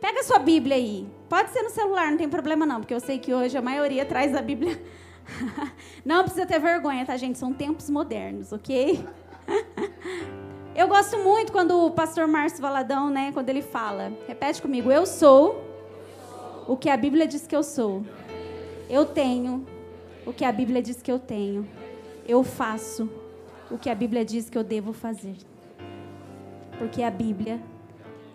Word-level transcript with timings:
Pega 0.00 0.22
sua 0.22 0.38
Bíblia 0.38 0.76
aí. 0.76 1.06
Pode 1.28 1.50
ser 1.50 1.62
no 1.62 1.70
celular, 1.70 2.10
não 2.10 2.18
tem 2.18 2.28
problema 2.28 2.64
não, 2.66 2.80
porque 2.80 2.94
eu 2.94 3.00
sei 3.00 3.18
que 3.18 3.32
hoje 3.32 3.56
a 3.56 3.62
maioria 3.62 4.04
traz 4.04 4.34
a 4.34 4.42
Bíblia. 4.42 4.80
Não 6.04 6.22
precisa 6.22 6.46
ter 6.46 6.58
vergonha, 6.58 7.04
tá, 7.04 7.16
gente? 7.16 7.38
São 7.38 7.52
tempos 7.52 7.90
modernos, 7.90 8.50
ok? 8.50 9.04
Eu 10.74 10.86
gosto 10.86 11.18
muito 11.18 11.50
quando 11.50 11.86
o 11.86 11.90
pastor 11.90 12.28
Márcio 12.28 12.62
Valadão, 12.62 13.10
né, 13.10 13.32
quando 13.32 13.48
ele 13.48 13.62
fala, 13.62 14.12
repete 14.28 14.62
comigo, 14.62 14.92
eu 14.92 15.04
sou 15.04 15.60
o 16.68 16.76
que 16.76 16.88
a 16.88 16.96
Bíblia 16.96 17.26
diz 17.26 17.48
que 17.48 17.56
eu 17.56 17.64
sou. 17.64 18.04
Eu 18.88 19.04
tenho 19.04 19.66
o 20.24 20.32
que 20.32 20.44
a 20.44 20.52
Bíblia 20.52 20.80
diz 20.80 21.02
que 21.02 21.10
eu 21.10 21.18
tenho. 21.18 21.66
Eu 22.28 22.44
faço 22.44 23.10
o 23.68 23.76
que 23.76 23.90
a 23.90 23.94
Bíblia 23.94 24.24
diz 24.24 24.48
que 24.48 24.56
eu 24.56 24.62
devo 24.62 24.92
fazer. 24.92 25.34
Porque 26.78 27.02
a 27.02 27.10
Bíblia 27.10 27.60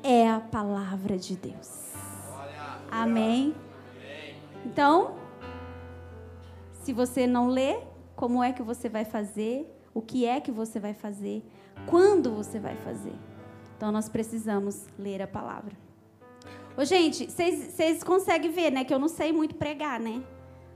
é 0.04 0.30
a 0.30 0.40
palavra 0.40 1.18
de 1.18 1.36
Deus. 1.36 1.94
Amém? 2.92 3.56
Então, 4.66 5.16
se 6.74 6.94
você 6.94 7.26
não 7.26 7.48
lê, 7.48 7.80
como 8.16 8.44
é 8.44 8.52
que 8.52 8.62
você 8.62 8.90
vai 8.90 9.06
fazer? 9.06 9.68
O 9.94 10.02
que 10.02 10.26
é 10.26 10.40
que 10.42 10.52
você 10.52 10.80
vai 10.80 10.94
fazer? 10.94 11.44
Quando 11.88 12.32
você 12.32 12.60
vai 12.60 12.76
fazer? 12.76 13.16
Então, 13.76 13.92
nós 13.92 14.10
precisamos 14.10 14.86
ler 15.00 15.22
a 15.22 15.28
palavra. 15.28 15.76
Ô, 16.78 16.84
gente, 16.84 17.30
vocês 17.30 18.04
conseguem 18.04 18.52
ver, 18.52 18.72
né? 18.72 18.84
Que 18.84 18.94
eu 18.94 19.00
não 19.00 19.08
sei 19.08 19.32
muito 19.32 19.56
pregar, 19.56 20.00
né? 20.00 20.24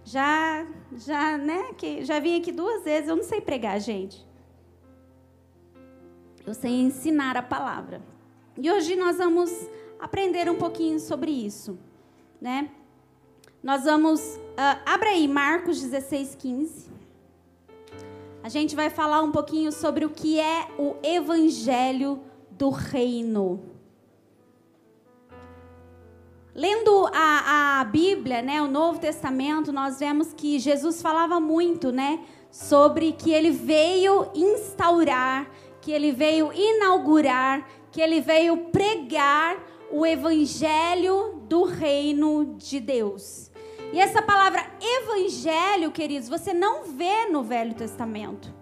Já, 0.04 0.66
já, 0.96 1.38
né? 1.38 1.74
Que 1.74 2.06
já 2.06 2.20
vim 2.20 2.40
aqui 2.40 2.52
duas 2.52 2.84
vezes, 2.84 3.10
eu 3.10 3.16
não 3.16 3.24
sei 3.24 3.42
pregar, 3.42 3.80
gente. 3.80 4.26
Eu 6.46 6.54
sei 6.54 6.80
ensinar 6.80 7.36
a 7.36 7.44
palavra. 7.44 8.02
E 8.60 8.72
hoje 8.72 8.96
nós 8.96 9.18
vamos 9.18 9.52
aprender 10.00 10.50
um 10.50 10.56
pouquinho 10.56 11.00
sobre 11.00 11.30
isso, 11.30 11.78
né? 12.42 12.72
Nós 13.62 13.84
vamos, 13.84 14.20
uh, 14.20 14.82
abra 14.84 15.10
aí 15.10 15.28
Marcos 15.28 15.80
16, 15.80 16.34
15. 16.34 16.90
A 18.42 18.50
gente 18.50 18.76
vai 18.76 18.90
falar 18.90 19.22
um 19.22 19.32
pouquinho 19.32 19.72
sobre 19.72 20.06
o 20.06 20.10
que 20.10 20.40
é 20.40 20.70
o 20.80 20.96
evangelho 21.04 22.20
do 22.50 22.70
reino. 22.70 23.62
Lendo 26.56 27.08
a, 27.14 27.82
a 27.82 27.84
Bíblia, 27.84 28.42
né, 28.42 28.60
o 28.60 28.68
Novo 28.68 29.00
Testamento, 29.00 29.72
nós 29.72 30.00
vemos 30.00 30.34
que 30.34 30.58
Jesus 30.58 31.00
falava 31.00 31.40
muito, 31.40 31.92
né, 31.92 32.26
sobre 32.50 33.12
que 33.12 33.32
ele 33.32 33.52
veio 33.52 34.32
instaurar, 34.34 35.48
que 35.80 35.92
ele 35.92 36.12
veio 36.12 36.52
inaugurar, 36.52 37.68
que 37.98 38.02
ele 38.04 38.22
veio 38.22 38.56
pregar 38.66 39.58
o 39.92 40.06
evangelho 40.06 41.42
do 41.48 41.64
reino 41.64 42.54
de 42.56 42.80
Deus. 42.80 43.50
E 43.92 44.00
essa 44.00 44.22
palavra 44.22 44.64
evangelho, 44.80 45.92
queridos, 45.92 46.30
você 46.30 46.54
não 46.54 46.84
vê 46.84 47.26
no 47.26 47.42
Velho 47.42 47.74
Testamento. 47.74 48.54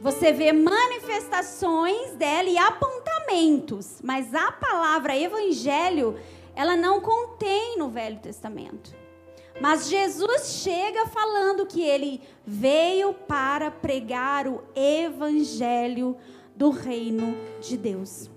Você 0.00 0.32
vê 0.32 0.52
manifestações 0.52 2.12
dela 2.12 2.48
e 2.48 2.56
apontamentos, 2.56 4.00
mas 4.02 4.34
a 4.34 4.50
palavra 4.50 5.14
evangelho, 5.14 6.18
ela 6.56 6.74
não 6.76 6.98
contém 6.98 7.76
no 7.76 7.90
Velho 7.90 8.20
Testamento. 8.20 8.96
Mas 9.60 9.86
Jesus 9.86 10.62
chega 10.62 11.04
falando 11.08 11.66
que 11.66 11.82
ele 11.82 12.22
veio 12.46 13.12
para 13.12 13.70
pregar 13.70 14.48
o 14.48 14.62
evangelho 14.74 16.16
do 16.60 16.68
reino 16.68 17.34
de 17.62 17.74
Deus. 17.78 18.28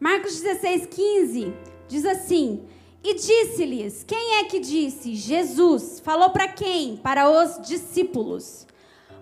Marcos 0.00 0.40
16, 0.40 0.86
15 0.86 1.52
diz 1.86 2.06
assim: 2.06 2.66
e 3.04 3.12
disse-lhes: 3.12 4.02
Quem 4.02 4.36
é 4.36 4.44
que 4.44 4.58
disse? 4.58 5.14
Jesus. 5.14 6.00
Falou 6.00 6.30
para 6.30 6.48
quem? 6.48 6.96
Para 6.96 7.28
os 7.30 7.60
discípulos. 7.68 8.66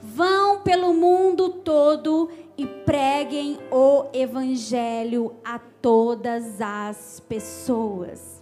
Vão 0.00 0.60
pelo 0.60 0.94
mundo 0.94 1.48
todo 1.48 2.30
e 2.56 2.64
preguem 2.64 3.58
o 3.68 4.04
evangelho 4.12 5.34
a 5.44 5.58
todas 5.58 6.60
as 6.60 7.18
pessoas. 7.18 8.40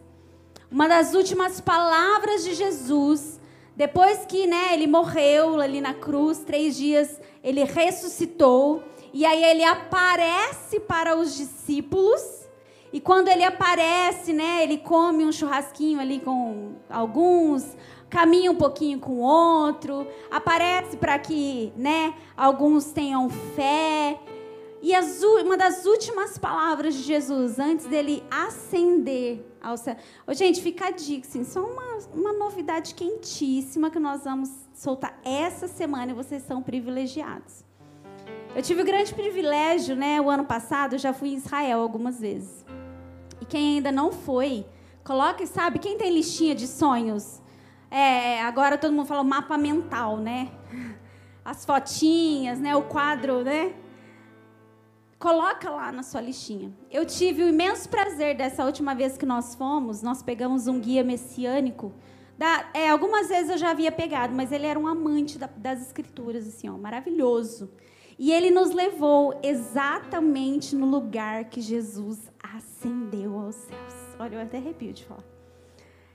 Uma 0.71 0.87
das 0.87 1.15
últimas 1.15 1.63
palavras 1.63 2.45
de 2.45 2.55
Jesus, 2.55 3.41
depois 3.75 4.27
que 4.27 4.47
né, 4.47 4.75
ele 4.75 4.87
morreu 4.87 5.61
ali 5.61 5.81
na 5.81 5.95
cruz, 5.95 6.41
três 6.41 6.77
dias, 6.77 7.19
ele 7.43 7.65
ressuscitou, 7.65 8.83
e 9.13 9.25
aí 9.25 9.45
ele 9.45 9.65
aparece 9.65 10.81
para 10.81 11.17
os 11.17 11.37
discípulos 11.37 12.43
e 12.93 13.01
quando 13.01 13.29
ele 13.29 13.43
aparece, 13.43 14.35
né, 14.35 14.63
ele 14.63 14.77
come 14.77 15.25
um 15.25 15.33
churrasquinho 15.33 15.99
ali 15.99 16.21
com 16.21 16.75
alguns, 16.91 17.75
caminha 18.11 18.51
um 18.53 18.55
pouquinho 18.55 19.01
com 19.01 19.21
outro, 19.21 20.07
aparece 20.31 20.99
para 20.99 21.19
que, 21.19 21.73
né, 21.75 22.15
alguns 22.37 22.93
tenham 22.93 23.31
fé. 23.31 24.21
E 24.83 24.95
as, 24.95 25.23
uma 25.23 25.57
das 25.57 25.87
últimas 25.87 26.37
palavras 26.37 26.95
de 26.95 27.03
Jesus, 27.03 27.59
antes 27.59 27.87
dele 27.87 28.23
ascender 28.31 29.43
ao 29.63 29.79
céu. 29.79 29.97
Ô, 30.27 30.35
gente, 30.35 30.61
fica 30.61 30.89
a 30.89 30.91
dica, 30.91 31.27
assim, 31.27 31.45
só 31.45 31.65
uma, 31.65 31.99
uma 32.13 32.33
novidade 32.35 32.95
quentíssima 32.95 33.91
que 33.91 33.99
nós 33.99 34.25
vamos 34.25 34.51
soltar 34.75 35.19
essa 35.25 35.67
semana 35.67 36.13
e 36.13 36.15
vocês 36.15 36.43
são 36.43 36.63
privilegiados. 36.63 37.65
Eu 38.55 38.63
tive 38.63 38.83
o 38.83 38.85
grande 38.85 39.15
privilégio, 39.15 39.97
né, 39.97 40.21
o 40.21 40.29
ano 40.29 40.45
passado, 40.45 40.95
eu 40.95 40.99
já 40.99 41.15
fui 41.15 41.31
em 41.31 41.37
Israel 41.37 41.81
algumas 41.81 42.21
vezes. 42.21 42.67
E 43.41 43.47
quem 43.47 43.77
ainda 43.77 43.91
não 43.91 44.13
foi, 44.13 44.67
coloque, 45.03 45.47
sabe, 45.47 45.79
quem 45.79 45.97
tem 45.97 46.13
listinha 46.13 46.55
de 46.55 46.67
sonhos? 46.67 47.41
É, 47.91 48.43
agora 48.43 48.77
todo 48.77 48.93
mundo 48.93 49.07
fala 49.07 49.25
mapa 49.25 49.57
mental, 49.57 50.19
né? 50.19 50.51
As 51.43 51.65
fotinhas, 51.65 52.59
né? 52.61 52.77
O 52.77 52.83
quadro, 52.83 53.43
né? 53.43 53.73
Coloca 55.19 55.71
lá 55.71 55.91
na 55.91 56.03
sua 56.03 56.21
listinha. 56.21 56.71
Eu 56.91 57.07
tive 57.07 57.43
o 57.43 57.49
imenso 57.49 57.89
prazer 57.89 58.37
dessa 58.37 58.67
última 58.67 58.95
vez 58.95 59.17
que 59.17 59.25
nós 59.25 59.55
fomos, 59.55 60.03
nós 60.03 60.23
pegamos 60.23 60.67
um 60.67 60.79
guia 60.79 61.03
messiânico. 61.03 61.91
Da, 62.37 62.69
é, 62.75 62.91
algumas 62.91 63.29
vezes 63.29 63.51
eu 63.51 63.57
já 63.57 63.71
havia 63.71 63.91
pegado, 63.91 64.35
mas 64.35 64.53
ele 64.53 64.67
era 64.67 64.79
um 64.79 64.87
amante 64.87 65.39
da, 65.39 65.49
das 65.57 65.81
escrituras, 65.81 66.47
assim, 66.47 66.69
ó, 66.69 66.77
maravilhoso. 66.77 67.71
E 68.25 68.31
ele 68.31 68.53
nos 68.53 68.71
levou 68.71 69.37
exatamente 69.43 70.77
no 70.77 70.87
lugar 70.87 71.47
que 71.47 71.61
Jesus 71.61 72.31
ascendeu 72.41 73.37
aos 73.37 73.57
céus. 73.57 73.95
Olha, 74.17 74.37
eu 74.37 74.41
até 74.41 74.59
arrepio 74.59 74.93
de 74.93 75.05
falar. 75.05 75.25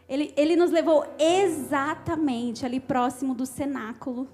Ele, 0.08 0.34
ele 0.38 0.56
nos 0.56 0.72
levou 0.72 1.06
exatamente 1.20 2.66
ali 2.66 2.80
próximo 2.80 3.36
do 3.36 3.46
cenáculo. 3.46 4.26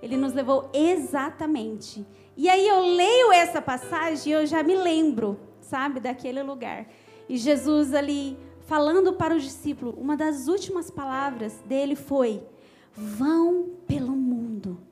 Ele 0.00 0.16
nos 0.16 0.32
levou 0.32 0.70
exatamente. 0.72 2.06
E 2.38 2.48
aí 2.48 2.66
eu 2.66 2.80
leio 2.80 3.30
essa 3.32 3.60
passagem 3.60 4.32
e 4.32 4.36
eu 4.36 4.46
já 4.46 4.62
me 4.62 4.74
lembro, 4.74 5.38
sabe, 5.60 6.00
daquele 6.00 6.42
lugar. 6.42 6.88
E 7.28 7.36
Jesus 7.36 7.92
ali 7.92 8.34
falando 8.60 9.12
para 9.12 9.36
os 9.36 9.42
discípulos, 9.42 9.94
uma 9.98 10.16
das 10.16 10.48
últimas 10.48 10.90
palavras 10.90 11.52
dele 11.66 11.96
foi: 11.96 12.42
vão 12.94 13.72
pelo 13.86 14.12
mundo 14.12 14.88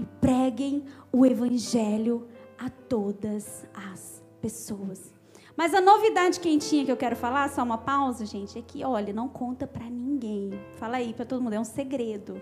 e 0.00 0.06
preguem 0.20 0.84
o 1.12 1.26
evangelho 1.26 2.26
a 2.58 2.70
todas 2.70 3.66
as 3.74 4.22
pessoas. 4.40 5.12
Mas 5.56 5.74
a 5.74 5.80
novidade 5.80 6.40
quentinha 6.40 6.84
que 6.84 6.92
eu 6.92 6.96
quero 6.96 7.14
falar, 7.14 7.50
só 7.50 7.62
uma 7.62 7.76
pausa, 7.76 8.24
gente, 8.24 8.58
é 8.58 8.62
que, 8.62 8.82
olha, 8.82 9.12
não 9.12 9.28
conta 9.28 9.66
para 9.66 9.84
ninguém. 9.84 10.58
Fala 10.78 10.96
aí 10.96 11.12
para 11.12 11.26
todo 11.26 11.42
mundo, 11.42 11.52
é 11.52 11.60
um 11.60 11.64
segredo. 11.64 12.40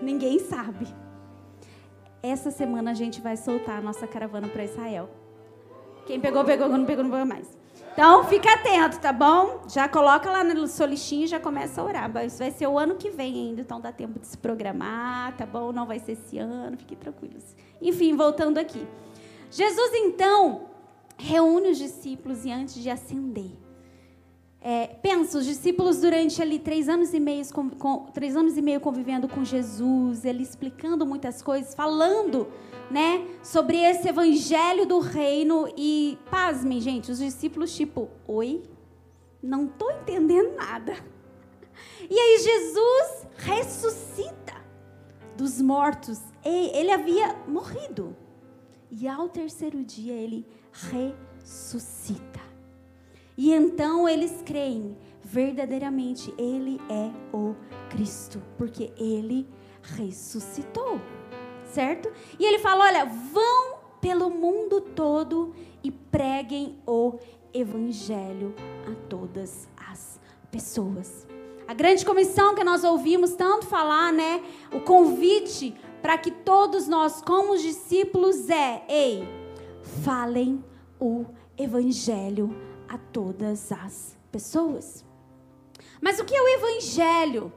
Ninguém 0.00 0.38
sabe. 0.38 0.86
Essa 2.22 2.50
semana 2.50 2.92
a 2.92 2.94
gente 2.94 3.20
vai 3.20 3.36
soltar 3.36 3.78
a 3.78 3.82
nossa 3.82 4.06
caravana 4.06 4.48
para 4.48 4.64
Israel. 4.64 5.10
Quem 6.06 6.20
pegou, 6.20 6.44
pegou, 6.44 6.68
quem 6.68 6.78
não 6.78 6.86
pegou, 6.86 7.02
não 7.02 7.10
pegou 7.10 7.26
mais. 7.26 7.63
Então, 7.94 8.24
fica 8.24 8.52
atento, 8.52 8.98
tá 8.98 9.12
bom? 9.12 9.62
Já 9.68 9.88
coloca 9.88 10.28
lá 10.28 10.42
no 10.42 10.66
seu 10.66 10.84
listinho 10.84 11.24
e 11.24 11.26
já 11.28 11.38
começa 11.38 11.80
a 11.80 11.84
orar. 11.84 12.10
Isso 12.26 12.38
vai 12.38 12.50
ser 12.50 12.66
o 12.66 12.76
ano 12.76 12.96
que 12.96 13.08
vem 13.08 13.32
ainda, 13.32 13.60
então 13.60 13.80
dá 13.80 13.92
tempo 13.92 14.18
de 14.18 14.26
se 14.26 14.36
programar, 14.36 15.36
tá 15.36 15.46
bom? 15.46 15.70
Não 15.70 15.86
vai 15.86 16.00
ser 16.00 16.12
esse 16.12 16.36
ano, 16.36 16.76
fiquem 16.76 16.98
tranquilos. 16.98 17.54
Enfim, 17.80 18.16
voltando 18.16 18.58
aqui. 18.58 18.84
Jesus, 19.48 19.92
então, 19.94 20.62
reúne 21.16 21.68
os 21.70 21.78
discípulos 21.78 22.44
e 22.44 22.50
antes 22.50 22.74
de 22.74 22.90
ascender. 22.90 23.52
É, 24.66 24.86
pensa, 24.86 25.36
os 25.36 25.44
discípulos 25.44 26.00
durante 26.00 26.40
ali 26.40 26.58
três 26.58 26.88
anos 26.88 27.12
e 27.12 27.20
meio, 27.20 27.46
com, 27.52 27.68
com, 27.68 28.06
três 28.06 28.34
anos 28.34 28.56
e 28.56 28.62
meio 28.62 28.80
convivendo 28.80 29.28
com 29.28 29.44
Jesus, 29.44 30.24
ele 30.24 30.42
explicando 30.42 31.04
muitas 31.04 31.42
coisas, 31.42 31.74
falando 31.74 32.48
né, 32.90 33.26
sobre 33.42 33.76
esse 33.76 34.08
evangelho 34.08 34.86
do 34.86 35.00
reino 35.00 35.68
e, 35.76 36.18
pasmem, 36.30 36.80
gente, 36.80 37.12
os 37.12 37.18
discípulos 37.18 37.76
tipo, 37.76 38.08
oi? 38.26 38.62
Não 39.42 39.66
estou 39.66 39.90
entendendo 39.90 40.56
nada. 40.56 40.96
E 42.08 42.18
aí 42.18 42.38
Jesus 42.38 43.26
ressuscita 43.38 44.54
dos 45.36 45.60
mortos. 45.60 46.20
Ele 46.44 46.92
havia 46.92 47.34
morrido. 47.48 48.14
E 48.90 49.08
ao 49.08 49.28
terceiro 49.28 49.82
dia 49.82 50.12
ele 50.12 50.46
ressuscita. 50.72 52.33
E 53.36 53.52
então 53.52 54.08
eles 54.08 54.42
creem, 54.44 54.96
verdadeiramente 55.22 56.32
ele 56.38 56.80
é 56.88 57.10
o 57.36 57.54
Cristo, 57.90 58.40
porque 58.56 58.92
ele 58.96 59.48
ressuscitou, 59.82 61.00
certo? 61.64 62.12
E 62.38 62.44
ele 62.44 62.58
fala: 62.58 62.84
olha, 62.84 63.04
vão 63.04 63.74
pelo 64.00 64.30
mundo 64.30 64.80
todo 64.80 65.54
e 65.82 65.90
preguem 65.90 66.78
o 66.86 67.18
evangelho 67.52 68.54
a 68.86 68.94
todas 69.08 69.68
as 69.90 70.20
pessoas. 70.50 71.26
A 71.66 71.74
grande 71.74 72.04
comissão 72.04 72.54
que 72.54 72.62
nós 72.62 72.84
ouvimos 72.84 73.34
tanto 73.34 73.66
falar, 73.66 74.12
né? 74.12 74.42
O 74.72 74.80
convite 74.80 75.74
para 76.02 76.18
que 76.18 76.30
todos 76.30 76.86
nós, 76.86 77.20
como 77.22 77.56
discípulos, 77.56 78.48
é: 78.48 78.84
ei, 78.88 79.26
falem 80.04 80.62
o 81.00 81.24
evangelho 81.56 82.54
a 82.94 82.98
todas 82.98 83.72
as 83.72 84.16
pessoas. 84.30 85.04
Mas 86.00 86.18
o 86.18 86.24
que 86.24 86.34
é 86.34 86.40
o 86.40 86.48
evangelho? 86.48 87.52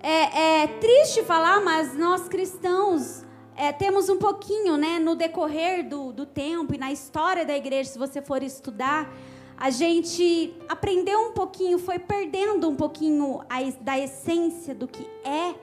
É, 0.00 0.62
é 0.62 0.66
triste 0.78 1.22
falar, 1.24 1.60
mas 1.60 1.96
nós 1.96 2.28
cristãos 2.28 3.24
é, 3.56 3.72
temos 3.72 4.08
um 4.08 4.18
pouquinho, 4.18 4.76
né, 4.76 5.00
no 5.00 5.16
decorrer 5.16 5.88
do, 5.88 6.12
do 6.12 6.24
tempo 6.24 6.74
e 6.74 6.78
na 6.78 6.92
história 6.92 7.44
da 7.44 7.56
igreja, 7.56 7.90
se 7.90 7.98
você 7.98 8.22
for 8.22 8.40
estudar, 8.42 9.12
a 9.56 9.70
gente 9.70 10.54
aprendeu 10.68 11.18
um 11.18 11.32
pouquinho, 11.32 11.76
foi 11.80 11.98
perdendo 11.98 12.68
um 12.68 12.76
pouquinho 12.76 13.40
a, 13.50 13.58
da 13.80 13.98
essência 13.98 14.72
do 14.72 14.86
que 14.86 15.04
é 15.24 15.56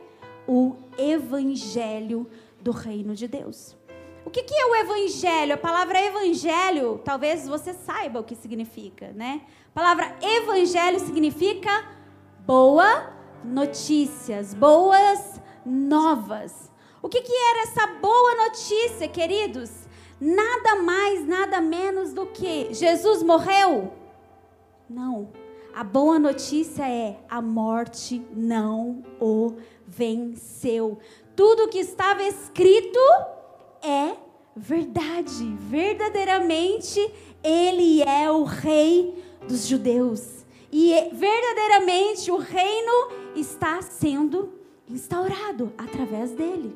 o 0.45 0.75
evangelho 0.97 2.27
do 2.61 2.71
reino 2.71 3.15
de 3.15 3.27
Deus. 3.29 3.77
O 4.25 4.31
que, 4.31 4.41
que 4.41 4.55
é 4.55 4.65
o 4.65 4.75
evangelho? 4.75 5.53
A 5.53 5.57
palavra 5.57 6.01
evangelho, 6.03 6.99
talvez 7.05 7.47
você 7.47 7.73
saiba 7.73 8.19
o 8.19 8.23
que 8.23 8.35
significa, 8.35 9.11
né? 9.13 9.41
A 9.69 9.73
palavra 9.73 10.15
evangelho 10.19 10.99
significa 10.99 11.87
boa 12.39 13.13
notícias, 13.43 14.55
boas 14.55 15.39
novas. 15.63 16.71
O 17.03 17.07
que, 17.07 17.21
que 17.21 17.31
era 17.31 17.61
essa 17.61 17.85
boa 18.01 18.35
notícia, 18.45 19.07
queridos? 19.07 19.69
Nada 20.19 20.77
mais, 20.81 21.27
nada 21.27 21.61
menos 21.61 22.11
do 22.11 22.25
que 22.25 22.73
Jesus 22.73 23.21
morreu? 23.21 23.93
Não. 24.89 25.29
A 25.71 25.83
boa 25.83 26.17
notícia 26.17 26.89
é: 26.89 27.19
a 27.29 27.43
morte 27.43 28.25
não 28.33 29.03
o 29.19 29.53
venceu. 29.85 30.97
Tudo 31.35 31.67
que 31.67 31.79
estava 31.79 32.23
escrito 32.23 32.99
é 33.85 34.17
verdade. 34.55 35.55
Verdadeiramente, 35.59 36.99
ele 37.43 38.01
é 38.01 38.31
o 38.31 38.43
rei 38.43 39.23
dos 39.47 39.67
judeus. 39.67 40.45
E 40.71 40.93
verdadeiramente 41.13 42.31
o 42.31 42.37
reino 42.37 43.11
está 43.35 43.81
sendo 43.81 44.53
instaurado 44.89 45.71
através 45.77 46.31
dele. 46.31 46.75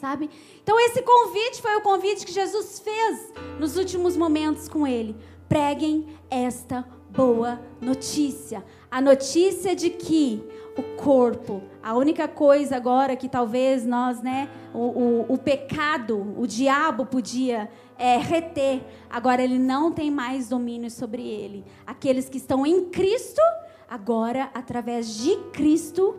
Sabe? 0.00 0.28
Então 0.62 0.78
esse 0.80 1.00
convite 1.00 1.62
foi 1.62 1.76
o 1.76 1.80
convite 1.80 2.26
que 2.26 2.32
Jesus 2.32 2.80
fez 2.80 3.32
nos 3.58 3.76
últimos 3.76 4.16
momentos 4.16 4.68
com 4.68 4.86
ele. 4.86 5.16
Preguem 5.48 6.06
esta 6.28 6.86
boa 7.10 7.60
notícia. 7.80 8.64
A 8.90 9.00
notícia 9.00 9.74
de 9.74 9.88
que 9.88 10.42
o 10.76 10.82
corpo, 10.96 11.62
a 11.82 11.94
única 11.94 12.26
coisa 12.26 12.76
agora 12.76 13.14
que 13.16 13.28
talvez 13.28 13.86
nós, 13.86 14.20
né, 14.20 14.48
o, 14.72 14.78
o, 14.78 15.32
o 15.34 15.38
pecado, 15.38 16.34
o 16.36 16.46
diabo 16.46 17.06
podia 17.06 17.70
é, 17.96 18.16
reter, 18.16 18.82
agora 19.08 19.42
ele 19.42 19.58
não 19.58 19.92
tem 19.92 20.10
mais 20.10 20.48
domínio 20.48 20.90
sobre 20.90 21.22
ele. 21.22 21.64
Aqueles 21.86 22.28
que 22.28 22.38
estão 22.38 22.66
em 22.66 22.86
Cristo, 22.86 23.40
agora, 23.88 24.50
através 24.52 25.16
de 25.16 25.36
Cristo, 25.52 26.16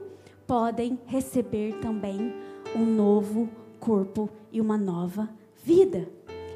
podem 0.48 1.00
receber 1.06 1.80
também 1.82 2.34
um 2.76 2.86
novo 2.86 3.50
corpo 3.80 4.30
e 4.52 4.62
uma 4.62 4.78
nova 4.78 5.30
vida. 5.64 6.08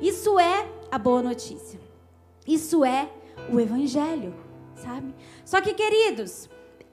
Isso 0.02 0.40
é 0.40 0.68
a 0.90 0.98
boa 0.98 1.22
notícia. 1.22 1.80
Isso 2.48 2.86
é 2.86 3.10
o 3.52 3.60
evangelho, 3.60 4.34
sabe? 4.76 5.14
Só 5.44 5.60
que, 5.62 5.74
queridos, 5.74 6.50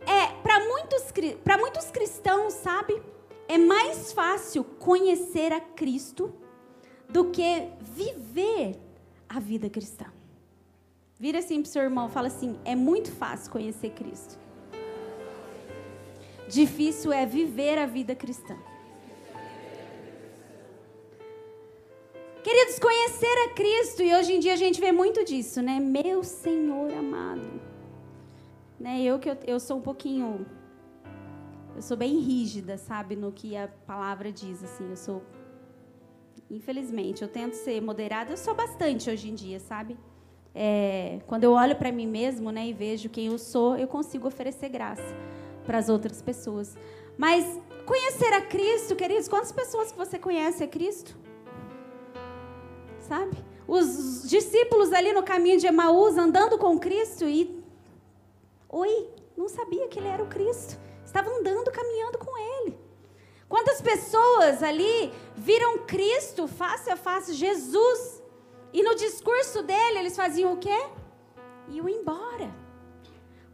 é 0.07 0.29
para 0.43 0.61
muitos 0.61 1.03
para 1.43 1.59
muitos 1.59 1.91
cristãos, 1.91 2.55
sabe? 2.55 3.03
É 3.49 3.59
mais 3.59 4.13
fácil 4.13 4.65
conhecer 4.65 5.53
a 5.53 5.61
Cristo 5.61 6.33
do 7.09 7.31
que 7.31 7.69
viver 7.81 8.77
a 9.29 9.41
vida 9.41 9.69
cristã. 9.69 10.07
Vira 11.19 11.39
assim 11.39 11.63
para 11.63 11.69
o 11.69 11.71
seu 11.71 11.83
irmão, 11.83 12.09
fala 12.09 12.29
assim: 12.29 12.59
é 12.65 12.75
muito 12.75 13.11
fácil 13.11 13.51
conhecer 13.51 13.91
Cristo. 13.91 14.39
Difícil 16.49 17.13
é 17.13 17.27
viver 17.27 17.79
a 17.79 17.87
vida 17.87 18.15
cristã. 18.15 18.57
Queridos, 22.45 22.79
conhecer 22.79 23.39
a 23.47 23.49
Cristo, 23.55 24.03
e 24.05 24.15
hoje 24.15 24.35
em 24.35 24.39
dia 24.39 24.53
a 24.53 24.57
gente 24.57 24.81
vê 24.81 24.93
muito 24.93 25.25
disso, 25.25 25.61
né? 25.61 25.81
Meu 25.81 26.23
Senhor 26.23 26.93
amado. 26.93 27.66
Né? 28.79 29.03
Eu 29.03 29.19
que 29.19 29.31
eu, 29.31 29.37
eu 29.47 29.61
sou 29.61 29.79
um 29.79 29.83
pouquinho. 29.83 30.47
Eu 31.75 31.83
sou 31.83 31.97
bem 31.97 32.19
rígida, 32.19 32.77
sabe, 32.79 33.17
no 33.17 33.33
que 33.33 33.57
a 33.57 33.69
palavra 33.87 34.33
diz, 34.33 34.63
assim. 34.63 34.89
Eu 34.91 34.97
sou. 34.97 35.23
Infelizmente, 36.51 37.23
eu 37.23 37.29
tento 37.29 37.55
ser 37.55 37.81
moderada, 37.81 38.33
eu 38.33 38.37
sou 38.37 38.55
bastante 38.55 39.11
hoje 39.11 39.29
em 39.29 39.35
dia, 39.35 39.59
sabe? 39.59 39.97
É, 40.55 41.19
quando 41.27 41.45
eu 41.45 41.53
olho 41.53 41.77
para 41.77 41.93
mim 41.93 42.07
mesmo, 42.07 42.51
né, 42.51 42.69
e 42.69 42.73
vejo 42.73 43.11
quem 43.11 43.27
eu 43.27 43.37
sou, 43.37 43.77
eu 43.77 43.87
consigo 43.87 44.27
oferecer 44.27 44.71
graça 44.71 45.15
para 45.67 45.77
as 45.77 45.89
outras 45.89 46.23
pessoas. 46.23 46.77
Mas 47.19 47.61
conhecer 47.85 48.33
a 48.33 48.41
Cristo, 48.41 48.95
queridos, 48.95 49.29
quantas 49.29 49.53
pessoas 49.53 49.93
que 49.93 49.99
você 49.99 50.19
conhece 50.19 50.63
a 50.63 50.69
Cristo? 50.69 51.15
Sabe? 53.01 53.37
Os 53.69 54.29
discípulos 54.29 54.93
ali 54.93 55.13
no 55.13 55.23
caminho 55.23 55.59
de 55.59 55.67
Emaús 55.67 56.17
andando 56.17 56.57
com 56.57 56.79
Cristo 56.79 57.29
e 57.29 57.63
oi, 58.77 59.09
não 59.37 59.49
sabia 59.49 59.89
que 59.89 59.99
ele 59.99 60.09
era 60.09 60.23
o 60.23 60.29
Cristo. 60.29 60.79
Estava 61.05 61.31
andando, 61.31 61.71
caminhando 61.71 62.19
com 62.19 62.37
ele. 62.37 62.79
Quantas 63.49 63.81
pessoas 63.81 64.63
ali 64.63 65.13
viram 65.35 65.87
Cristo 65.87 66.47
face 66.47 66.91
a 66.91 66.97
face, 66.97 67.33
Jesus, 67.33 68.23
e 68.73 68.83
no 68.83 68.95
discurso 68.95 69.63
dele 69.63 70.01
eles 70.01 70.17
faziam 70.17 70.53
o 70.53 70.59
quê? 70.59 70.79
Iam 71.69 71.89
embora. 71.89 72.55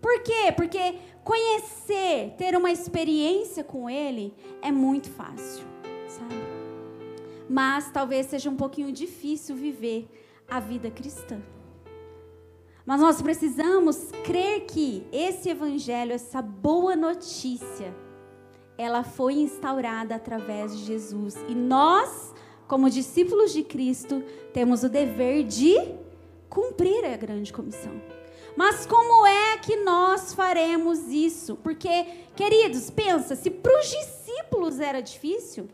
Por 0.00 0.20
quê? 0.22 0.52
Porque 0.56 0.98
conhecer, 1.22 2.34
ter 2.36 2.56
uma 2.56 2.72
experiência 2.72 3.62
com 3.62 3.88
Ele 3.88 4.34
é 4.60 4.72
muito 4.72 5.08
fácil, 5.08 5.64
sabe? 6.08 6.34
Mas 7.48 7.90
talvez 7.92 8.26
seja 8.26 8.50
um 8.50 8.56
pouquinho 8.56 8.90
difícil 8.90 9.54
viver 9.54 10.08
a 10.48 10.58
vida 10.58 10.90
cristã. 10.90 11.40
Mas 12.84 13.00
nós 13.00 13.22
precisamos 13.22 14.10
crer 14.24 14.66
que 14.66 15.06
esse 15.12 15.48
evangelho, 15.48 16.12
essa 16.12 16.42
boa 16.42 16.96
notícia, 16.96 17.94
ela 18.76 19.04
foi 19.04 19.34
instaurada 19.34 20.16
através 20.16 20.76
de 20.76 20.84
Jesus. 20.84 21.36
E 21.48 21.54
nós, 21.54 22.34
como 22.66 22.90
discípulos 22.90 23.52
de 23.52 23.62
Cristo, 23.62 24.22
temos 24.52 24.82
o 24.82 24.88
dever 24.88 25.44
de 25.44 25.76
cumprir 26.48 27.04
a 27.04 27.16
grande 27.16 27.52
comissão. 27.52 28.00
Mas 28.56 28.84
como 28.84 29.26
é 29.26 29.58
que 29.58 29.76
nós 29.76 30.34
faremos 30.34 31.08
isso? 31.08 31.56
Porque, 31.56 32.06
queridos, 32.36 32.90
pensa, 32.90 33.34
se 33.34 33.48
para 33.48 33.78
os 33.78 33.88
discípulos 33.88 34.78
era 34.78 35.00
difícil, 35.00 35.68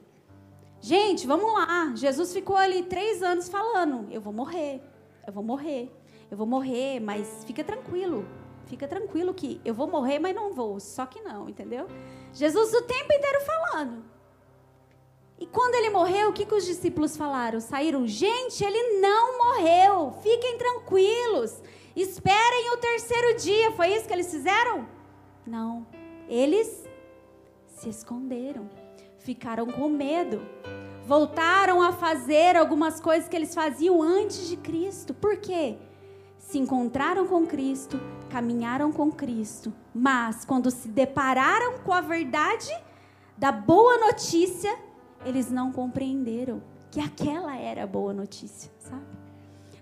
gente, 0.80 1.26
vamos 1.26 1.52
lá. 1.52 1.92
Jesus 1.96 2.32
ficou 2.32 2.56
ali 2.56 2.84
três 2.84 3.22
anos 3.22 3.48
falando: 3.48 4.06
eu 4.12 4.20
vou 4.20 4.32
morrer, 4.32 4.80
eu 5.26 5.32
vou 5.32 5.42
morrer, 5.42 5.90
eu 6.30 6.36
vou 6.36 6.46
morrer, 6.46 7.00
mas 7.00 7.44
fica 7.44 7.64
tranquilo, 7.64 8.26
fica 8.66 8.86
tranquilo 8.86 9.32
que 9.32 9.60
eu 9.64 9.74
vou 9.74 9.88
morrer, 9.88 10.18
mas 10.18 10.34
não 10.34 10.52
vou. 10.52 10.78
Só 10.78 11.06
que 11.06 11.20
não, 11.20 11.48
entendeu? 11.48 11.88
Jesus 12.32 12.72
o 12.74 12.82
tempo 12.82 13.12
inteiro 13.12 13.40
falando. 13.40 14.04
E 15.38 15.46
quando 15.46 15.74
ele 15.76 15.90
morreu, 15.90 16.30
o 16.30 16.32
que, 16.32 16.44
que 16.44 16.54
os 16.54 16.66
discípulos 16.66 17.16
falaram? 17.16 17.60
Saíram, 17.60 18.06
gente, 18.06 18.64
ele 18.64 19.00
não 19.00 19.38
morreu, 19.38 20.12
fiquem 20.20 20.58
tranquilos. 20.58 21.62
Esperem 21.94 22.72
o 22.72 22.76
terceiro 22.76 23.36
dia. 23.38 23.72
Foi 23.72 23.88
isso 23.88 24.06
que 24.06 24.12
eles 24.12 24.30
fizeram? 24.30 24.86
Não. 25.46 25.86
Eles 26.28 26.84
se 27.66 27.88
esconderam. 27.88 28.68
Ficaram 29.18 29.66
com 29.66 29.88
medo. 29.88 30.42
Voltaram 31.04 31.82
a 31.82 31.92
fazer 31.92 32.56
algumas 32.56 33.00
coisas 33.00 33.28
que 33.28 33.34
eles 33.34 33.54
faziam 33.54 34.02
antes 34.02 34.48
de 34.48 34.56
Cristo. 34.56 35.14
Por 35.14 35.36
quê? 35.38 35.78
Se 36.48 36.56
encontraram 36.56 37.26
com 37.26 37.46
Cristo, 37.46 38.00
caminharam 38.30 38.90
com 38.90 39.12
Cristo, 39.12 39.70
mas 39.94 40.46
quando 40.46 40.70
se 40.70 40.88
depararam 40.88 41.80
com 41.80 41.92
a 41.92 42.00
verdade 42.00 42.74
da 43.36 43.52
boa 43.52 43.98
notícia, 43.98 44.74
eles 45.26 45.50
não 45.50 45.70
compreenderam 45.70 46.62
que 46.90 47.00
aquela 47.00 47.54
era 47.54 47.84
a 47.84 47.86
boa 47.86 48.14
notícia, 48.14 48.72
sabe? 48.78 49.04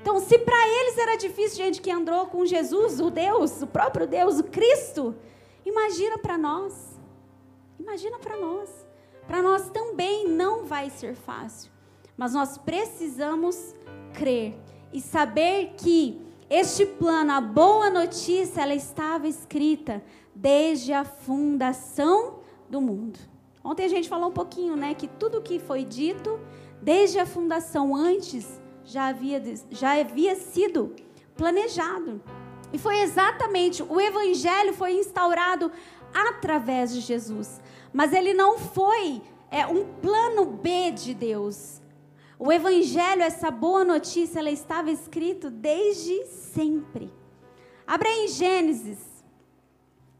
Então, 0.02 0.18
se 0.18 0.40
para 0.40 0.68
eles 0.68 0.98
era 0.98 1.14
difícil, 1.14 1.56
gente 1.56 1.80
que 1.80 1.88
andou 1.88 2.26
com 2.26 2.44
Jesus, 2.44 2.98
o 2.98 3.10
Deus, 3.10 3.62
o 3.62 3.68
próprio 3.68 4.04
Deus, 4.04 4.40
o 4.40 4.42
Cristo, 4.42 5.14
imagina 5.64 6.18
para 6.18 6.36
nós. 6.36 6.98
Imagina 7.78 8.18
para 8.18 8.36
nós. 8.40 8.68
Para 9.28 9.40
nós 9.40 9.70
também 9.70 10.28
não 10.28 10.64
vai 10.64 10.90
ser 10.90 11.14
fácil. 11.14 11.70
Mas 12.16 12.32
nós 12.32 12.58
precisamos 12.58 13.72
crer 14.12 14.58
e 14.92 15.00
saber 15.00 15.74
que 15.76 16.25
este 16.48 16.86
plano, 16.86 17.32
a 17.32 17.40
boa 17.40 17.90
notícia, 17.90 18.62
ela 18.62 18.74
estava 18.74 19.26
escrita 19.26 20.02
desde 20.34 20.92
a 20.92 21.04
fundação 21.04 22.40
do 22.68 22.80
mundo. 22.80 23.18
Ontem 23.64 23.84
a 23.84 23.88
gente 23.88 24.08
falou 24.08 24.28
um 24.28 24.32
pouquinho, 24.32 24.76
né, 24.76 24.94
que 24.94 25.08
tudo 25.08 25.42
que 25.42 25.58
foi 25.58 25.84
dito 25.84 26.38
desde 26.80 27.18
a 27.18 27.26
fundação 27.26 27.96
antes 27.96 28.60
já 28.84 29.08
havia, 29.08 29.42
já 29.70 29.98
havia 29.98 30.36
sido 30.36 30.94
planejado. 31.36 32.22
E 32.72 32.78
foi 32.78 33.00
exatamente, 33.00 33.82
o 33.82 34.00
evangelho 34.00 34.72
foi 34.72 34.92
instaurado 34.92 35.72
através 36.14 36.92
de 36.92 37.00
Jesus. 37.00 37.60
Mas 37.92 38.12
ele 38.12 38.32
não 38.34 38.58
foi 38.58 39.20
é, 39.50 39.66
um 39.66 39.84
plano 39.84 40.46
B 40.46 40.92
de 40.92 41.14
Deus. 41.14 41.80
O 42.38 42.52
evangelho, 42.52 43.22
essa 43.22 43.50
boa 43.50 43.84
notícia, 43.84 44.38
ela 44.38 44.50
estava 44.50 44.90
escrito 44.90 45.50
desde 45.50 46.26
sempre. 46.26 47.10
Abra 47.86 48.10
em 48.10 48.28
Gênesis, 48.28 48.98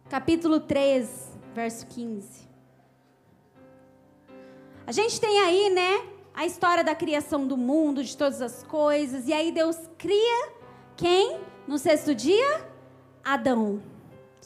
capítulo 0.08 0.61
3, 0.61 1.08
verso 1.54 1.87
15. 1.88 2.49
A 4.87 4.92
gente 4.92 5.20
tem 5.20 5.40
aí, 5.40 5.68
né, 5.68 6.06
a 6.32 6.46
história 6.46 6.82
da 6.82 6.94
criação 6.94 7.46
do 7.46 7.56
mundo, 7.56 8.02
de 8.02 8.16
todas 8.16 8.40
as 8.40 8.62
coisas, 8.62 9.28
e 9.28 9.32
aí 9.32 9.52
Deus 9.52 9.76
cria 9.99 10.52
quem 10.96 11.38
no 11.66 11.76
sexto 11.76 12.14
dia? 12.14 12.66
Adão. 13.23 13.82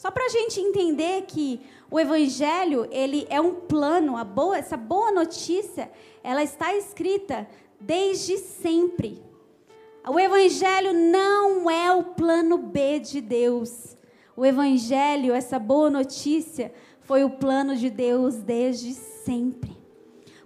Só 0.01 0.09
para 0.09 0.25
a 0.25 0.29
gente 0.29 0.59
entender 0.59 1.25
que 1.27 1.61
o 1.91 1.99
evangelho 1.99 2.87
ele 2.89 3.27
é 3.29 3.39
um 3.39 3.53
plano, 3.53 4.15
boa, 4.25 4.57
essa 4.57 4.75
boa 4.75 5.11
notícia, 5.11 5.91
ela 6.23 6.41
está 6.41 6.75
escrita 6.75 7.47
desde 7.79 8.39
sempre. 8.39 9.23
O 10.09 10.19
Evangelho 10.19 10.91
não 10.91 11.69
é 11.69 11.93
o 11.93 12.03
plano 12.03 12.57
B 12.57 12.97
de 12.97 13.21
Deus. 13.21 13.95
O 14.35 14.43
Evangelho, 14.43 15.35
essa 15.35 15.59
boa 15.59 15.91
notícia, 15.91 16.73
foi 17.01 17.23
o 17.23 17.29
plano 17.29 17.75
de 17.75 17.91
Deus 17.91 18.37
desde 18.37 18.95
sempre. 18.95 19.77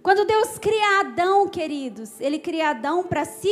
Quando 0.02 0.26
Deus 0.26 0.58
cria 0.58 1.00
Adão, 1.00 1.48
queridos, 1.48 2.20
Ele 2.20 2.38
cria 2.38 2.68
Adão 2.68 3.04
para 3.04 3.24
se 3.24 3.48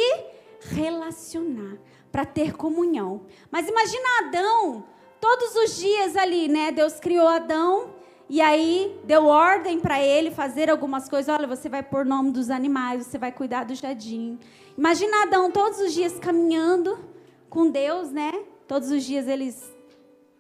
relacionar, 0.69 1.79
para 2.13 2.27
ter 2.27 2.55
comunhão. 2.55 3.23
Mas 3.51 3.67
imagina 3.67 4.27
Adão, 4.27 4.85
todos 5.25 5.57
os 5.57 5.79
dias 5.79 6.17
ali, 6.17 6.49
né? 6.49 6.71
Deus 6.71 7.01
criou 7.01 7.27
Adão 7.27 7.95
e 8.29 8.43
aí 8.43 8.95
deu 9.05 9.25
ordem 9.25 9.81
para 9.81 9.99
ele 9.99 10.31
fazer 10.31 10.69
algumas 10.69 11.09
coisas. 11.09 11.35
Olha, 11.35 11.47
você 11.47 11.67
vai 11.67 11.83
pôr 11.83 12.05
nome 12.05 12.31
dos 12.31 12.51
animais, 12.51 13.07
você 13.07 13.17
vai 13.17 13.33
cuidar 13.33 13.65
do 13.65 13.75
jardim. 13.75 14.39
Imagina 14.77 15.23
Adão 15.23 15.51
todos 15.51 15.81
os 15.81 15.95
dias 15.95 16.19
caminhando 16.19 16.99
com 17.49 17.71
Deus, 17.71 18.11
né? 18.11 18.33
Todos 18.69 18.91
os 18.91 19.03
dias 19.03 19.27
eles 19.27 19.75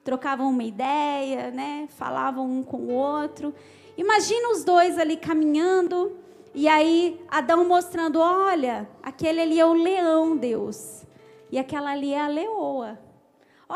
trocavam 0.04 0.50
uma 0.50 0.64
ideia, 0.64 1.50
né? 1.50 1.88
Falavam 1.96 2.44
um 2.46 2.62
com 2.62 2.76
o 2.76 2.92
outro. 2.92 3.54
Imagina 3.96 4.50
os 4.50 4.64
dois 4.64 4.98
ali 4.98 5.16
caminhando 5.16 6.14
e 6.54 6.68
aí 6.68 7.18
Adão 7.28 7.66
mostrando, 7.66 8.20
olha, 8.20 8.86
aquele 9.02 9.40
ali 9.40 9.58
é 9.58 9.64
o 9.64 9.72
leão, 9.72 10.36
Deus. 10.36 11.06
E 11.50 11.58
aquela 11.58 11.92
ali 11.92 12.12
é 12.12 12.20
a 12.20 12.28
leoa. 12.28 12.98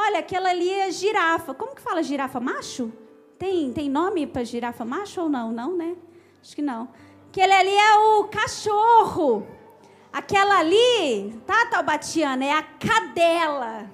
Olha, 0.01 0.21
aquela 0.21 0.51
ali 0.51 0.71
é 0.71 0.93
girafa. 0.93 1.53
Como 1.53 1.75
que 1.75 1.83
fala 1.83 2.05
girafa? 2.05 2.39
Macho? 2.39 2.93
Tem, 3.37 3.73
tem 3.73 3.91
nome 3.91 4.29
para 4.29 4.45
girafa 4.45 4.85
macho 4.85 5.23
ou 5.23 5.29
não? 5.29 5.51
Não, 5.51 5.77
né? 5.77 5.97
Acho 6.41 6.55
que 6.55 6.63
não. 6.63 6.89
Aquele 7.29 7.53
ali 7.53 7.75
é 7.75 7.95
o 7.97 8.25
cachorro. 8.29 9.45
Aquela 10.13 10.61
ali, 10.61 11.43
tá, 11.45 11.67
Taubatiana? 11.67 12.45
É 12.45 12.53
a 12.53 12.63
cadela. 12.63 13.91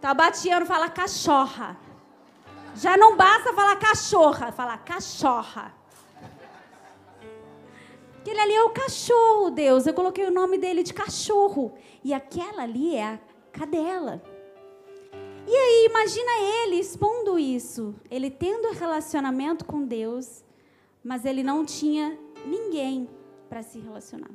Taubatiano 0.00 0.64
fala 0.64 0.88
cachorra. 0.88 1.76
Já 2.74 2.96
não 2.96 3.18
basta 3.18 3.52
falar 3.52 3.76
cachorra, 3.76 4.50
fala 4.50 4.78
cachorra. 4.78 5.74
Aquele 8.20 8.40
ali 8.40 8.54
é 8.54 8.62
o 8.62 8.70
cachorro, 8.70 9.50
Deus. 9.50 9.86
Eu 9.86 9.92
coloquei 9.92 10.24
o 10.24 10.30
nome 10.30 10.56
dele 10.56 10.82
de 10.82 10.94
cachorro. 10.94 11.74
E 12.02 12.14
aquela 12.14 12.62
ali 12.62 12.96
é 12.96 13.04
a 13.04 13.18
cadela. 13.52 14.35
E 15.46 15.56
aí, 15.56 15.86
imagina 15.88 16.30
ele 16.40 16.76
expondo 16.76 17.38
isso, 17.38 17.94
ele 18.10 18.30
tendo 18.30 18.72
relacionamento 18.72 19.64
com 19.64 19.84
Deus, 19.84 20.44
mas 21.04 21.24
ele 21.24 21.42
não 21.42 21.64
tinha 21.64 22.18
ninguém 22.44 23.08
para 23.48 23.62
se 23.62 23.78
relacionar. 23.78 24.30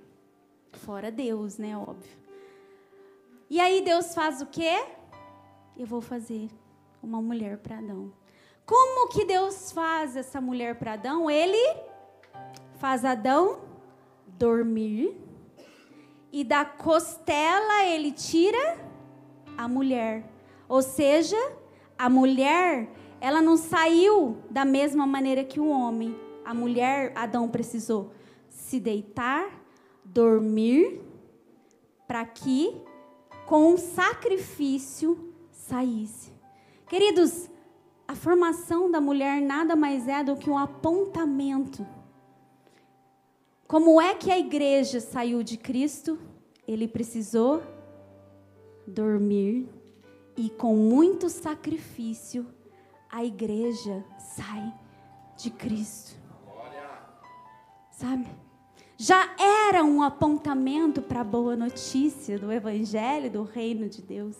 Fora 0.71 1.11
Deus, 1.11 1.57
né, 1.57 1.77
óbvio. 1.77 2.17
E 3.49 3.59
aí 3.59 3.81
Deus 3.81 4.13
faz 4.13 4.41
o 4.41 4.45
quê? 4.45 4.85
Eu 5.77 5.85
vou 5.85 5.99
fazer 5.99 6.49
uma 7.03 7.21
mulher 7.21 7.57
para 7.57 7.79
Adão. 7.79 8.13
Como 8.65 9.09
que 9.09 9.25
Deus 9.25 9.73
faz 9.73 10.15
essa 10.15 10.39
mulher 10.39 10.75
para 10.79 10.93
Adão? 10.93 11.29
Ele 11.29 11.75
faz 12.75 13.03
Adão 13.03 13.59
dormir 14.25 15.17
e 16.31 16.45
da 16.45 16.63
costela 16.63 17.85
ele 17.85 18.13
tira 18.13 18.79
a 19.57 19.67
mulher. 19.67 20.30
Ou 20.71 20.81
seja, 20.81 21.35
a 21.97 22.09
mulher, 22.09 22.89
ela 23.19 23.41
não 23.41 23.57
saiu 23.57 24.37
da 24.49 24.63
mesma 24.63 25.05
maneira 25.05 25.43
que 25.43 25.59
o 25.59 25.67
homem. 25.67 26.17
A 26.45 26.53
mulher, 26.53 27.11
Adão 27.13 27.49
precisou 27.49 28.13
se 28.47 28.79
deitar, 28.79 29.51
dormir, 30.05 31.01
para 32.07 32.23
que 32.23 32.73
com 33.45 33.73
um 33.73 33.75
sacrifício 33.75 35.33
saísse. 35.51 36.31
Queridos, 36.87 37.49
a 38.07 38.15
formação 38.15 38.89
da 38.89 39.01
mulher 39.01 39.41
nada 39.41 39.75
mais 39.75 40.07
é 40.07 40.23
do 40.23 40.37
que 40.37 40.49
um 40.49 40.57
apontamento. 40.57 41.85
Como 43.67 43.99
é 43.99 44.15
que 44.15 44.31
a 44.31 44.39
igreja 44.39 45.01
saiu 45.01 45.43
de 45.43 45.57
Cristo? 45.57 46.17
Ele 46.65 46.87
precisou 46.87 47.61
dormir 48.87 49.80
e 50.41 50.49
com 50.49 50.75
muito 50.75 51.29
sacrifício, 51.29 52.47
a 53.11 53.23
igreja 53.23 54.03
sai 54.17 54.73
de 55.37 55.51
Cristo. 55.51 56.19
Sabe? 57.91 58.25
Já 58.97 59.35
era 59.67 59.83
um 59.83 60.01
apontamento 60.01 60.99
para 60.99 61.21
a 61.21 61.23
boa 61.23 61.55
notícia 61.55 62.39
do 62.39 62.51
Evangelho, 62.51 63.29
do 63.29 63.43
reino 63.43 63.87
de 63.87 64.01
Deus. 64.01 64.35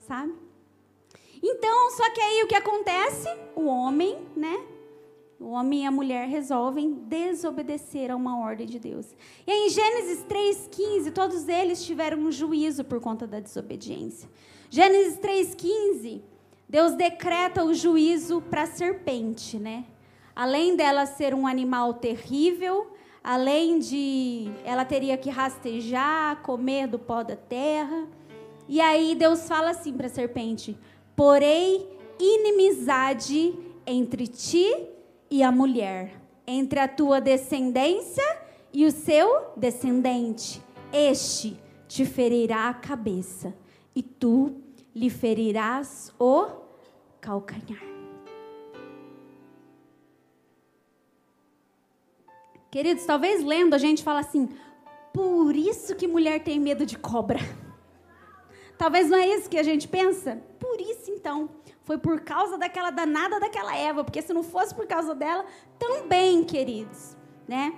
Sabe? 0.00 0.34
Então, 1.40 1.92
só 1.92 2.10
que 2.10 2.20
aí 2.20 2.42
o 2.42 2.48
que 2.48 2.56
acontece? 2.56 3.28
O 3.54 3.66
homem, 3.66 4.18
né? 4.34 4.60
O 5.38 5.50
homem 5.50 5.84
e 5.84 5.86
a 5.86 5.90
mulher 5.92 6.26
resolvem 6.26 6.94
desobedecer 6.94 8.10
a 8.10 8.16
uma 8.16 8.40
ordem 8.40 8.66
de 8.66 8.80
Deus. 8.80 9.06
E 9.46 9.52
aí, 9.52 9.66
em 9.66 9.70
Gênesis 9.70 10.24
3,15, 10.24 11.12
todos 11.12 11.46
eles 11.46 11.84
tiveram 11.84 12.18
um 12.18 12.32
juízo 12.32 12.82
por 12.82 13.00
conta 13.00 13.24
da 13.24 13.38
desobediência. 13.38 14.28
Gênesis 14.70 15.18
3,15, 15.18 16.20
Deus 16.68 16.92
decreta 16.92 17.64
o 17.64 17.72
juízo 17.72 18.42
para 18.42 18.64
a 18.64 18.66
serpente, 18.66 19.58
né? 19.58 19.86
Além 20.36 20.76
dela 20.76 21.06
ser 21.06 21.34
um 21.34 21.46
animal 21.46 21.94
terrível, 21.94 22.92
além 23.24 23.78
de 23.78 24.50
ela 24.66 24.84
teria 24.84 25.16
que 25.16 25.30
rastejar, 25.30 26.42
comer 26.42 26.86
do 26.86 26.98
pó 26.98 27.22
da 27.22 27.34
terra. 27.34 28.06
E 28.68 28.78
aí 28.78 29.14
Deus 29.14 29.48
fala 29.48 29.70
assim 29.70 29.94
para 29.94 30.06
a 30.06 30.10
serpente: 30.10 30.78
Porém, 31.16 31.88
inimizade 32.18 33.58
entre 33.86 34.26
ti 34.26 34.70
e 35.30 35.42
a 35.42 35.50
mulher, 35.50 36.20
entre 36.46 36.78
a 36.78 36.86
tua 36.86 37.22
descendência 37.22 38.38
e 38.70 38.84
o 38.84 38.92
seu 38.92 39.46
descendente. 39.56 40.60
Este 40.92 41.58
te 41.88 42.04
ferirá 42.04 42.68
a 42.68 42.74
cabeça 42.74 43.54
e 43.98 44.02
tu 44.02 44.54
lhe 44.94 45.10
ferirás 45.10 46.14
o 46.20 46.46
calcanhar. 47.20 47.82
Queridos, 52.70 53.04
talvez 53.04 53.42
lendo 53.42 53.74
a 53.74 53.78
gente 53.78 54.04
fala 54.04 54.20
assim, 54.20 54.48
por 55.12 55.56
isso 55.56 55.96
que 55.96 56.06
mulher 56.06 56.44
tem 56.44 56.60
medo 56.60 56.86
de 56.86 56.96
cobra. 56.96 57.40
Talvez 58.78 59.10
não 59.10 59.18
é 59.18 59.26
isso 59.26 59.50
que 59.50 59.58
a 59.58 59.64
gente 59.64 59.88
pensa? 59.88 60.40
Por 60.60 60.80
isso 60.80 61.10
então, 61.10 61.50
foi 61.82 61.98
por 61.98 62.20
causa 62.20 62.56
daquela 62.56 62.92
danada 62.92 63.40
daquela 63.40 63.76
Eva, 63.76 64.04
porque 64.04 64.22
se 64.22 64.32
não 64.32 64.44
fosse 64.44 64.72
por 64.72 64.86
causa 64.86 65.12
dela, 65.12 65.44
também, 65.76 66.44
queridos, 66.44 67.16
né? 67.48 67.76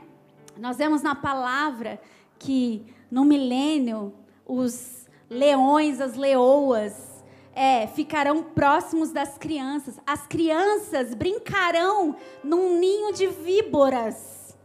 Nós 0.59 0.77
vemos 0.77 1.00
na 1.00 1.15
palavra 1.15 1.99
que 2.39 2.85
no 3.11 3.25
milênio 3.25 4.12
os 4.45 5.00
leões, 5.31 6.01
as 6.01 6.17
leoas, 6.17 7.25
é, 7.55 7.87
ficarão 7.87 8.43
próximos 8.43 9.13
das 9.13 9.39
crianças. 9.39 9.99
As 10.07 10.27
crianças 10.27 11.15
brincarão 11.15 12.17
num 12.43 12.79
ninho 12.79 13.13
de 13.13 13.29
víboras. 13.29 14.59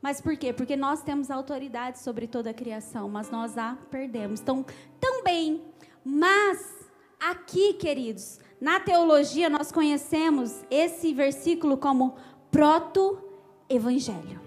Mas 0.00 0.20
por 0.20 0.36
quê? 0.36 0.52
Porque 0.52 0.76
nós 0.76 1.02
temos 1.02 1.30
autoridade 1.30 2.00
sobre 2.00 2.26
toda 2.26 2.50
a 2.50 2.54
criação, 2.54 3.08
mas 3.08 3.30
nós 3.30 3.56
a 3.56 3.76
perdemos. 3.90 4.40
Então, 4.40 4.66
também, 4.98 5.62
mas 6.04 6.90
aqui, 7.20 7.74
queridos, 7.74 8.40
na 8.60 8.80
teologia 8.80 9.48
nós 9.48 9.70
conhecemos 9.70 10.64
esse 10.68 11.14
versículo 11.14 11.76
como 11.76 12.16
proto-evangelho. 12.50 14.40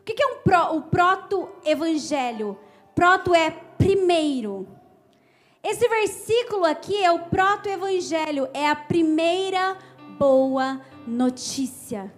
O 0.00 0.04
que 0.04 0.20
é 0.20 0.26
um 0.26 0.42
pro, 0.42 0.76
o 0.76 0.82
proto-evangelho? 0.82 2.58
Proto 2.98 3.32
é 3.32 3.48
primeiro. 3.78 4.66
Esse 5.62 5.86
versículo 5.88 6.64
aqui 6.64 6.96
é 6.96 7.12
o 7.12 7.26
proto-evangelho, 7.26 8.48
é 8.52 8.68
a 8.68 8.74
primeira 8.74 9.78
boa 10.18 10.80
notícia. 11.06 12.12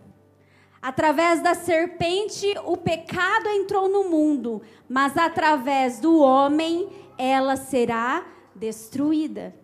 Através 0.81 1.43
da 1.43 1.53
serpente, 1.53 2.55
o 2.65 2.79
pecado 2.79 3.51
entrou 3.51 3.91
no 3.91 4.05
mundo, 4.05 4.63
mas 4.89 5.19
através 5.19 6.01
do 6.01 6.19
homem, 6.19 6.89
ela 7.19 7.57
será 7.57 8.25
destruída. 8.55 9.55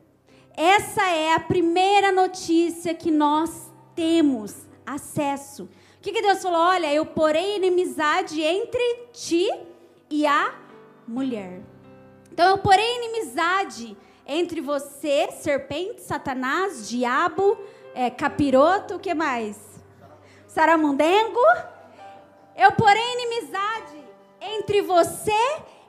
Essa 0.54 1.08
é 1.08 1.32
a 1.32 1.40
primeira 1.40 2.12
notícia 2.12 2.92
que 2.92 3.10
nós 3.10 3.72
temos 3.94 4.54
acesso. 4.84 5.62
O 5.62 5.68
que, 6.02 6.12
que 6.12 6.20
Deus 6.20 6.42
falou? 6.42 6.60
Olha, 6.60 6.92
eu 6.92 7.06
porei 7.06 7.56
inimizade 7.56 8.42
entre 8.42 9.06
ti 9.14 9.48
e 10.10 10.26
a 10.26 10.65
mulher. 11.06 11.60
Então 12.32 12.50
eu 12.50 12.58
porei 12.58 12.96
inimizade 12.96 13.96
entre 14.26 14.60
você, 14.60 15.28
serpente, 15.32 16.02
Satanás, 16.02 16.88
diabo, 16.88 17.56
é, 17.94 18.10
capiroto, 18.10 18.96
o 18.96 18.98
que 18.98 19.14
mais? 19.14 19.56
Saramundengo. 20.46 21.40
Eu 22.56 22.72
porei 22.72 23.12
inimizade 23.12 24.04
entre 24.40 24.82
você 24.82 25.32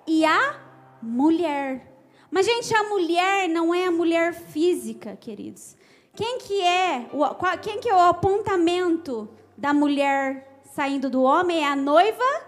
e 0.06 0.24
a 0.24 0.60
mulher. 1.02 1.94
Mas, 2.30 2.46
gente, 2.46 2.74
a 2.76 2.84
mulher 2.84 3.48
não 3.48 3.74
é 3.74 3.86
a 3.86 3.92
mulher 3.92 4.34
física, 4.34 5.16
queridos. 5.16 5.76
Quem 6.14 6.38
que 6.40 6.62
é, 6.62 7.08
o, 7.14 7.24
quem 7.58 7.80
que 7.80 7.90
é 7.90 7.96
o 7.96 8.00
apontamento 8.00 9.30
da 9.58 9.74
mulher 9.74 10.62
saindo 10.74 11.10
do 11.10 11.24
homem? 11.24 11.64
É 11.64 11.68
a 11.68 11.76
noiva 11.76 12.46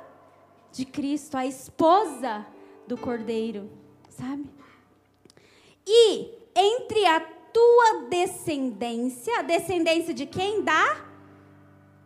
de 0.71 0.85
Cristo, 0.85 1.37
a 1.37 1.45
esposa 1.45 2.45
do 2.89 2.97
Cordeiro, 2.97 3.69
sabe? 4.09 4.49
E 5.85 6.31
entre 6.55 7.05
a 7.05 7.19
tua 7.19 8.07
descendência, 8.09 9.37
a 9.37 9.41
descendência 9.43 10.11
de 10.11 10.25
quem? 10.25 10.63
Da 10.63 11.05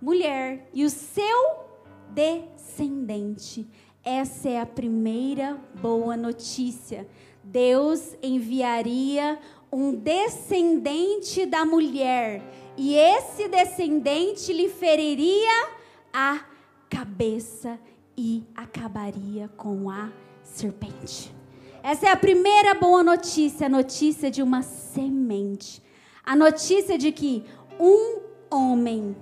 mulher. 0.01 0.69
E 0.73 0.83
o 0.83 0.89
seu 0.89 1.63
descendente. 2.09 3.65
Essa 4.03 4.49
é 4.49 4.59
a 4.59 4.65
primeira 4.65 5.57
boa 5.81 6.17
notícia. 6.17 7.07
Deus 7.41 8.17
enviaria 8.21 9.39
um 9.71 9.95
descendente 9.95 11.45
da 11.45 11.63
mulher, 11.65 12.43
e 12.77 12.93
esse 12.93 13.47
descendente 13.47 14.51
lhe 14.51 14.69
feriria 14.69 15.69
a 16.11 16.45
cabeça 16.89 17.79
e 18.15 18.43
acabaria 18.55 19.47
com 19.57 19.89
a 19.89 20.11
serpente. 20.53 21.33
Essa 21.81 22.07
é 22.07 22.11
a 22.11 22.15
primeira 22.15 22.73
boa 22.73 23.03
notícia, 23.03 23.65
a 23.67 23.69
notícia 23.69 24.31
de 24.31 24.41
uma 24.41 24.61
semente. 24.61 25.81
A 26.23 26.35
notícia 26.35 26.97
de 26.97 27.11
que 27.11 27.43
um 27.79 28.21
homem 28.49 29.15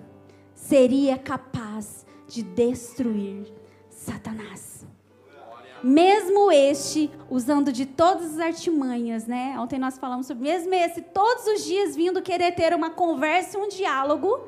seria 0.54 1.18
capaz 1.18 2.06
de 2.28 2.44
destruir 2.44 3.52
Satanás 3.90 4.72
mesmo 5.84 6.52
este 6.52 7.10
usando 7.30 7.72
de 7.72 7.86
todas 7.86 8.34
as 8.34 8.40
artimanhas, 8.40 9.26
né? 9.26 9.58
Ontem 9.60 9.80
nós 9.80 9.98
falamos 9.98 10.28
sobre 10.28 10.44
mesmo 10.44 10.74
esse 10.74 11.02
todos 11.02 11.46
os 11.48 11.64
dias 11.66 11.96
vindo 11.96 12.22
querer 12.22 12.54
ter 12.54 12.74
uma 12.74 12.92
conversa, 12.92 13.58
um 13.58 13.68
diálogo, 13.68 14.48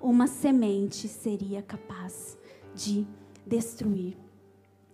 uma 0.00 0.26
semente 0.26 1.06
seria 1.06 1.62
capaz 1.62 2.38
de 2.74 3.06
destruir 3.46 4.16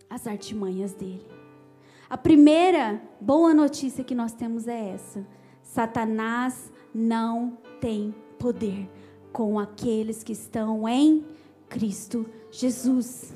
as 0.09 0.27
artimanhas 0.27 0.93
dele. 0.93 1.27
A 2.09 2.17
primeira 2.17 3.03
boa 3.21 3.53
notícia 3.53 4.05
que 4.05 4.15
nós 4.15 4.33
temos 4.33 4.69
é 4.69 4.91
essa: 4.91 5.27
Satanás 5.63 6.73
não 6.95 7.59
tem 7.81 8.15
poder 8.39 8.89
com 9.33 9.59
aqueles 9.59 10.23
que 10.23 10.33
estão 10.33 10.89
em 10.89 11.25
Cristo 11.69 12.25
Jesus. 12.51 13.35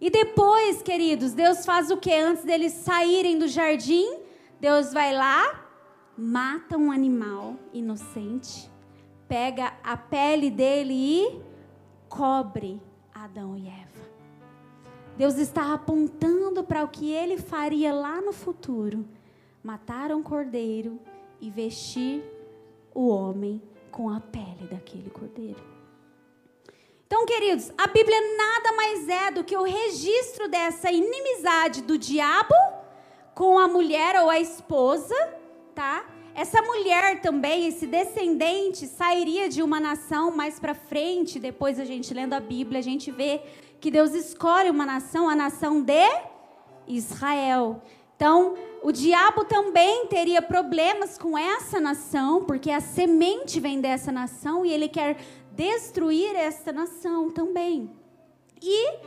E 0.00 0.08
depois, 0.10 0.80
queridos, 0.80 1.32
Deus 1.32 1.66
faz 1.66 1.90
o 1.90 1.96
que 1.96 2.12
antes 2.12 2.44
deles 2.44 2.72
saírem 2.72 3.38
do 3.38 3.48
jardim? 3.48 4.18
Deus 4.60 4.92
vai 4.92 5.12
lá, 5.12 5.68
mata 6.16 6.76
um 6.76 6.92
animal 6.92 7.56
inocente, 7.72 8.70
pega 9.26 9.74
a 9.82 9.96
pele 9.96 10.50
dele 10.50 10.94
e 10.94 11.42
cobre 12.08 12.80
Adão 13.12 13.56
e 13.56 13.66
Eva. 13.66 13.87
Deus 15.18 15.36
está 15.36 15.74
apontando 15.74 16.62
para 16.62 16.84
o 16.84 16.88
que 16.88 17.10
ele 17.12 17.38
faria 17.38 17.92
lá 17.92 18.20
no 18.20 18.32
futuro: 18.32 19.04
matar 19.64 20.12
um 20.12 20.22
cordeiro 20.22 20.96
e 21.40 21.50
vestir 21.50 22.22
o 22.94 23.08
homem 23.08 23.60
com 23.90 24.08
a 24.08 24.20
pele 24.20 24.68
daquele 24.70 25.10
cordeiro. 25.10 25.60
Então, 27.04 27.26
queridos, 27.26 27.72
a 27.76 27.88
Bíblia 27.88 28.16
nada 28.36 28.72
mais 28.76 29.08
é 29.08 29.30
do 29.32 29.42
que 29.42 29.56
o 29.56 29.64
registro 29.64 30.46
dessa 30.46 30.92
inimizade 30.92 31.82
do 31.82 31.98
diabo 31.98 32.54
com 33.34 33.58
a 33.58 33.66
mulher 33.66 34.14
ou 34.22 34.30
a 34.30 34.38
esposa, 34.38 35.16
tá? 35.74 36.06
Essa 36.32 36.62
mulher 36.62 37.20
também, 37.20 37.66
esse 37.66 37.88
descendente, 37.88 38.86
sairia 38.86 39.48
de 39.48 39.60
uma 39.64 39.80
nação 39.80 40.30
mais 40.30 40.60
para 40.60 40.72
frente. 40.72 41.40
Depois 41.40 41.80
a 41.80 41.84
gente 41.84 42.14
lendo 42.14 42.34
a 42.34 42.38
Bíblia, 42.38 42.78
a 42.78 42.82
gente 42.82 43.10
vê 43.10 43.42
que 43.80 43.90
Deus 43.90 44.12
escolhe 44.12 44.70
uma 44.70 44.84
nação, 44.84 45.28
a 45.28 45.34
nação 45.34 45.82
de 45.82 46.08
Israel. 46.86 47.82
Então, 48.16 48.54
o 48.82 48.90
diabo 48.90 49.44
também 49.44 50.06
teria 50.06 50.42
problemas 50.42 51.16
com 51.16 51.38
essa 51.38 51.78
nação, 51.78 52.44
porque 52.44 52.70
a 52.70 52.80
semente 52.80 53.60
vem 53.60 53.80
dessa 53.80 54.10
nação 54.10 54.64
e 54.64 54.72
ele 54.72 54.88
quer 54.88 55.16
destruir 55.52 56.34
esta 56.34 56.72
nação 56.72 57.30
também. 57.30 57.90
E 58.60 58.98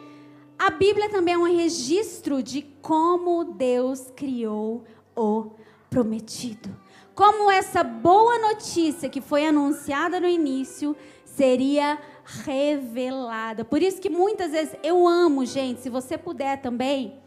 a 0.58 0.70
Bíblia 0.70 1.10
também 1.10 1.34
é 1.34 1.38
um 1.38 1.44
registro 1.44 2.42
de 2.42 2.62
como 2.82 3.44
Deus 3.44 4.12
criou 4.16 4.86
o 5.16 5.52
prometido. 5.90 6.70
Como 7.14 7.52
essa 7.52 7.84
boa 7.84 8.40
notícia 8.40 9.10
que 9.10 9.20
foi 9.20 9.46
anunciada 9.46 10.20
no 10.20 10.28
início 10.28 10.96
seria 11.26 12.00
revelada. 12.46 13.65
Por 13.65 13.82
isso 13.82 14.02
que 14.02 14.10
muitas 14.10 14.52
vezes 14.52 14.76
eu 14.84 15.08
amo, 15.08 15.46
gente, 15.46 15.82
se 15.82 15.89
você 15.89 16.17
puder 16.17 16.62
também, 16.62 17.20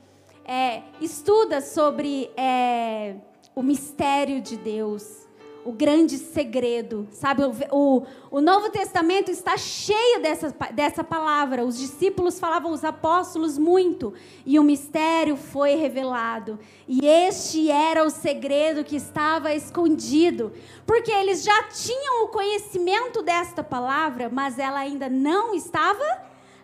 é, 0.45 0.83
estuda 1.01 1.61
sobre 1.61 2.31
é, 2.37 3.17
o 3.55 3.63
mistério 3.63 4.41
de 4.41 4.57
Deus 4.57 5.24
o 5.65 5.73
grande 5.73 6.19
segredo, 6.19 7.09
sabe? 7.11 7.43
O, 7.43 7.53
o, 7.71 8.07
o, 8.31 8.41
Novo 8.41 8.71
Testamento 8.71 9.31
está 9.31 9.57
cheio 9.57 10.21
dessa, 10.21 10.55
dessa 10.73 11.03
palavra. 11.03 11.65
Os 11.65 11.79
discípulos 11.79 12.39
falavam, 12.39 12.73
os 12.73 12.85
apóstolos, 12.85 13.57
muito. 13.57 14.13
E 14.45 14.59
o 14.59 14.63
mistério 14.63 15.37
foi 15.37 15.75
revelado. 15.75 16.59
E 16.87 17.07
este 17.07 17.71
era 17.71 18.05
o 18.05 18.11
segredo 18.11 18.85
que 18.85 18.97
estava 18.97 19.55
escondido. 19.55 20.53
Porque 20.87 21.11
eles 21.11 21.43
já 21.43 21.65
tinham 21.65 22.25
o 22.25 22.29
conhecimento 22.29 23.23
desta 23.23 23.65
palavra, 23.65 24.29
mas 24.29 24.59
ela 24.59 24.81
ainda 24.81 25.09
não 25.09 25.55
estava 25.55 26.05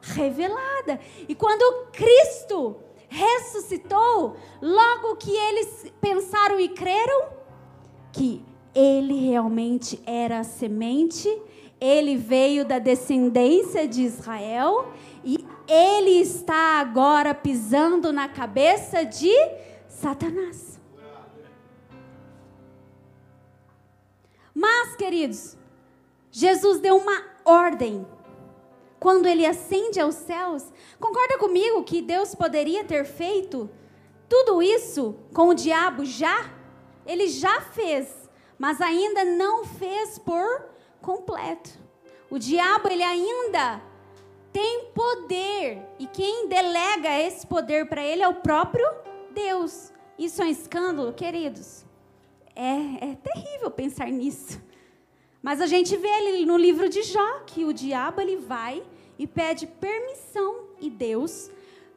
revelada. 0.03 1.01
E 1.29 1.35
quando 1.35 1.87
Cristo 1.93 2.77
ressuscitou, 3.09 4.37
logo 4.63 5.17
que 5.17 5.31
eles 5.31 5.93
pensaram 6.01 6.61
e 6.61 6.69
creram, 6.69 7.41
que 8.13 8.45
ele 8.75 9.29
realmente 9.29 10.01
era 10.07 10.41
a 10.41 10.45
semente, 10.45 11.29
ele 11.81 12.17
veio 12.17 12.65
da 12.65 12.79
descendência 12.79 13.89
de 13.89 14.03
Israel 14.03 14.93
e 15.25 15.39
ele 15.67 16.21
está 16.21 16.81
agora 16.81 17.35
pisando 17.35 18.13
na 18.13 18.29
cabeça 18.29 19.05
de 19.05 19.33
Satanás. 19.89 20.79
Mas, 24.55 24.95
queridos, 24.97 25.57
Jesus 26.31 26.81
deu 26.81 26.97
uma 26.97 27.25
ordem. 27.45 28.07
Quando 28.99 29.27
ele 29.27 29.47
ascende 29.47 29.99
aos 29.99 30.17
céus, 30.17 30.71
concorda 30.99 31.39
comigo 31.39 31.83
que 31.83 32.03
Deus 32.03 32.35
poderia 32.35 32.85
ter 32.85 33.07
feito 33.07 33.71
Tudo 34.31 34.63
isso 34.63 35.17
com 35.35 35.49
o 35.49 35.55
diabo 35.55 36.05
já, 36.05 36.49
ele 37.05 37.27
já 37.27 37.61
fez, 37.61 38.20
mas 38.61 38.79
ainda 38.83 39.25
não 39.25 39.65
fez 39.65 40.19
por 40.19 40.67
completo. 41.01 41.71
O 42.29 42.39
diabo, 42.39 42.89
ele 42.89 43.03
ainda 43.03 43.81
tem 44.53 44.91
poder, 44.95 45.83
e 45.99 46.07
quem 46.07 46.47
delega 46.47 47.09
esse 47.19 47.47
poder 47.47 47.89
para 47.89 48.05
ele 48.05 48.23
é 48.23 48.29
o 48.29 48.35
próprio 48.35 48.87
Deus. 49.31 49.91
Isso 50.19 50.43
é 50.43 50.45
um 50.45 50.49
escândalo, 50.49 51.15
queridos. 51.15 51.87
É, 52.55 53.13
é 53.13 53.15
terrível 53.15 53.71
pensar 53.71 54.11
nisso. 54.11 54.61
Mas 55.41 55.63
a 55.63 55.67
gente 55.67 55.97
vê 55.97 56.11
ali 56.11 56.45
no 56.45 56.59
livro 56.59 56.87
de 56.91 57.03
Jó 57.03 57.41
que 57.47 57.65
o 57.65 57.73
diabo 57.73 58.21
ele 58.21 58.37
vai 58.37 58.83
e 59.19 59.27
pede 59.27 59.67
permissão 59.67 60.67
e 60.79 60.91
Deus 60.91 61.51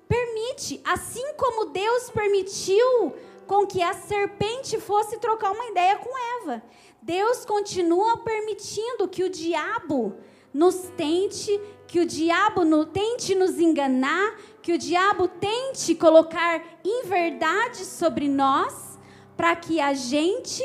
permite, 0.07 0.79
assim 0.85 1.33
como 1.35 1.71
Deus 1.71 2.09
permitiu 2.09 3.13
com 3.47 3.65
que 3.65 3.81
a 3.81 3.93
serpente 3.93 4.79
fosse 4.79 5.17
trocar 5.17 5.51
uma 5.51 5.65
ideia 5.65 5.97
com 5.97 6.41
Eva. 6.41 6.63
Deus 7.01 7.45
continua 7.45 8.17
permitindo 8.17 9.07
que 9.07 9.23
o 9.23 9.29
diabo 9.29 10.15
nos 10.53 10.75
tente, 10.95 11.59
que 11.87 11.99
o 11.99 12.05
diabo 12.05 12.63
no, 12.63 12.85
tente 12.85 13.35
nos 13.35 13.59
enganar, 13.59 14.37
que 14.61 14.73
o 14.73 14.77
diabo 14.77 15.27
tente 15.27 15.95
colocar 15.95 16.63
inverdades 16.83 17.87
sobre 17.87 18.29
nós, 18.29 18.97
para 19.35 19.55
que 19.55 19.81
a 19.81 19.93
gente, 19.93 20.63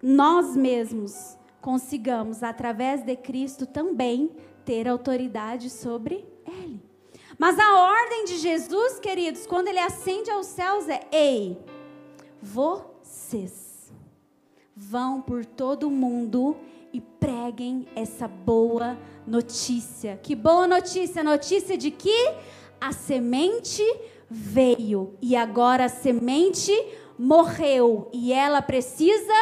nós 0.00 0.56
mesmos, 0.56 1.36
consigamos, 1.60 2.42
através 2.42 3.02
de 3.02 3.16
Cristo, 3.16 3.66
também 3.66 4.30
ter 4.64 4.88
autoridade 4.88 5.68
sobre 5.68 6.24
ele. 6.46 6.95
Mas 7.38 7.58
a 7.58 7.78
ordem 7.78 8.24
de 8.24 8.38
Jesus, 8.38 8.98
queridos, 8.98 9.46
quando 9.46 9.68
ele 9.68 9.78
ascende 9.78 10.30
aos 10.30 10.46
céus 10.46 10.88
é: 10.88 11.00
ei, 11.12 11.58
vocês 12.40 13.92
vão 14.74 15.20
por 15.20 15.44
todo 15.44 15.88
o 15.88 15.90
mundo 15.90 16.56
e 16.92 17.00
preguem 17.00 17.86
essa 17.94 18.26
boa 18.26 18.98
notícia. 19.26 20.18
Que 20.22 20.34
boa 20.34 20.66
notícia? 20.66 21.22
Notícia 21.22 21.76
de 21.76 21.90
que 21.90 22.34
a 22.80 22.92
semente 22.92 23.82
veio 24.30 25.14
e 25.20 25.36
agora 25.36 25.86
a 25.86 25.88
semente 25.88 26.72
morreu 27.18 28.10
e 28.12 28.32
ela 28.32 28.60
precisa 28.60 29.34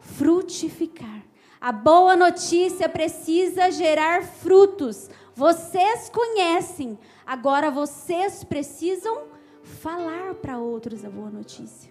frutificar. 0.00 1.22
A 1.62 1.70
boa 1.70 2.16
notícia 2.16 2.88
precisa 2.88 3.70
gerar 3.70 4.24
frutos. 4.24 5.08
Vocês 5.32 6.10
conhecem, 6.10 6.98
agora 7.24 7.70
vocês 7.70 8.42
precisam 8.42 9.28
falar 9.62 10.34
para 10.34 10.58
outros 10.58 11.04
a 11.04 11.08
boa 11.08 11.30
notícia. 11.30 11.88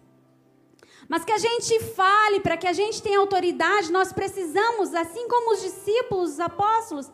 Mas 1.08 1.24
que 1.24 1.32
a 1.32 1.38
gente 1.38 1.80
fale, 1.80 2.42
para 2.42 2.58
que 2.58 2.68
a 2.68 2.74
gente 2.74 3.02
tenha 3.02 3.18
autoridade, 3.18 3.94
nós 3.94 4.12
precisamos, 4.12 4.94
assim 4.94 5.26
como 5.30 5.54
os 5.54 5.62
discípulos, 5.62 6.32
os 6.32 6.40
apóstolos, 6.42 7.10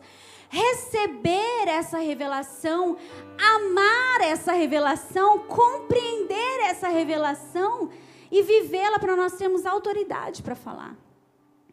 receber 0.48 1.68
essa 1.68 1.98
revelação, 1.98 2.96
amar 3.40 4.20
essa 4.22 4.50
revelação, 4.50 5.38
compreender 5.46 6.62
essa 6.64 6.88
revelação 6.88 7.88
e 8.32 8.42
vivê-la 8.42 8.98
para 8.98 9.14
nós 9.14 9.34
termos 9.34 9.64
autoridade 9.64 10.42
para 10.42 10.56
falar. 10.56 10.96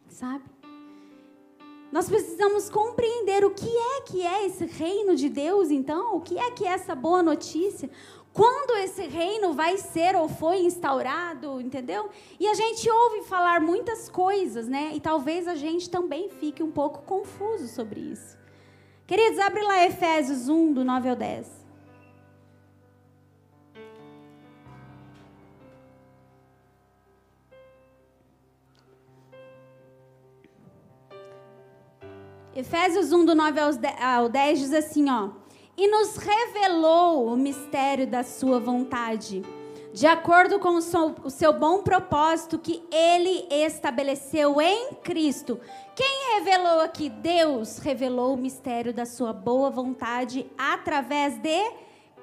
Sabe? 0.08 0.55
Nós 1.96 2.10
precisamos 2.10 2.68
compreender 2.68 3.42
o 3.42 3.52
que 3.52 3.74
é 3.74 4.02
que 4.02 4.20
é 4.20 4.44
esse 4.44 4.66
reino 4.66 5.16
de 5.16 5.30
Deus, 5.30 5.70
então, 5.70 6.14
o 6.14 6.20
que 6.20 6.38
é 6.38 6.50
que 6.50 6.66
é 6.66 6.68
essa 6.68 6.94
boa 6.94 7.22
notícia, 7.22 7.88
quando 8.34 8.76
esse 8.76 9.06
reino 9.06 9.54
vai 9.54 9.78
ser 9.78 10.14
ou 10.14 10.28
foi 10.28 10.58
instaurado, 10.58 11.58
entendeu? 11.58 12.10
E 12.38 12.46
a 12.48 12.52
gente 12.52 12.86
ouve 12.90 13.22
falar 13.22 13.62
muitas 13.62 14.10
coisas, 14.10 14.68
né? 14.68 14.90
E 14.92 15.00
talvez 15.00 15.48
a 15.48 15.54
gente 15.54 15.88
também 15.88 16.28
fique 16.28 16.62
um 16.62 16.70
pouco 16.70 17.00
confuso 17.00 17.66
sobre 17.66 18.00
isso. 18.00 18.36
Queridos, 19.06 19.38
abre 19.38 19.62
lá 19.62 19.86
Efésios 19.86 20.50
1, 20.50 20.74
do 20.74 20.84
9 20.84 21.08
ao 21.08 21.16
10. 21.16 21.65
Efésios 32.56 33.12
1, 33.12 33.26
do 33.26 33.34
9 33.34 33.60
ao 34.00 34.30
10 34.30 34.58
diz 34.58 34.72
assim, 34.72 35.10
ó. 35.10 35.28
E 35.76 35.86
nos 35.88 36.16
revelou 36.16 37.26
o 37.26 37.36
mistério 37.36 38.06
da 38.06 38.22
sua 38.22 38.58
vontade, 38.58 39.42
de 39.92 40.06
acordo 40.06 40.58
com 40.58 40.70
o 40.76 40.80
seu, 40.80 41.52
bom 41.52 41.82
propósito 41.82 42.58
que 42.58 42.82
ele 42.90 43.46
estabeleceu 43.50 44.58
em 44.58 44.94
Cristo. 45.04 45.60
Quem 45.94 46.38
revelou 46.38 46.80
aqui? 46.80 47.10
Deus 47.10 47.76
revelou 47.76 48.32
o 48.32 48.38
mistério 48.38 48.94
da 48.94 49.04
sua 49.04 49.34
boa 49.34 49.68
vontade 49.68 50.46
através 50.56 51.36
de 51.36 51.62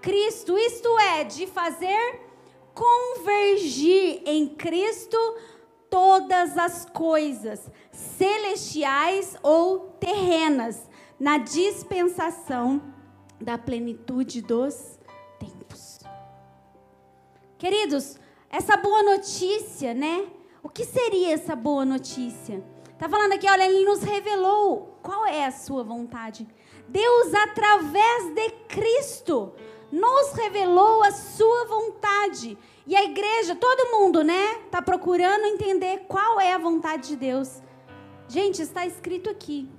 Cristo, 0.01 0.57
isto 0.57 0.97
é, 0.97 1.23
de 1.25 1.45
fazer 1.45 2.21
convergir 2.73 4.23
em 4.25 4.47
Cristo 4.47 5.15
todas 5.93 6.57
as 6.57 6.85
coisas, 6.85 7.69
celestiais 7.91 9.37
ou 9.43 9.91
terrenas, 9.99 10.89
na 11.19 11.37
dispensação 11.37 12.81
da 13.39 13.59
plenitude 13.59 14.41
dos 14.41 14.97
tempos. 15.39 15.99
Queridos, 17.59 18.17
essa 18.49 18.75
boa 18.75 19.03
notícia, 19.03 19.93
né? 19.93 20.25
O 20.63 20.67
que 20.67 20.83
seria 20.83 21.31
essa 21.31 21.55
boa 21.55 21.85
notícia? 21.85 22.63
Tá 22.97 23.07
falando 23.07 23.33
aqui, 23.33 23.47
olha, 23.47 23.63
ele 23.63 23.85
nos 23.85 24.01
revelou 24.01 24.97
qual 25.03 25.27
é 25.27 25.45
a 25.45 25.51
sua 25.51 25.83
vontade. 25.83 26.47
Deus, 26.89 27.35
através 27.35 28.33
de 28.33 28.49
Cristo, 28.67 29.53
nos 29.93 30.33
revelou 30.33 31.03
a 31.03 31.11
sua 31.11 31.65
vontade. 31.65 32.57
E 32.87 32.95
a 32.95 33.03
igreja, 33.03 33.55
todo 33.55 33.91
mundo, 33.91 34.23
né, 34.23 34.55
tá 34.71 34.81
procurando 34.81 35.45
entender 35.45 36.05
qual 36.07 36.39
é 36.39 36.51
a 36.51 36.57
vontade 36.57 37.09
de 37.09 37.15
Deus. 37.15 37.61
Gente, 38.27 38.59
está 38.59 38.87
escrito 38.87 39.29
aqui. 39.29 39.69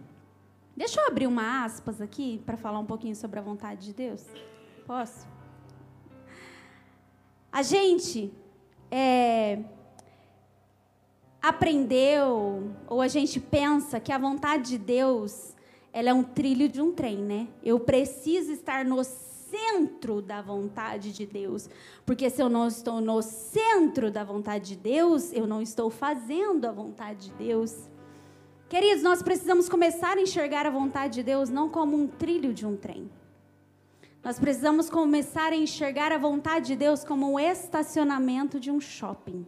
Deixa 0.77 1.01
eu 1.01 1.09
abrir 1.09 1.27
uma 1.27 1.65
aspas 1.65 2.01
aqui 2.01 2.41
para 2.47 2.57
falar 2.57 2.79
um 2.79 2.87
pouquinho 2.87 3.17
sobre 3.17 3.41
a 3.41 3.43
vontade 3.43 3.87
de 3.87 3.93
Deus. 3.93 4.25
Posso? 4.87 5.27
A 7.51 7.63
gente 7.63 8.33
é, 8.93 9.65
aprendeu 11.43 12.71
ou 12.87 13.01
a 13.01 13.09
gente 13.09 13.41
pensa 13.41 13.99
que 13.99 14.13
a 14.13 14.19
vontade 14.19 14.71
de 14.71 14.79
Deus 14.79 15.55
ela 15.93 16.11
é 16.11 16.15
um 16.15 16.23
trilho 16.23 16.69
de 16.69 16.81
um 16.81 16.93
trem, 16.93 17.19
né? 17.19 17.49
Eu 17.63 17.81
preciso 17.81 18.53
estar 18.53 18.85
no 18.85 18.97
centro 19.55 20.21
da 20.21 20.43
vontade 20.43 21.13
de 21.13 21.25
Deus, 21.25 21.71
porque 22.05 22.29
se 22.29 22.43
eu 22.43 22.49
não 22.49 22.67
estou 22.67 23.01
no 23.01 23.23
centro 23.23 24.11
da 24.11 24.25
vontade 24.25 24.71
de 24.71 24.77
Deus, 24.77 25.33
eu 25.33 25.47
não 25.47 25.63
estou 25.63 25.89
fazendo 25.91 26.65
a 26.67 26.73
vontade 26.73 27.29
de 27.29 27.35
Deus. 27.35 27.89
Queridos, 28.69 29.05
nós 29.05 29.23
precisamos 29.23 29.69
começar 29.69 30.19
a 30.19 30.21
enxergar 30.21 30.67
a 30.67 30.71
vontade 30.71 31.15
de 31.15 31.23
Deus 31.23 31.51
não 31.51 31.69
como 31.69 31.97
um 31.97 32.09
trilho 32.09 32.53
de 32.53 32.67
um 32.67 32.77
trem. 32.77 33.09
Nós 34.25 34.41
precisamos 34.41 34.91
começar 34.91 35.53
a 35.53 35.57
enxergar 35.57 36.11
a 36.11 36.19
vontade 36.19 36.69
de 36.69 36.77
Deus 36.77 37.05
como 37.05 37.33
um 37.33 37.39
estacionamento 37.39 38.59
de 38.59 38.71
um 38.71 38.81
shopping. 38.81 39.47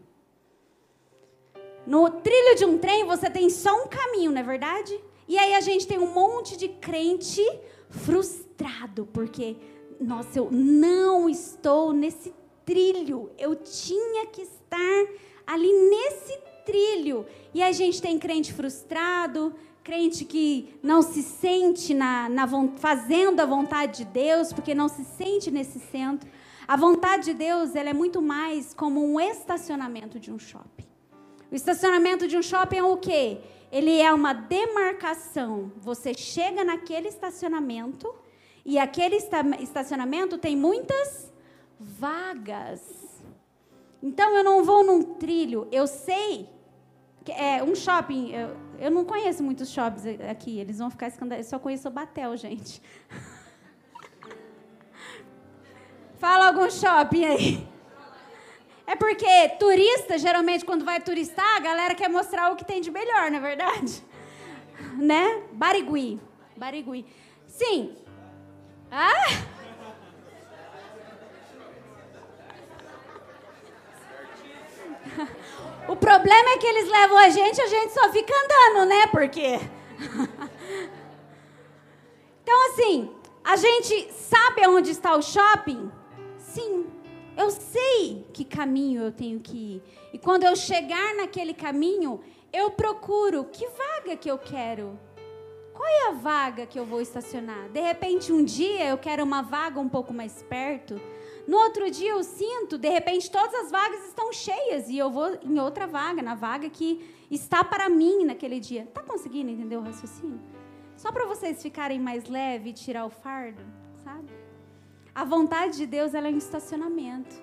No 1.87 2.09
trilho 2.11 2.57
de 2.57 2.65
um 2.65 2.79
trem 2.79 3.05
você 3.05 3.29
tem 3.29 3.51
só 3.51 3.75
um 3.83 3.89
caminho, 3.89 4.31
não 4.31 4.41
é 4.41 4.45
verdade? 4.45 5.01
E 5.27 5.37
aí 5.39 5.55
a 5.55 5.61
gente 5.61 5.87
tem 5.87 5.99
um 5.99 6.13
monte 6.13 6.57
de 6.57 6.69
crente 6.69 7.43
frustrado, 7.89 9.07
porque, 9.13 9.57
nossa, 10.01 10.39
eu 10.39 10.49
não 10.51 11.29
estou 11.29 11.93
nesse 11.93 12.33
trilho. 12.65 13.31
Eu 13.39 13.57
tinha 13.57 14.27
que 14.27 14.43
estar 14.43 15.07
ali 15.47 15.73
nesse 15.73 16.39
trilho. 16.65 17.27
E 17.55 17.63
a 17.63 17.73
gente 17.73 18.03
tem 18.03 18.19
crente 18.19 18.53
frustrado, 18.53 19.55
crente 19.83 20.25
que 20.25 20.79
não 20.83 21.01
se 21.01 21.23
sente 21.23 21.95
na, 21.95 22.29
na, 22.29 22.47
fazendo 22.77 23.41
a 23.41 23.47
vontade 23.47 23.99
de 23.99 24.05
Deus, 24.05 24.53
porque 24.53 24.75
não 24.75 24.89
se 24.89 25.05
sente 25.05 25.51
nesse 25.51 25.79
centro. 25.79 26.29
A 26.67 26.77
vontade 26.77 27.27
de 27.27 27.35
Deus 27.35 27.77
ela 27.77 27.91
é 27.91 27.95
muito 27.95 28.21
mais 28.21 28.75
como 28.75 29.01
um 29.05 29.21
estacionamento 29.21 30.19
de 30.19 30.33
um 30.33 30.39
shopping. 30.39 30.85
O 31.51 31.55
estacionamento 31.55 32.27
de 32.27 32.37
um 32.37 32.43
shopping 32.43 32.79
é 32.79 32.83
o 32.83 32.97
quê? 32.97 33.39
Ele 33.71 34.01
é 34.01 34.13
uma 34.13 34.33
demarcação. 34.33 35.71
Você 35.77 36.13
chega 36.13 36.65
naquele 36.65 37.09
estacionamento 37.09 38.13
e 38.67 38.79
aquele 38.81 39.17
estacionamento 39.61 40.37
tem 40.37 40.57
muitas 40.57 41.33
vagas. 41.79 42.83
Então 44.03 44.37
eu 44.37 44.43
não 44.43 44.65
vou 44.65 44.85
num 44.85 45.15
trilho, 45.15 45.69
eu 45.71 45.87
sei 45.87 46.51
é, 47.29 47.63
um 47.63 47.77
shopping, 47.77 48.33
eu, 48.33 48.57
eu 48.81 48.91
não 48.91 49.05
conheço 49.05 49.43
muitos 49.43 49.71
shoppings 49.71 50.05
aqui, 50.29 50.59
eles 50.59 50.79
vão 50.79 50.91
ficar 50.91 51.07
escandalizados. 51.07 51.53
Eu 51.53 51.59
só 51.59 51.63
conheço 51.63 51.87
o 51.87 51.93
Batel, 51.93 52.37
gente. 52.37 52.83
Fala 56.19 56.49
algum 56.49 56.69
shopping 56.69 57.25
aí. 57.25 57.69
É 58.85 58.97
porque 58.97 59.49
turista, 59.61 60.19
geralmente, 60.19 60.65
quando 60.65 60.85
vai 60.85 61.01
turistar, 61.01 61.57
a 61.57 61.61
galera 61.61 61.95
quer 61.95 62.09
mostrar 62.09 62.53
o 62.53 62.57
que 62.57 62.65
tem 62.65 62.81
de 62.81 62.91
melhor, 62.91 63.31
não 63.31 63.39
é 63.39 63.41
verdade? 63.41 64.05
Né? 64.99 65.43
Barigui. 65.53 66.21
Barigui. 66.57 67.07
Sim. 67.47 68.06
Ah! 68.91 69.47
O 75.89 75.95
problema 75.95 76.51
é 76.51 76.59
que 76.59 76.67
eles 76.67 76.91
levam 76.91 77.17
a 77.17 77.29
gente, 77.29 77.61
a 77.61 77.67
gente 77.69 77.93
só 77.93 78.11
fica 78.11 78.33
andando, 78.35 78.89
né? 78.89 79.07
Porque. 79.07 79.61
então, 82.43 82.67
assim, 82.69 83.15
a 83.45 83.55
gente 83.55 84.13
sabe 84.13 84.67
onde 84.67 84.91
está 84.91 85.15
o 85.15 85.23
shopping? 85.23 85.91
Sim. 86.39 86.87
Eu 87.37 87.51
sei 87.51 88.27
que 88.33 88.45
caminho 88.45 89.03
eu 89.03 89.13
tenho 89.13 89.39
que 89.39 89.57
ir. 89.57 89.83
E 90.13 90.19
quando 90.19 90.43
eu 90.43 90.57
chegar 90.57 91.15
naquele 91.15 91.55
caminho, 91.55 92.21
eu 92.53 92.73
procuro 92.73 93.45
que 93.45 93.69
vaga 93.69 94.17
que 94.17 94.29
eu 94.29 94.39
quero. 94.39 94.99
Qual 95.77 95.87
é 95.87 96.09
a 96.09 96.13
vaga 96.13 96.65
que 96.65 96.79
eu 96.79 96.87
vou 96.87 97.03
estacionar? 97.03 97.69
De 97.69 97.81
repente, 97.81 98.33
um 98.33 98.43
dia 98.43 98.89
eu 98.89 98.97
quero 98.97 99.23
uma 99.23 99.43
vaga 99.43 99.79
um 99.79 99.91
pouco 99.91 100.11
mais 100.15 100.43
perto. 100.43 100.99
No 101.47 101.59
outro 101.59 101.91
dia 101.91 102.13
eu 102.13 102.23
sinto, 102.23 102.79
de 102.79 102.89
repente, 102.89 103.31
todas 103.31 103.55
as 103.55 103.71
vagas 103.71 104.03
estão 104.07 104.33
cheias 104.33 104.89
e 104.89 104.97
eu 104.97 105.11
vou 105.11 105.39
em 105.43 105.61
outra 105.61 105.87
vaga, 105.87 106.23
na 106.23 106.35
vaga 106.35 106.71
que 106.71 107.05
está 107.31 107.63
para 107.63 107.91
mim 107.91 108.25
naquele 108.25 108.59
dia. 108.59 108.87
Tá 108.87 109.03
conseguindo 109.03 109.51
entender 109.51 109.77
o 109.77 109.83
raciocínio? 109.83 110.41
Só 110.97 111.13
para 111.13 111.27
vocês 111.27 111.61
ficarem 111.61 112.01
mais 112.01 112.27
leve 112.27 112.71
e 112.71 112.73
tirar 112.73 113.05
o 113.05 113.11
fardo, 113.11 113.63
sabe? 114.03 114.31
A 115.15 115.25
vontade 115.25 115.77
de 115.77 115.87
Deus 115.87 116.15
ela 116.15 116.29
é 116.29 116.31
um 116.31 116.39
estacionamento. 116.39 117.37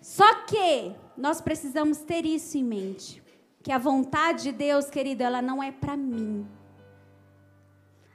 Só 0.00 0.42
que 0.46 0.92
nós 1.16 1.40
precisamos 1.40 1.98
ter 1.98 2.26
isso 2.26 2.58
em 2.58 2.64
mente, 2.64 3.22
que 3.62 3.70
a 3.70 3.78
vontade 3.78 4.42
de 4.42 4.52
Deus, 4.52 4.90
querido, 4.90 5.22
ela 5.22 5.40
não 5.40 5.62
é 5.62 5.70
para 5.70 5.96
mim. 5.96 6.44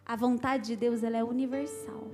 A 0.07 0.15
vontade 0.15 0.67
de 0.67 0.75
Deus 0.77 1.03
ela 1.03 1.17
é 1.17 1.23
universal. 1.23 2.07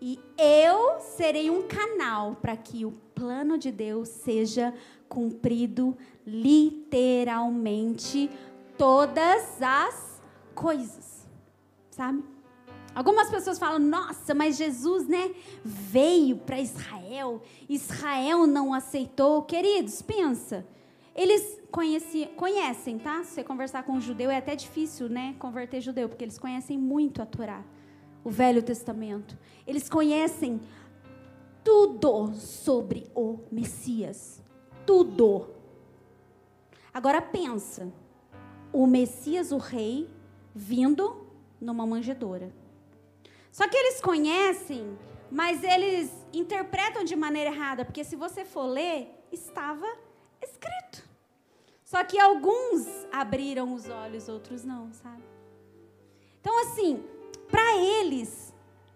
E 0.00 0.20
eu 0.38 1.00
serei 1.00 1.50
um 1.50 1.62
canal 1.62 2.36
para 2.36 2.56
que 2.56 2.84
o 2.84 2.92
plano 3.12 3.58
de 3.58 3.72
Deus 3.72 4.08
seja 4.08 4.72
cumprido 5.08 5.96
literalmente 6.24 8.30
todas 8.78 9.60
as 9.60 10.22
coisas. 10.54 11.26
Sabe? 11.90 12.22
Algumas 12.94 13.28
pessoas 13.28 13.58
falam, 13.58 13.80
nossa, 13.80 14.32
mas 14.32 14.56
Jesus, 14.56 15.08
né, 15.08 15.34
veio 15.64 16.36
para 16.36 16.60
Israel, 16.60 17.42
Israel 17.68 18.46
não 18.46 18.72
aceitou. 18.72 19.42
Queridos, 19.42 20.00
pensa, 20.02 20.64
eles 21.16 21.60
conheci, 21.72 22.26
conhecem, 22.36 22.98
tá? 22.98 23.24
Se 23.24 23.32
você 23.32 23.42
conversar 23.42 23.82
com 23.82 23.94
um 23.94 24.00
judeu, 24.00 24.30
é 24.30 24.36
até 24.36 24.54
difícil, 24.54 25.08
né, 25.08 25.34
converter 25.38 25.80
judeu, 25.80 26.08
porque 26.08 26.22
eles 26.22 26.38
conhecem 26.38 26.78
muito 26.78 27.22
a 27.22 27.26
Torá, 27.26 27.64
o 28.22 28.30
Velho 28.30 28.62
Testamento. 28.62 29.36
Eles 29.66 29.88
conhecem 29.88 30.60
tudo 31.64 32.34
sobre 32.34 33.10
o 33.14 33.38
Messias. 33.50 34.42
Tudo. 34.84 35.48
Agora 36.92 37.22
pensa, 37.22 37.90
o 38.70 38.86
Messias, 38.86 39.50
o 39.50 39.56
rei, 39.56 40.10
vindo 40.54 41.26
numa 41.58 41.86
manjedoura. 41.86 42.52
Só 43.50 43.66
que 43.66 43.76
eles 43.76 44.00
conhecem, 44.00 44.98
mas 45.30 45.64
eles 45.64 46.10
interpretam 46.34 47.02
de 47.02 47.16
maneira 47.16 47.50
errada, 47.50 47.84
porque 47.84 48.04
se 48.04 48.14
você 48.14 48.44
for 48.44 48.66
ler, 48.66 49.08
estava 49.32 49.86
escrito. 50.42 51.01
Só 51.92 52.02
que 52.02 52.18
alguns 52.18 52.86
abriram 53.12 53.74
os 53.74 53.86
olhos, 53.86 54.26
outros 54.26 54.64
não, 54.64 54.90
sabe? 54.94 55.22
Então, 56.40 56.58
assim, 56.62 57.04
para 57.50 57.76
eles, 57.76 58.54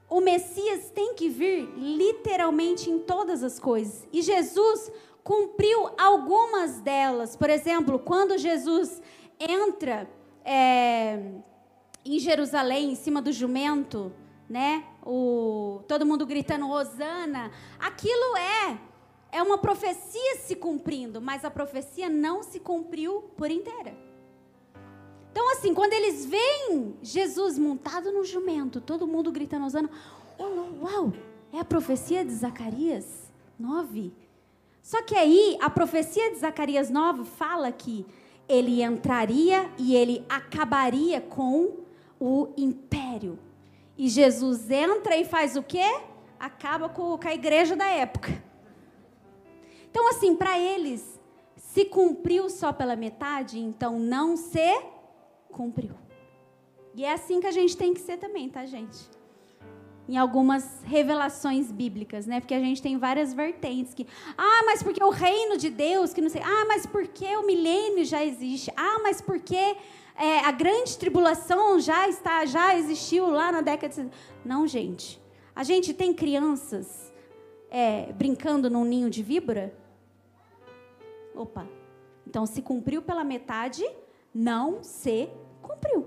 o 0.09 0.19
Messias 0.19 0.91
tem 0.93 1.13
que 1.13 1.29
vir 1.29 1.69
literalmente 1.77 2.89
em 2.89 2.99
todas 2.99 3.43
as 3.43 3.59
coisas. 3.59 4.09
E 4.11 4.23
Jesus 4.23 4.91
cumpriu 5.23 5.91
algumas 5.99 6.81
delas. 6.81 7.37
Por 7.37 7.51
exemplo, 7.51 7.99
quando 7.99 8.39
Jesus 8.39 9.03
entra 9.39 10.09
é, 10.43 11.21
em 12.03 12.19
Jerusalém, 12.19 12.93
em 12.93 12.95
cima 12.95 13.21
do 13.21 13.31
jumento, 13.31 14.11
né? 14.49 14.87
O, 15.05 15.83
todo 15.87 16.07
mundo 16.07 16.25
gritando 16.25 16.67
Rosana. 16.67 17.51
Aquilo 17.79 18.39
é 18.39 18.79
é 19.31 19.43
uma 19.43 19.59
profecia 19.59 20.37
se 20.37 20.57
cumprindo, 20.57 21.21
mas 21.21 21.45
a 21.45 21.51
profecia 21.51 22.09
não 22.09 22.43
se 22.43 22.61
cumpriu 22.61 23.23
por 23.37 23.51
inteira. 23.51 23.95
Então, 25.31 25.53
assim, 25.53 25.75
quando 25.75 25.93
eles 25.93 26.25
veem 26.25 26.97
Jesus 27.03 27.59
montado 27.59 28.11
no 28.11 28.25
jumento, 28.25 28.81
todo 28.81 29.07
mundo 29.07 29.31
gritando, 29.31 29.65
Rosana, 29.65 29.91
oh, 30.39 30.85
uau, 30.85 31.13
é 31.53 31.61
a 31.61 31.65
profecia 31.65 32.25
de 32.25 32.33
Zacarias 32.33 33.31
9. 33.59 34.13
Só 34.83 35.03
que 35.03 35.15
aí, 35.15 35.59
a 35.61 35.69
profecia 35.69 36.31
de 36.31 36.39
Zacarias 36.39 36.89
9 36.89 37.25
fala 37.25 37.71
que 37.71 38.07
ele 38.49 38.83
entraria 38.83 39.71
e 39.77 39.95
ele 39.95 40.25
acabaria 40.29 41.21
com 41.21 41.81
o 42.21 42.49
império. 42.57 43.39
E 43.99 44.09
Jesus 44.09 44.71
entra 44.71 45.17
e 45.17 45.25
faz 45.25 45.57
o 45.57 45.63
quê? 45.63 46.01
Acaba 46.39 46.89
com, 46.89 47.19
a 47.23 47.35
igreja 47.35 47.75
da 47.75 47.87
época. 47.87 48.43
Então, 49.97 50.11
assim, 50.11 50.37
para 50.37 50.59
eles, 50.59 51.19
se 51.57 51.87
cumpriu 51.87 52.51
só 52.51 52.71
pela 52.71 52.95
metade, 52.95 53.59
então 53.59 53.99
não 53.99 54.37
se 54.37 54.79
cumpriu. 55.51 55.95
E 56.95 57.03
é 57.03 57.15
assim 57.15 57.41
que 57.41 57.47
a 57.47 57.51
gente 57.51 57.75
tem 57.75 57.95
que 57.95 58.01
ser 58.01 58.19
também, 58.19 58.47
tá, 58.51 58.67
gente? 58.67 59.09
Em 60.07 60.19
algumas 60.19 60.83
revelações 60.85 61.73
bíblicas, 61.73 62.27
né? 62.27 62.41
Porque 62.41 62.53
a 62.53 62.61
gente 62.61 62.83
tem 62.83 62.99
várias 62.99 63.33
vertentes 63.33 63.95
que, 63.95 64.07
ah, 64.37 64.65
mas 64.67 64.83
porque 64.83 65.03
o 65.03 65.09
reino 65.09 65.57
de 65.57 65.71
Deus, 65.71 66.13
que 66.13 66.21
não 66.21 66.29
sei, 66.29 66.43
ah, 66.43 66.67
mas 66.69 66.85
porque 66.85 67.35
o 67.35 67.47
milênio 67.47 68.05
já 68.05 68.23
existe, 68.23 68.71
ah, 68.77 68.99
mas 69.03 69.23
porque 69.23 69.79
é, 70.15 70.41
a 70.41 70.51
grande 70.51 70.99
tribulação 70.99 71.81
já 71.81 72.07
está, 72.07 72.45
já 72.45 72.77
existiu 72.77 73.31
lá 73.31 73.51
na 73.51 73.63
década 73.63 73.95
de... 73.95 74.11
Não, 74.45 74.67
gente. 74.67 75.19
A 75.55 75.65
gente 75.65 75.95
tem 75.95 76.13
crianças 76.13 77.11
é, 77.71 78.13
brincando 78.13 78.69
num 78.69 78.85
ninho 78.85 79.09
de 79.09 79.23
víbora? 79.23 79.86
Opa. 81.37 81.67
Então, 82.27 82.47
se 82.47 82.63
cumpriu 82.63 83.03
pela 83.03 83.23
metade, 83.23 83.85
não 84.35 84.83
se 84.83 85.29
cumpriu. 85.63 86.07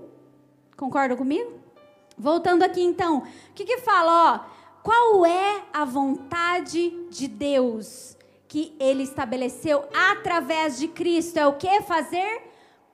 Concorda 0.76 1.16
comigo? 1.16 1.60
Voltando 2.18 2.62
aqui 2.62 2.82
então, 2.82 3.18
o 3.18 3.54
que, 3.54 3.64
que 3.64 3.78
fala? 3.78 4.34
Ó, 4.34 4.82
qual 4.82 5.24
é 5.24 5.62
a 5.72 5.84
vontade 5.84 6.90
de 7.08 7.26
Deus 7.26 8.16
que 8.46 8.76
Ele 8.78 9.04
estabeleceu 9.04 9.88
através 9.94 10.78
de 10.78 10.88
Cristo? 10.88 11.38
É 11.38 11.46
o 11.46 11.54
que 11.54 11.80
fazer? 11.82 12.50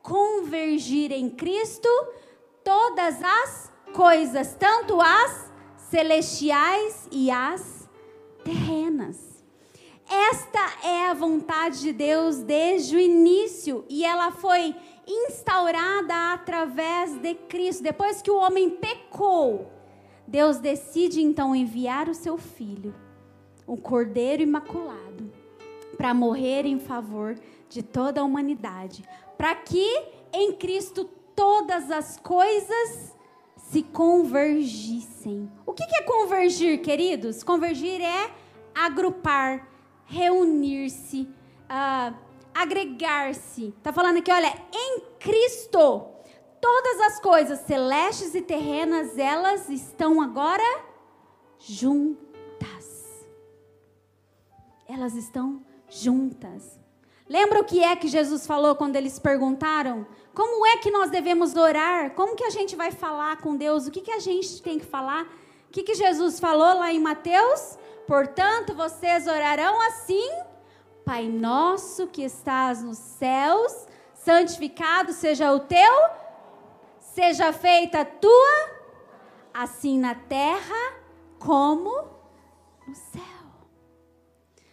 convergir 0.06 1.10
em 1.10 1.28
Cristo 1.28 1.88
todas 2.62 3.20
as 3.20 3.72
coisas, 3.92 4.54
tanto 4.54 5.00
as 5.00 5.50
celestiais 5.90 7.08
e 7.10 7.28
as 7.28 7.88
terrenas. 8.44 9.25
Esta 10.08 10.86
é 10.86 11.08
a 11.08 11.14
vontade 11.14 11.80
de 11.80 11.92
Deus 11.92 12.38
desde 12.38 12.96
o 12.96 13.00
início 13.00 13.84
e 13.88 14.04
ela 14.04 14.30
foi 14.30 14.74
instaurada 15.06 16.32
através 16.32 17.14
de 17.14 17.34
Cristo. 17.34 17.82
Depois 17.82 18.22
que 18.22 18.30
o 18.30 18.36
homem 18.36 18.70
pecou, 18.70 19.70
Deus 20.26 20.58
decide 20.58 21.22
então 21.22 21.54
enviar 21.54 22.08
o 22.08 22.14
seu 22.14 22.38
filho, 22.38 22.94
o 23.66 23.76
Cordeiro 23.76 24.42
Imaculado, 24.42 25.30
para 25.96 26.14
morrer 26.14 26.66
em 26.66 26.78
favor 26.78 27.38
de 27.68 27.82
toda 27.82 28.20
a 28.20 28.24
humanidade, 28.24 29.04
para 29.36 29.54
que 29.54 30.04
em 30.32 30.52
Cristo 30.52 31.04
todas 31.34 31.90
as 31.90 32.18
coisas 32.18 33.16
se 33.56 33.82
convergissem. 33.82 35.50
O 35.64 35.72
que 35.72 35.82
é 35.82 36.02
convergir, 36.02 36.80
queridos? 36.80 37.42
Convergir 37.42 38.00
é 38.00 38.30
agrupar, 38.74 39.66
reunir-se, 40.06 41.28
uh, 41.68 42.16
agregar-se. 42.54 43.74
Está 43.76 43.92
falando 43.92 44.18
aqui, 44.18 44.32
olha, 44.32 44.52
em 44.72 45.00
Cristo, 45.18 46.06
todas 46.60 47.00
as 47.02 47.20
coisas 47.20 47.60
celestes 47.60 48.34
e 48.34 48.40
terrenas, 48.40 49.18
elas 49.18 49.68
estão 49.68 50.20
agora 50.20 50.84
juntas. 51.58 52.16
Elas 54.88 55.14
estão 55.14 55.62
juntas. 55.88 56.78
Lembra 57.28 57.60
o 57.60 57.64
que 57.64 57.82
é 57.82 57.96
que 57.96 58.06
Jesus 58.06 58.46
falou 58.46 58.76
quando 58.76 58.94
eles 58.94 59.18
perguntaram? 59.18 60.06
Como 60.32 60.64
é 60.64 60.76
que 60.76 60.90
nós 60.92 61.10
devemos 61.10 61.56
orar? 61.56 62.12
Como 62.12 62.36
que 62.36 62.44
a 62.44 62.50
gente 62.50 62.76
vai 62.76 62.92
falar 62.92 63.38
com 63.38 63.56
Deus? 63.56 63.86
O 63.86 63.90
que, 63.90 64.00
que 64.00 64.12
a 64.12 64.20
gente 64.20 64.62
tem 64.62 64.78
que 64.78 64.86
falar? 64.86 65.24
O 65.68 65.72
que, 65.72 65.82
que 65.82 65.94
Jesus 65.94 66.38
falou 66.38 66.78
lá 66.78 66.92
em 66.92 67.00
Mateus? 67.00 67.76
Portanto, 68.06 68.74
vocês 68.74 69.26
orarão 69.26 69.80
assim: 69.82 70.30
Pai 71.04 71.28
nosso 71.28 72.06
que 72.06 72.22
estás 72.22 72.82
nos 72.82 72.98
céus, 72.98 73.86
santificado 74.14 75.12
seja 75.12 75.52
o 75.52 75.60
teu, 75.60 75.92
seja 76.98 77.52
feita 77.52 78.00
a 78.00 78.04
tua, 78.04 78.70
assim 79.52 79.98
na 79.98 80.14
terra 80.14 80.94
como 81.38 82.08
no 82.86 82.94
céu. 82.94 83.22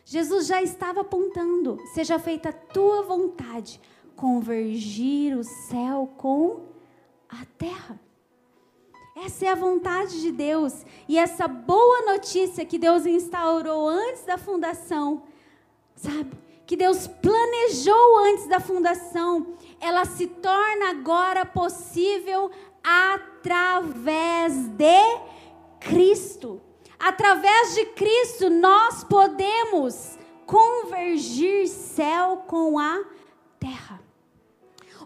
Jesus 0.06 0.46
já 0.46 0.62
estava 0.62 1.02
apontando: 1.02 1.78
seja 1.94 2.20
feita 2.20 2.50
a 2.50 2.54
tua 2.54 3.02
vontade, 3.02 3.82
convergir 4.16 5.38
o 5.38 5.44
céu 5.44 6.12
com 6.18 6.68
a 7.28 7.46
terra. 7.58 8.00
Essa 9.16 9.46
é 9.46 9.50
a 9.50 9.56
vontade 9.56 10.22
de 10.22 10.32
Deus. 10.32 10.86
E 11.08 11.18
essa 11.18 11.48
boa 11.48 12.02
notícia 12.14 12.66
que 12.66 12.80
Deus 12.80 13.06
instaurou 13.06 13.88
antes 13.88 14.24
da 14.24 14.38
fundação, 14.38 15.24
sabe? 15.96 16.32
Que 16.66 16.76
Deus 16.76 17.08
planejou 17.08 18.18
antes 18.26 18.48
da 18.48 18.60
fundação, 18.60 19.56
ela 19.80 20.06
se 20.06 20.26
torna 20.28 20.90
agora 20.90 21.46
possível 21.46 22.50
através 22.84 24.68
de 24.70 25.20
Cristo. 25.80 26.62
Através 26.98 27.76
de 27.76 27.86
Cristo 27.88 28.50
nós 28.50 29.04
podemos 29.04 30.18
convergir 30.46 31.68
céu 31.68 32.44
com 32.48 32.80
a 32.80 33.04
terra. 33.60 34.03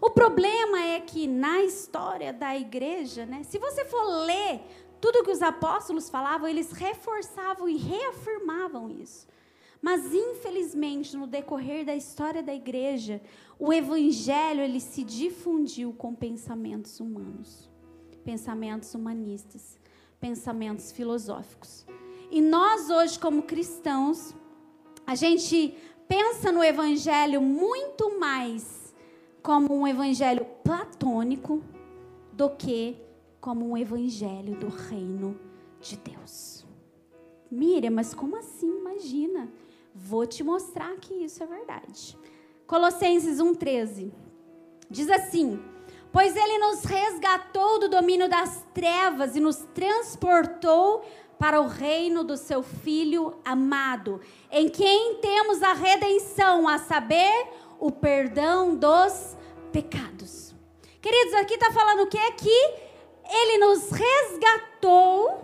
O 0.00 0.10
problema 0.10 0.80
é 0.80 1.00
que 1.00 1.26
na 1.26 1.62
história 1.62 2.32
da 2.32 2.56
igreja, 2.56 3.26
né, 3.26 3.42
se 3.42 3.58
você 3.58 3.84
for 3.84 4.04
ler 4.24 4.60
tudo 5.00 5.24
que 5.24 5.30
os 5.30 5.42
apóstolos 5.42 6.08
falavam, 6.08 6.48
eles 6.48 6.72
reforçavam 6.72 7.68
e 7.68 7.76
reafirmavam 7.76 8.90
isso. 8.90 9.26
Mas 9.80 10.12
infelizmente, 10.12 11.16
no 11.16 11.26
decorrer 11.26 11.84
da 11.84 11.94
história 11.94 12.42
da 12.42 12.54
igreja, 12.54 13.20
o 13.58 13.72
evangelho 13.72 14.60
ele 14.60 14.80
se 14.80 15.04
difundiu 15.04 15.92
com 15.92 16.14
pensamentos 16.14 16.98
humanos, 16.98 17.70
pensamentos 18.24 18.94
humanistas, 18.94 19.78
pensamentos 20.20 20.90
filosóficos. 20.90 21.86
E 22.30 22.40
nós 22.40 22.90
hoje 22.90 23.18
como 23.18 23.42
cristãos, 23.42 24.34
a 25.06 25.14
gente 25.14 25.74
pensa 26.08 26.50
no 26.50 26.62
evangelho 26.62 27.40
muito 27.40 28.18
mais 28.18 28.87
como 29.48 29.74
um 29.74 29.88
evangelho 29.88 30.44
platônico 30.62 31.62
do 32.34 32.50
que 32.50 32.98
como 33.40 33.66
um 33.66 33.78
evangelho 33.78 34.54
do 34.56 34.68
reino 34.68 35.40
de 35.80 35.96
Deus. 35.96 36.66
Miriam, 37.50 37.92
mas 37.92 38.12
como 38.12 38.36
assim? 38.36 38.68
Imagina. 38.68 39.50
Vou 39.94 40.26
te 40.26 40.44
mostrar 40.44 40.94
que 40.96 41.14
isso 41.14 41.42
é 41.42 41.46
verdade. 41.46 42.18
Colossenses 42.66 43.38
1,13 43.38 44.12
diz 44.90 45.08
assim: 45.08 45.58
Pois 46.12 46.36
ele 46.36 46.58
nos 46.58 46.84
resgatou 46.84 47.80
do 47.80 47.88
domínio 47.88 48.28
das 48.28 48.66
trevas 48.74 49.34
e 49.34 49.40
nos 49.40 49.66
transportou 49.72 51.02
para 51.38 51.58
o 51.58 51.66
reino 51.66 52.22
do 52.22 52.36
seu 52.36 52.62
Filho 52.62 53.34
amado, 53.46 54.20
em 54.50 54.68
quem 54.68 55.14
temos 55.22 55.62
a 55.62 55.72
redenção, 55.72 56.68
a 56.68 56.76
saber, 56.76 57.48
o 57.80 57.90
perdão 57.90 58.74
dos 58.74 59.37
pecados. 59.68 60.54
Queridos, 61.00 61.34
aqui 61.34 61.54
está 61.54 61.70
falando 61.72 62.02
o 62.02 62.06
que? 62.08 62.32
Que 62.32 62.74
ele 63.30 63.58
nos 63.58 63.90
resgatou, 63.90 65.42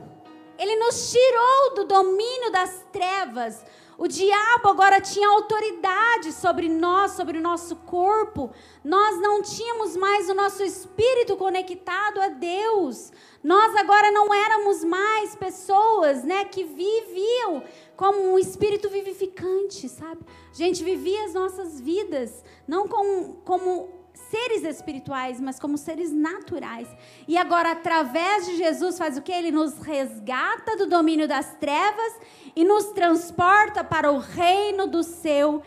ele 0.59 0.77
nos 0.77 1.11
tirou 1.11 1.75
do 1.77 1.85
domínio 1.85 2.51
das 2.51 2.85
trevas. 2.93 3.65
O 3.97 4.09
diabo 4.09 4.69
agora 4.69 5.01
tinha 5.01 5.29
autoridade 5.29 6.33
sobre 6.33 6.69
nós, 6.69 7.13
sobre 7.13 7.39
o 7.39 7.41
nosso 7.41 7.77
corpo. 7.77 8.51
Nós 8.83 9.21
não 9.21 9.41
tínhamos 9.41 9.97
mais 9.97 10.29
o 10.29 10.35
nosso 10.35 10.65
espírito 10.65 11.37
conectado 11.37 12.21
a 12.21 12.29
Deus. 12.29 13.13
Nós 13.43 13.77
agora 13.77 14.11
não 14.11 14.35
éramos 14.35 14.83
mais 14.83 15.37
pessoas, 15.37 16.25
né, 16.25 16.45
que 16.45 16.65
viviam 16.65 17.63
como 17.97 18.33
um 18.33 18.39
espírito 18.39 18.89
vivificante, 18.89 19.89
sabe? 19.89 20.23
A 20.51 20.55
gente 20.55 20.83
vivia 20.83 21.25
as 21.25 21.35
nossas 21.35 21.81
vidas 21.81 22.43
não 22.67 22.89
como, 22.89 23.35
como 23.45 24.04
seres 24.35 24.64
espirituais, 24.64 25.40
mas 25.40 25.61
como 25.61 25.79
seres 25.79 26.11
naturais. 26.11 26.88
E 27.29 27.37
agora, 27.37 27.70
através 27.70 28.47
de 28.47 28.57
Jesus, 28.57 28.99
faz 28.99 29.16
o 29.16 29.23
que? 29.23 29.31
Ele 29.31 29.53
nos 29.53 29.79
resgata 29.79 30.77
do 30.77 30.88
domínio 30.88 31.29
das 31.29 31.55
trevas 31.55 32.12
e 32.57 32.64
nos 32.64 32.87
transporta 32.87 33.85
para 33.85 34.11
o 34.11 34.18
reino 34.18 34.88
do 34.88 35.05
seu 35.05 35.62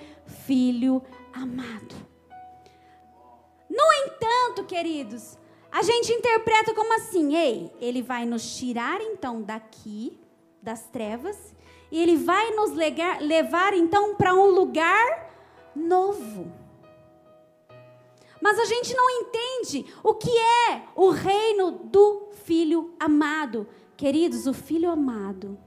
Filho 0.46 1.02
amado. 1.34 1.96
No 3.70 3.86
entanto, 4.06 4.66
queridos, 4.66 5.38
a 5.72 5.82
gente 5.82 6.12
interpreta 6.12 6.74
como 6.74 6.94
assim: 6.96 7.38
ei, 7.38 7.72
ele 7.80 8.02
vai 8.02 8.26
nos 8.26 8.58
tirar 8.58 9.00
então 9.00 9.42
daqui, 9.42 10.20
das 10.62 10.82
trevas, 10.90 11.56
e 11.90 12.02
ele 12.02 12.18
vai 12.18 12.52
nos 12.52 12.74
legar, 12.74 13.22
levar 13.22 13.74
então 13.74 14.16
para 14.16 14.34
um 14.34 14.48
lugar 14.48 15.32
novo. 15.74 16.67
Mas 18.42 18.60
a 18.60 18.66
gente 18.66 18.96
não 18.96 19.10
entende 19.10 19.86
o 20.04 20.14
que 20.14 20.30
é 20.30 20.84
o 20.96 21.10
reino 21.10 21.72
do 21.72 22.30
filho 22.44 22.94
amado. 23.00 23.68
Queridos, 23.96 24.46
o 24.46 24.54
filho 24.54 24.90
amado 24.90 25.58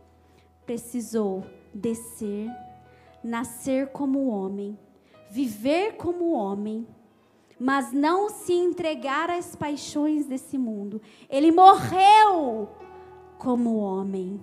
precisou 0.64 1.44
descer, 1.74 2.48
nascer 3.24 3.88
como 3.88 4.28
homem, 4.28 4.78
viver 5.30 5.96
como 5.96 6.32
homem, 6.32 6.86
mas 7.58 7.92
não 7.92 8.28
se 8.28 8.52
entregar 8.52 9.30
às 9.30 9.54
paixões 9.54 10.26
desse 10.26 10.56
mundo. 10.56 11.02
Ele 11.28 11.52
morreu 11.52 12.68
como 13.36 13.76
homem, 13.76 14.40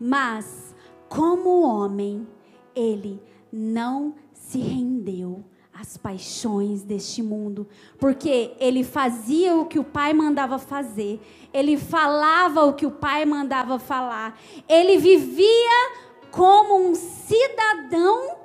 mas 0.00 0.74
como 1.08 1.62
homem, 1.62 2.26
ele 2.74 3.22
não 3.52 4.14
se 4.32 4.58
rendeu 4.58 5.44
as 5.74 5.96
paixões 5.96 6.82
deste 6.82 7.22
mundo, 7.22 7.66
porque 7.98 8.52
ele 8.60 8.84
fazia 8.84 9.56
o 9.56 9.66
que 9.66 9.78
o 9.78 9.84
pai 9.84 10.12
mandava 10.12 10.58
fazer, 10.58 11.20
ele 11.52 11.76
falava 11.76 12.64
o 12.64 12.74
que 12.74 12.86
o 12.86 12.92
pai 12.92 13.24
mandava 13.24 13.78
falar, 13.78 14.40
ele 14.68 14.96
vivia 14.98 15.92
como 16.30 16.76
um 16.76 16.94
cidadão 16.94 18.36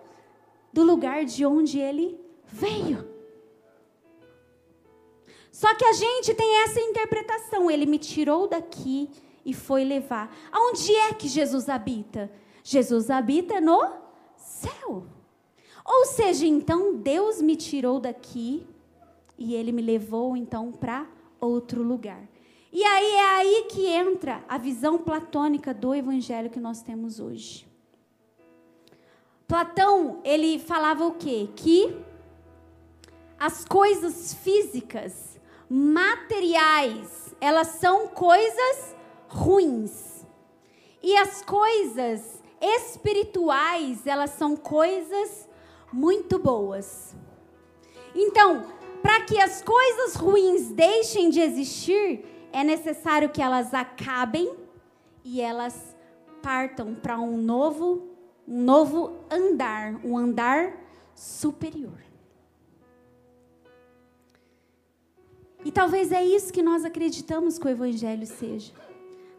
do 0.73 0.83
lugar 0.83 1.23
de 1.23 1.45
onde 1.45 1.79
ele 1.79 2.19
veio. 2.45 3.07
Só 5.51 5.75
que 5.75 5.85
a 5.85 5.93
gente 5.93 6.33
tem 6.33 6.63
essa 6.63 6.79
interpretação, 6.79 7.69
ele 7.69 7.85
me 7.85 7.99
tirou 7.99 8.47
daqui 8.47 9.09
e 9.45 9.53
foi 9.53 9.83
levar. 9.83 10.35
Aonde 10.51 10.95
é 10.95 11.13
que 11.13 11.27
Jesus 11.27 11.67
habita? 11.69 12.31
Jesus 12.63 13.09
habita 13.09 13.59
no 13.59 13.91
céu. 14.35 15.18
Ou 15.85 16.05
seja, 16.05 16.45
então 16.45 16.95
Deus 16.95 17.41
me 17.41 17.55
tirou 17.55 17.99
daqui 17.99 18.65
e 19.37 19.55
ele 19.55 19.71
me 19.71 19.81
levou 19.81 20.35
então 20.35 20.71
para 20.71 21.07
outro 21.39 21.81
lugar. 21.81 22.27
E 22.71 22.83
aí 22.83 23.11
é 23.13 23.29
aí 23.35 23.67
que 23.69 23.87
entra 23.87 24.43
a 24.47 24.57
visão 24.57 24.97
platônica 24.97 25.73
do 25.73 25.95
evangelho 25.95 26.49
que 26.49 26.59
nós 26.59 26.81
temos 26.81 27.19
hoje. 27.19 27.67
Platão, 29.47 30.19
ele 30.23 30.59
falava 30.59 31.07
o 31.07 31.13
quê? 31.13 31.49
Que 31.55 31.97
as 33.39 33.65
coisas 33.65 34.35
físicas, 34.35 35.39
materiais, 35.67 37.33
elas 37.41 37.67
são 37.67 38.07
coisas 38.09 38.95
ruins. 39.27 40.23
E 41.01 41.17
as 41.17 41.41
coisas 41.43 42.43
espirituais, 42.62 44.06
elas 44.06 44.31
são 44.31 44.56
coisas 44.56 45.48
muito 45.92 46.40
boas. 46.40 47.15
Então, 48.15 48.65
para 49.02 49.21
que 49.21 49.40
as 49.40 49.62
coisas 49.62 50.15
ruins 50.15 50.69
deixem 50.69 51.29
de 51.29 51.40
existir, 51.40 52.25
é 52.52 52.63
necessário 52.63 53.29
que 53.29 53.42
elas 53.42 53.73
acabem 53.73 54.52
e 55.23 55.42
elas 55.42 55.96
partam 56.42 56.96
para 56.96 57.19
um 57.19 57.37
novo, 57.37 58.08
um 58.48 58.62
novo 58.62 59.13
andar, 59.29 60.00
um 60.04 60.17
andar 60.17 60.73
superior. 61.13 62.00
E 65.63 65.71
talvez 65.71 66.12
é 66.12 66.23
isso 66.23 66.54
que 66.54 66.63
nós 66.63 66.85
acreditamos 66.85 67.60
que 67.60 67.67
o 67.67 67.69
evangelho 67.69 68.25
seja. 68.25 68.73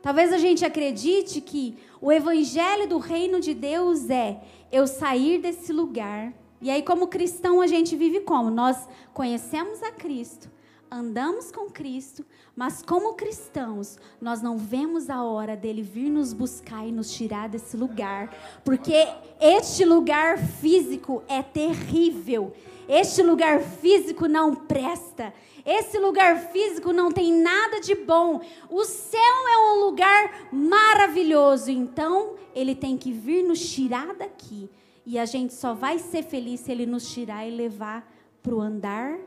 Talvez 0.03 0.33
a 0.33 0.39
gente 0.39 0.65
acredite 0.65 1.41
que 1.41 1.77
o 2.01 2.11
evangelho 2.13 2.89
do 2.89 2.99
reino 2.99 3.41
de 3.41 3.53
Deus 3.53 4.09
é 4.09 4.43
eu 4.71 4.87
sair 4.87 5.39
desse 5.39 5.73
lugar 5.73 6.33
e 6.61 6.71
aí, 6.71 6.83
como 6.83 7.09
cristão, 7.09 7.61
a 7.61 7.67
gente 7.67 7.97
vive 7.97 8.21
como? 8.21 8.51
Nós 8.51 8.89
conhecemos 9.15 9.83
a 9.83 9.91
Cristo, 9.91 10.51
andamos 10.91 11.51
com 11.51 11.71
Cristo, 11.71 12.25
mas 12.55 12.83
como 12.83 13.15
cristãos, 13.15 13.99
nós 14.21 14.43
não 14.43 14.59
vemos 14.59 15.09
a 15.09 15.23
hora 15.23 15.57
dele 15.57 15.83
vir 15.83 16.11
nos 16.11 16.33
buscar 16.33 16.87
e 16.87 16.93
nos 16.93 17.11
tirar 17.11 17.49
desse 17.49 17.77
lugar, 17.77 18.35
porque 18.65 19.09
este 19.41 19.85
lugar 19.85 20.37
físico 20.39 21.23
é 21.29 21.43
terrível. 21.43 22.53
Este 22.87 23.23
lugar 23.23 23.61
físico 23.61 24.27
não 24.27 24.53
presta. 24.53 25.33
Esse 25.65 25.97
lugar 25.99 26.51
físico 26.51 26.93
não 26.93 27.13
tem 27.13 27.33
nada 27.33 27.81
de 27.81 27.95
bom. 27.95 28.41
O 28.69 28.85
céu 28.85 29.21
é 29.21 29.73
um 29.73 29.85
lugar 29.85 30.49
maravilhoso. 30.53 31.71
Então, 31.71 32.35
ele 32.53 32.75
tem 32.75 32.97
que 32.97 33.13
vir 33.13 33.45
nos 33.45 33.61
tirar 33.61 34.13
daqui. 34.15 34.69
E 35.11 35.19
a 35.19 35.25
gente 35.25 35.53
só 35.53 35.75
vai 35.75 35.99
ser 35.99 36.23
feliz 36.23 36.61
se 36.61 36.71
ele 36.71 36.87
nos 36.87 37.13
tirar 37.13 37.45
e 37.45 37.51
levar 37.51 38.09
para 38.41 38.55
o 38.55 38.61
andar 38.61 39.19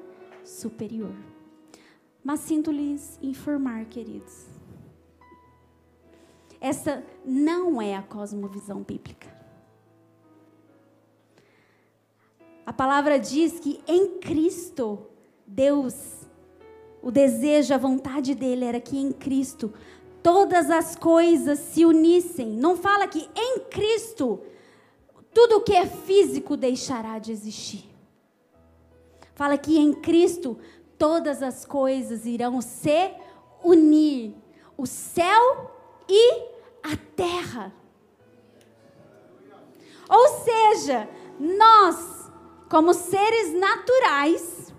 superior. 0.45 1.13
Mas 2.23 2.39
sinto 2.39 2.71
lhes 2.71 3.19
informar, 3.21 3.84
queridos. 3.88 4.45
Essa 6.61 7.03
não 7.25 7.81
é 7.81 7.97
a 7.97 8.01
cosmovisão 8.01 8.81
bíblica. 8.81 9.27
A 12.65 12.71
palavra 12.71 13.19
diz 13.19 13.59
que 13.59 13.81
em 13.86 14.19
Cristo, 14.19 15.05
Deus 15.45 16.25
o 17.01 17.11
desejo, 17.11 17.73
a 17.73 17.77
vontade 17.77 18.34
dele 18.34 18.63
era 18.63 18.79
que 18.79 18.97
em 18.97 19.11
Cristo 19.11 19.73
todas 20.23 20.71
as 20.71 20.95
coisas 20.95 21.59
se 21.59 21.84
unissem. 21.84 22.51
Não 22.51 22.77
fala 22.77 23.05
que 23.05 23.29
em 23.36 23.59
Cristo 23.69 24.39
tudo 25.34 25.61
que 25.61 25.73
é 25.73 25.86
físico 25.86 26.55
deixará 26.55 27.19
de 27.19 27.31
existir. 27.31 27.89
Fala 29.36 29.57
que 29.57 29.77
em 29.77 29.93
Cristo 29.93 30.59
todas 30.97 31.41
as 31.41 31.65
coisas 31.65 32.25
irão 32.25 32.61
se 32.61 33.11
unir. 33.63 34.36
O 34.77 34.86
céu 34.86 35.71
e 36.07 36.43
a 36.84 36.95
terra. 37.15 37.73
Ou 40.09 40.27
seja, 40.27 41.09
nós, 41.39 42.31
como 42.69 42.93
seres 42.93 43.53
naturais, 43.53 44.73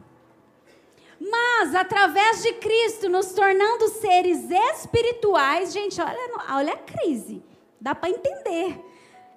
mas 1.20 1.74
através 1.74 2.42
de 2.42 2.52
Cristo, 2.54 3.08
nos 3.08 3.32
tornando 3.32 3.88
seres 3.88 4.50
espirituais, 4.50 5.72
gente, 5.72 6.00
olha, 6.00 6.18
olha 6.50 6.72
a 6.74 6.78
crise. 6.78 7.42
Dá 7.80 7.94
para 7.94 8.10
entender. 8.10 8.80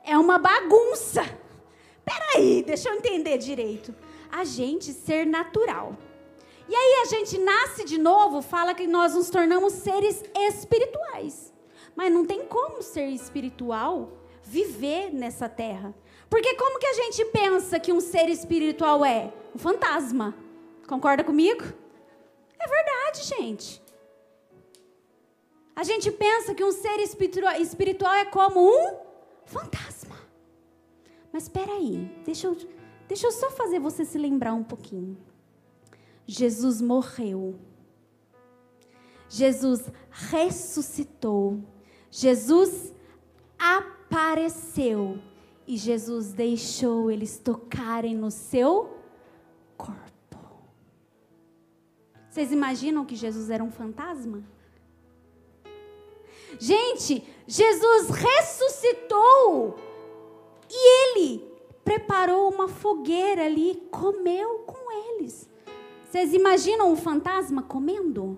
É 0.07 0.17
uma 0.17 0.39
bagunça. 0.39 1.21
Peraí, 2.05 2.63
deixa 2.63 2.87
eu 2.87 2.95
entender 2.95 3.37
direito. 3.37 3.93
A 4.31 4.45
gente 4.45 4.93
ser 4.93 5.25
natural. 5.27 5.97
E 6.69 6.73
aí 6.73 7.01
a 7.01 7.05
gente 7.05 7.37
nasce 7.37 7.83
de 7.83 7.97
novo, 7.97 8.41
fala 8.41 8.73
que 8.73 8.87
nós 8.87 9.15
nos 9.15 9.29
tornamos 9.29 9.73
seres 9.73 10.23
espirituais. 10.33 11.53
Mas 11.93 12.11
não 12.11 12.25
tem 12.25 12.45
como 12.45 12.81
ser 12.81 13.07
espiritual 13.07 14.11
viver 14.43 15.13
nessa 15.13 15.49
terra. 15.49 15.93
Porque 16.29 16.55
como 16.55 16.79
que 16.79 16.87
a 16.87 16.93
gente 16.93 17.25
pensa 17.25 17.77
que 17.77 17.91
um 17.91 17.99
ser 17.99 18.29
espiritual 18.29 19.03
é? 19.03 19.33
Um 19.53 19.59
fantasma. 19.59 20.33
Concorda 20.87 21.23
comigo? 21.23 21.63
É 22.57 22.67
verdade, 22.67 23.23
gente. 23.23 23.81
A 25.75 25.83
gente 25.83 26.11
pensa 26.11 26.55
que 26.55 26.63
um 26.63 26.71
ser 26.71 26.97
espiritual 26.99 28.13
é 28.13 28.25
como 28.25 28.67
um 28.67 28.97
fantasma. 29.45 29.96
Mas 31.37 31.43
espera 31.43 31.71
aí, 31.71 32.11
deixa 32.25 32.47
eu, 32.47 32.57
deixa 33.07 33.27
eu 33.27 33.31
só 33.31 33.51
fazer 33.51 33.77
você 33.77 34.03
se 34.03 34.17
lembrar 34.17 34.55
um 34.55 34.63
pouquinho. 34.63 35.15
Jesus 36.25 36.81
morreu. 36.81 37.59
Jesus 39.29 39.83
ressuscitou. 40.09 41.63
Jesus 42.09 42.91
apareceu. 43.55 45.19
E 45.67 45.77
Jesus 45.77 46.33
deixou 46.33 47.11
eles 47.11 47.37
tocarem 47.37 48.15
no 48.15 48.31
seu 48.31 48.97
corpo. 49.77 50.39
Vocês 52.31 52.51
imaginam 52.51 53.05
que 53.05 53.15
Jesus 53.15 53.51
era 53.51 53.63
um 53.63 53.69
fantasma? 53.69 54.43
Gente, 56.59 57.23
Jesus 57.45 58.09
ressuscitou 58.09 59.85
e 60.69 61.17
ele 61.17 61.47
preparou 61.83 62.49
uma 62.51 62.67
fogueira 62.67 63.45
ali, 63.45 63.87
comeu 63.91 64.59
com 64.59 64.91
eles. 64.91 65.49
Vocês 66.05 66.33
imaginam 66.33 66.91
um 66.91 66.95
fantasma 66.95 67.61
comendo? 67.61 68.37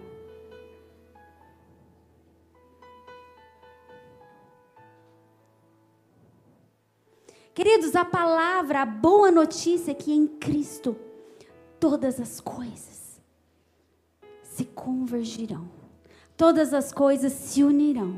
Queridos, 7.53 7.95
a 7.95 8.05
palavra, 8.05 8.83
a 8.83 8.85
boa 8.85 9.29
notícia 9.29 9.91
é 9.91 9.93
que 9.93 10.13
em 10.13 10.25
Cristo 10.25 10.95
todas 11.79 12.19
as 12.19 12.39
coisas 12.39 13.19
se 14.41 14.63
convergirão, 14.63 15.69
todas 16.37 16.73
as 16.73 16.93
coisas 16.93 17.33
se 17.33 17.63
unirão, 17.63 18.17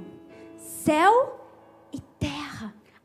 céu 0.57 1.40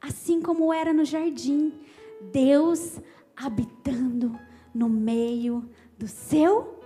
assim 0.07 0.41
como 0.41 0.73
era 0.73 0.93
no 0.93 1.05
jardim, 1.05 1.73
Deus 2.21 3.01
habitando 3.37 4.39
no 4.75 4.89
meio 4.89 5.69
do 5.99 6.07
seu 6.07 6.81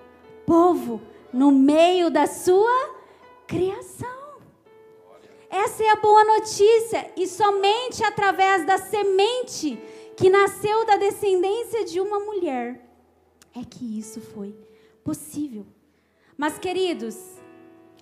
povo, 0.47 1.01
no 1.33 1.53
meio 1.53 2.11
da 2.11 2.27
sua 2.27 2.95
criação. 3.47 4.09
Essa 5.49 5.83
é 5.83 5.91
a 5.91 5.97
boa 5.97 6.25
notícia, 6.25 7.13
e 7.17 7.27
somente 7.27 8.03
através 8.05 8.65
da 8.65 8.79
semente 8.79 9.79
que 10.17 10.31
nasceu 10.31 10.87
da 10.87 10.97
descendência 10.97 11.85
de 11.85 12.01
uma 12.01 12.21
mulher 12.21 12.89
é 13.55 13.65
que 13.65 13.99
isso 13.99 14.21
foi 14.21 14.55
possível. 15.03 15.67
Mas, 16.37 16.59
queridos, 16.59 17.17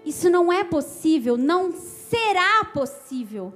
isso 0.05 0.29
não 0.31 0.53
é 0.53 0.63
possível, 0.63 1.37
não 1.37 1.73
será 1.73 2.65
possível. 2.67 3.53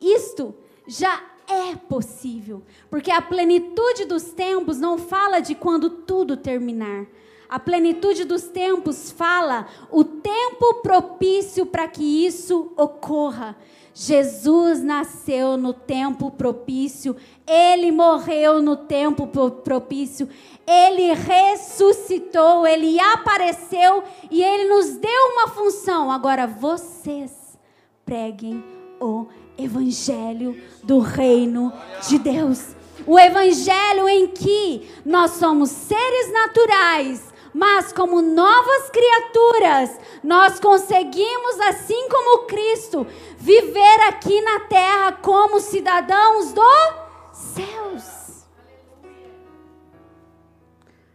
Isto 0.00 0.54
já 0.90 1.22
é 1.46 1.76
possível, 1.76 2.62
porque 2.90 3.12
a 3.12 3.22
plenitude 3.22 4.04
dos 4.04 4.32
tempos 4.32 4.78
não 4.78 4.98
fala 4.98 5.38
de 5.38 5.54
quando 5.54 5.88
tudo 5.88 6.36
terminar. 6.36 7.06
A 7.48 7.60
plenitude 7.60 8.24
dos 8.24 8.44
tempos 8.44 9.12
fala 9.12 9.68
o 9.90 10.02
tempo 10.02 10.74
propício 10.82 11.64
para 11.64 11.86
que 11.86 12.26
isso 12.26 12.72
ocorra. 12.76 13.56
Jesus 13.94 14.82
nasceu 14.82 15.56
no 15.56 15.72
tempo 15.72 16.30
propício, 16.30 17.16
ele 17.46 17.92
morreu 17.92 18.60
no 18.60 18.76
tempo 18.76 19.28
propício, 19.62 20.28
ele 20.66 21.12
ressuscitou, 21.12 22.66
ele 22.66 22.98
apareceu 22.98 24.02
e 24.30 24.42
ele 24.42 24.68
nos 24.68 24.96
deu 24.96 25.32
uma 25.32 25.48
função. 25.48 26.10
Agora 26.10 26.46
vocês 26.46 27.58
preguem 28.04 28.62
o 29.00 29.26
evangelho 29.64 30.60
do 30.82 30.98
reino 30.98 31.72
de 32.08 32.18
Deus. 32.18 32.74
O 33.06 33.18
evangelho 33.18 34.08
em 34.08 34.26
que 34.28 34.90
nós 35.04 35.32
somos 35.32 35.70
seres 35.70 36.32
naturais, 36.32 37.32
mas 37.52 37.92
como 37.92 38.20
novas 38.20 38.90
criaturas, 38.90 39.98
nós 40.22 40.60
conseguimos, 40.60 41.58
assim 41.60 42.08
como 42.08 42.46
Cristo, 42.46 43.06
viver 43.36 44.00
aqui 44.08 44.40
na 44.42 44.60
terra 44.60 45.12
como 45.12 45.60
cidadãos 45.60 46.52
dos 46.52 46.94
céus. 47.32 48.46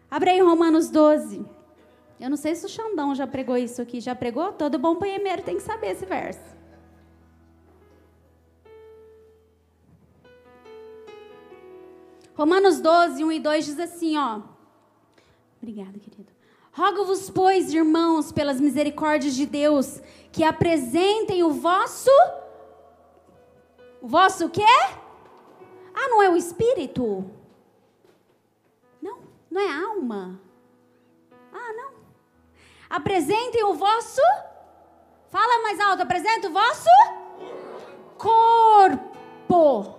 Abre 0.10 0.32
aí 0.32 0.40
Romanos 0.40 0.90
12. 0.90 1.46
Eu 2.20 2.30
não 2.30 2.38
sei 2.38 2.56
se 2.56 2.66
o 2.66 2.70
Xandão 2.70 3.14
já 3.14 3.28
pregou 3.28 3.58
isso 3.58 3.82
aqui. 3.82 4.00
Já 4.00 4.16
pregou? 4.16 4.54
Todo 4.54 4.80
bom 4.80 4.96
poemeiro 4.96 5.42
tem 5.42 5.58
que 5.58 5.64
saber 5.64 5.92
esse 5.92 6.06
verso. 6.06 6.55
Romanos 12.36 12.80
12, 12.82 13.24
1 13.24 13.32
e 13.32 13.40
2 13.40 13.66
diz 13.66 13.80
assim, 13.80 14.18
ó. 14.18 14.42
Obrigada, 15.62 15.98
querido. 15.98 16.34
Rogo-vos, 16.72 17.30
pois, 17.30 17.74
irmãos, 17.74 18.32
pelas 18.32 18.60
misericórdias 18.60 19.34
de 19.34 19.46
Deus, 19.46 20.02
que 20.32 20.44
apresentem 20.44 21.44
o 21.44 21.52
vosso. 21.52 22.12
O 24.02 24.08
vosso 24.08 24.50
quê? 24.50 24.62
Ah, 25.94 26.10
não 26.10 26.22
é 26.22 26.30
o 26.30 26.36
espírito? 26.36 27.26
Não 29.56 29.62
é 29.62 29.72
alma. 29.72 30.38
Ah, 31.54 31.74
não. 31.74 31.92
Apresentem 32.90 33.64
o 33.64 33.74
vosso. 33.74 34.20
Fala 35.30 35.64
mais 35.64 35.80
alto. 35.80 36.04
Apresenta 36.04 36.50
o 36.50 36.52
vosso 36.52 36.90
corpo 38.18 39.96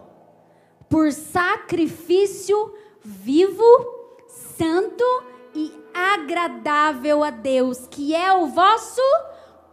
por 0.89 1.13
sacrifício 1.13 2.75
vivo, 3.03 3.65
santo 4.29 5.05
e 5.55 5.73
agradável 5.93 7.23
a 7.23 7.31
Deus, 7.31 7.87
que 7.91 8.15
é 8.15 8.33
o 8.33 8.47
vosso 8.47 9.01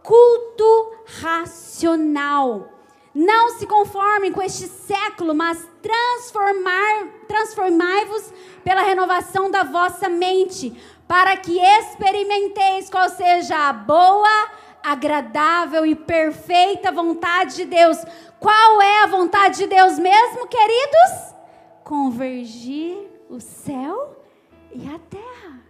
culto 0.02 0.92
racional. 1.20 2.70
Não 3.14 3.50
se 3.50 3.66
conformem 3.66 4.32
com 4.32 4.42
este 4.42 4.66
século, 4.66 5.34
mas 5.34 5.68
transformar, 5.80 7.06
transformai-vos 7.28 8.32
pela 8.64 8.82
renovação 8.82 9.50
da 9.50 9.62
vossa 9.62 10.08
mente, 10.08 10.76
para 11.06 11.36
que 11.36 11.58
experimenteis 11.60 12.90
qual 12.90 13.08
seja 13.10 13.68
a 13.68 13.72
boa, 13.72 14.50
agradável 14.82 15.86
e 15.86 15.94
perfeita 15.94 16.90
vontade 16.90 17.56
de 17.56 17.64
Deus. 17.66 17.98
Qual 18.44 18.82
é 18.82 19.02
a 19.02 19.06
vontade 19.06 19.56
de 19.56 19.66
Deus 19.66 19.98
mesmo, 19.98 20.46
queridos? 20.46 21.34
Convergir 21.82 22.94
o 23.30 23.40
céu 23.40 24.22
e 24.70 24.86
a 24.86 24.98
terra. 24.98 25.62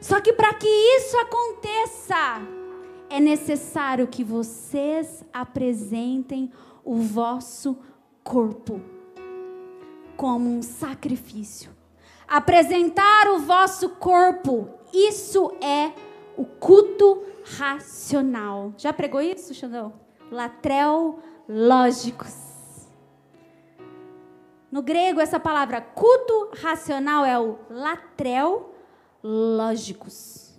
Só 0.00 0.20
que 0.20 0.32
para 0.32 0.52
que 0.54 0.66
isso 0.66 1.16
aconteça, 1.18 2.42
é 3.08 3.20
necessário 3.20 4.08
que 4.08 4.24
vocês 4.24 5.22
apresentem 5.32 6.50
o 6.84 6.96
vosso 6.96 7.78
corpo 8.24 8.80
como 10.16 10.50
um 10.50 10.60
sacrifício. 10.60 11.70
Apresentar 12.26 13.28
o 13.28 13.38
vosso 13.38 13.90
corpo, 13.90 14.68
isso 14.92 15.52
é 15.60 15.92
o 16.38 16.44
culto 16.44 17.24
racional. 17.58 18.72
Já 18.78 18.92
pregou 18.92 19.20
isso, 19.20 19.52
Xandão? 19.52 19.92
Latrel 20.30 21.18
lógicos. 21.48 22.88
No 24.70 24.82
grego, 24.82 25.20
essa 25.20 25.40
palavra 25.40 25.80
culto 25.80 26.50
racional 26.60 27.24
é 27.24 27.38
o 27.38 27.58
latrel 27.68 28.72
lógicos. 29.22 30.56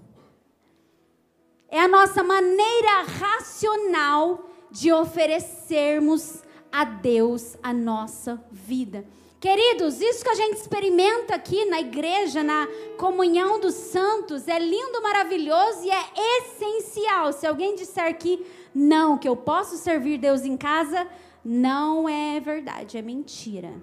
É 1.69 1.79
a 1.79 1.87
nossa 1.87 2.23
maneira 2.23 3.03
racional 3.03 4.49
de 4.71 4.91
oferecermos 4.91 6.43
a 6.71 6.83
Deus 6.83 7.55
a 7.61 7.71
nossa 7.71 8.43
vida. 8.51 9.05
Queridos, 9.39 10.01
isso 10.01 10.21
que 10.21 10.29
a 10.29 10.35
gente 10.35 10.57
experimenta 10.57 11.33
aqui 11.33 11.63
na 11.63 11.79
igreja, 11.79 12.43
na 12.43 12.67
comunhão 12.97 13.57
dos 13.57 13.73
santos, 13.73 14.49
é 14.49 14.59
lindo, 14.59 15.01
maravilhoso 15.01 15.85
e 15.85 15.89
é 15.89 16.39
essencial. 16.39 17.31
Se 17.31 17.47
alguém 17.47 17.73
disser 17.73 18.17
que 18.17 18.45
não, 18.75 19.17
que 19.17 19.29
eu 19.29 19.37
posso 19.37 19.77
servir 19.77 20.17
Deus 20.17 20.41
em 20.41 20.57
casa, 20.57 21.07
não 21.43 22.09
é 22.09 22.37
verdade, 22.41 22.97
é 22.97 23.01
mentira. 23.01 23.73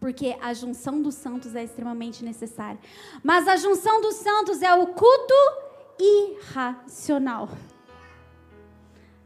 Porque 0.00 0.36
a 0.40 0.52
junção 0.52 1.00
dos 1.00 1.14
santos 1.14 1.54
é 1.54 1.62
extremamente 1.62 2.24
necessária. 2.24 2.80
Mas 3.22 3.46
a 3.46 3.54
junção 3.54 4.00
dos 4.00 4.16
santos 4.16 4.60
é 4.60 4.74
o 4.74 4.88
culto 4.88 5.34
irracional. 6.00 7.48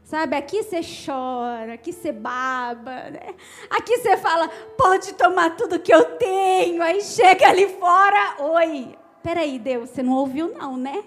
Sabe, 0.07 0.37
aqui 0.37 0.63
você 0.63 0.79
chora, 1.05 1.73
aqui 1.73 1.91
você 1.91 2.13
baba, 2.13 3.09
né? 3.09 3.35
Aqui 3.69 3.97
você 3.97 4.15
fala, 4.15 4.47
pode 4.77 5.13
tomar 5.15 5.57
tudo 5.57 5.81
que 5.81 5.93
eu 5.93 6.15
tenho. 6.17 6.81
Aí 6.81 7.01
chega 7.01 7.49
ali 7.49 7.67
fora, 7.77 8.37
oi. 8.39 8.97
Peraí, 9.21 9.59
Deus, 9.59 9.89
você 9.89 10.01
não 10.01 10.13
ouviu 10.13 10.53
não, 10.53 10.77
né? 10.77 11.03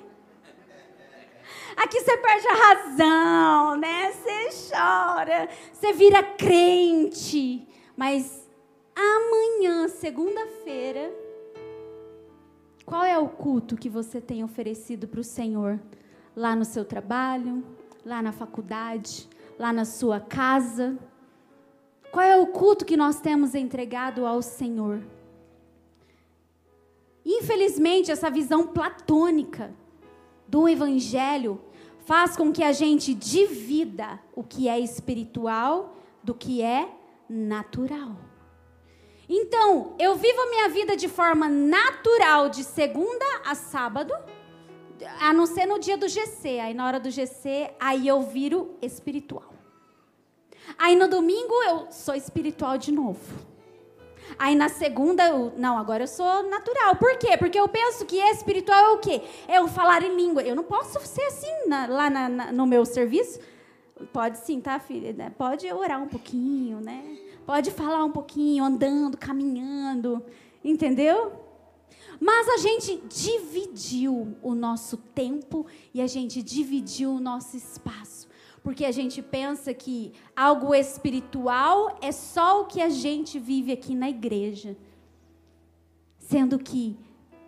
Aqui 1.78 1.98
você 1.98 2.14
perde 2.18 2.46
a 2.46 2.52
razão, 2.52 3.76
né? 3.78 4.12
Você 4.12 4.68
chora, 4.70 5.48
você 5.72 5.94
vira 5.94 6.22
crente. 6.22 7.66
Mas 7.96 8.46
amanhã, 8.94 9.88
segunda-feira, 9.88 11.10
qual 12.84 13.06
é 13.06 13.18
o 13.18 13.30
culto 13.30 13.78
que 13.78 13.88
você 13.88 14.20
tem 14.20 14.44
oferecido 14.44 15.08
para 15.08 15.20
o 15.20 15.24
Senhor? 15.24 15.80
Lá 16.36 16.54
no 16.54 16.66
seu 16.66 16.84
trabalho, 16.84 17.64
lá 18.04 18.22
na 18.22 18.32
faculdade, 18.32 19.28
lá 19.58 19.72
na 19.72 19.84
sua 19.84 20.20
casa? 20.20 20.98
Qual 22.10 22.24
é 22.24 22.36
o 22.36 22.46
culto 22.46 22.84
que 22.84 22.96
nós 22.96 23.20
temos 23.20 23.54
entregado 23.54 24.26
ao 24.26 24.42
Senhor? 24.42 25.00
Infelizmente, 27.24 28.10
essa 28.10 28.30
visão 28.30 28.66
platônica 28.66 29.72
do 30.48 30.68
Evangelho 30.68 31.60
faz 32.04 32.36
com 32.36 32.52
que 32.52 32.62
a 32.62 32.72
gente 32.72 33.14
divida 33.14 34.18
o 34.34 34.42
que 34.42 34.68
é 34.68 34.80
espiritual 34.80 35.96
do 36.22 36.34
que 36.34 36.62
é 36.62 36.88
natural. 37.28 38.16
Então, 39.28 39.94
eu 39.96 40.16
vivo 40.16 40.40
a 40.40 40.50
minha 40.50 40.68
vida 40.68 40.96
de 40.96 41.06
forma 41.08 41.48
natural, 41.48 42.48
de 42.48 42.64
segunda 42.64 43.24
a 43.46 43.54
sábado, 43.54 44.12
a 45.20 45.32
não 45.32 45.46
ser 45.46 45.66
no 45.66 45.78
dia 45.78 45.96
do 45.96 46.08
GC. 46.08 46.60
Aí, 46.60 46.74
na 46.74 46.86
hora 46.86 47.00
do 47.00 47.10
GC, 47.10 47.70
aí 47.78 48.06
eu 48.06 48.22
viro 48.22 48.76
espiritual. 48.82 49.54
Aí, 50.78 50.94
no 50.96 51.08
domingo, 51.08 51.54
eu 51.64 51.88
sou 51.90 52.14
espiritual 52.14 52.78
de 52.78 52.92
novo. 52.92 53.50
Aí 54.38 54.54
na 54.54 54.68
segunda, 54.68 55.26
eu, 55.26 55.52
não, 55.56 55.76
agora 55.76 56.04
eu 56.04 56.08
sou 56.08 56.48
natural. 56.48 56.96
Por 56.96 57.16
quê? 57.18 57.36
Porque 57.36 57.58
eu 57.58 57.68
penso 57.68 58.06
que 58.06 58.16
espiritual 58.16 58.78
é 58.78 58.90
o 58.90 58.98
quê? 58.98 59.22
É 59.48 59.58
eu 59.58 59.68
falar 59.68 60.02
em 60.02 60.14
língua. 60.14 60.42
Eu 60.42 60.54
não 60.54 60.64
posso 60.64 61.00
ser 61.00 61.24
assim 61.24 61.68
na, 61.68 61.86
lá 61.86 62.08
na, 62.08 62.28
na, 62.28 62.52
no 62.52 62.66
meu 62.66 62.84
serviço. 62.84 63.40
Pode 64.12 64.38
sim, 64.38 64.60
tá, 64.60 64.78
filha? 64.78 65.14
Pode 65.36 65.70
orar 65.70 66.02
um 66.02 66.08
pouquinho, 66.08 66.80
né? 66.80 67.18
Pode 67.44 67.70
falar 67.70 68.04
um 68.04 68.12
pouquinho, 68.12 68.64
andando, 68.64 69.16
caminhando, 69.16 70.24
entendeu? 70.64 71.32
Mas 72.20 72.46
a 72.50 72.58
gente 72.58 73.02
dividiu 73.08 74.36
o 74.42 74.54
nosso 74.54 74.98
tempo 74.98 75.66
e 75.94 76.02
a 76.02 76.06
gente 76.06 76.42
dividiu 76.42 77.12
o 77.12 77.20
nosso 77.20 77.56
espaço. 77.56 78.28
Porque 78.62 78.84
a 78.84 78.92
gente 78.92 79.22
pensa 79.22 79.72
que 79.72 80.12
algo 80.36 80.74
espiritual 80.74 81.98
é 82.02 82.12
só 82.12 82.60
o 82.60 82.66
que 82.66 82.82
a 82.82 82.90
gente 82.90 83.38
vive 83.38 83.72
aqui 83.72 83.94
na 83.94 84.10
igreja. 84.10 84.76
Sendo 86.18 86.58
que 86.58 86.98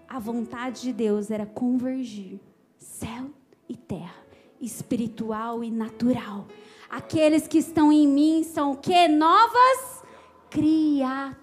a 0.09 0.19
vontade 0.19 0.81
de 0.81 0.93
Deus 0.93 1.31
era 1.31 1.45
convergir 1.45 2.41
céu 2.79 3.31
e 3.69 3.77
terra, 3.77 4.25
espiritual 4.59 5.63
e 5.63 5.71
natural. 5.71 6.49
Aqueles 6.89 7.47
que 7.47 7.59
estão 7.59 7.93
em 7.93 8.09
mim 8.09 8.43
são 8.43 8.73
o 8.73 8.77
que? 8.77 9.07
Novas 9.09 10.03
criaturas. 10.51 11.43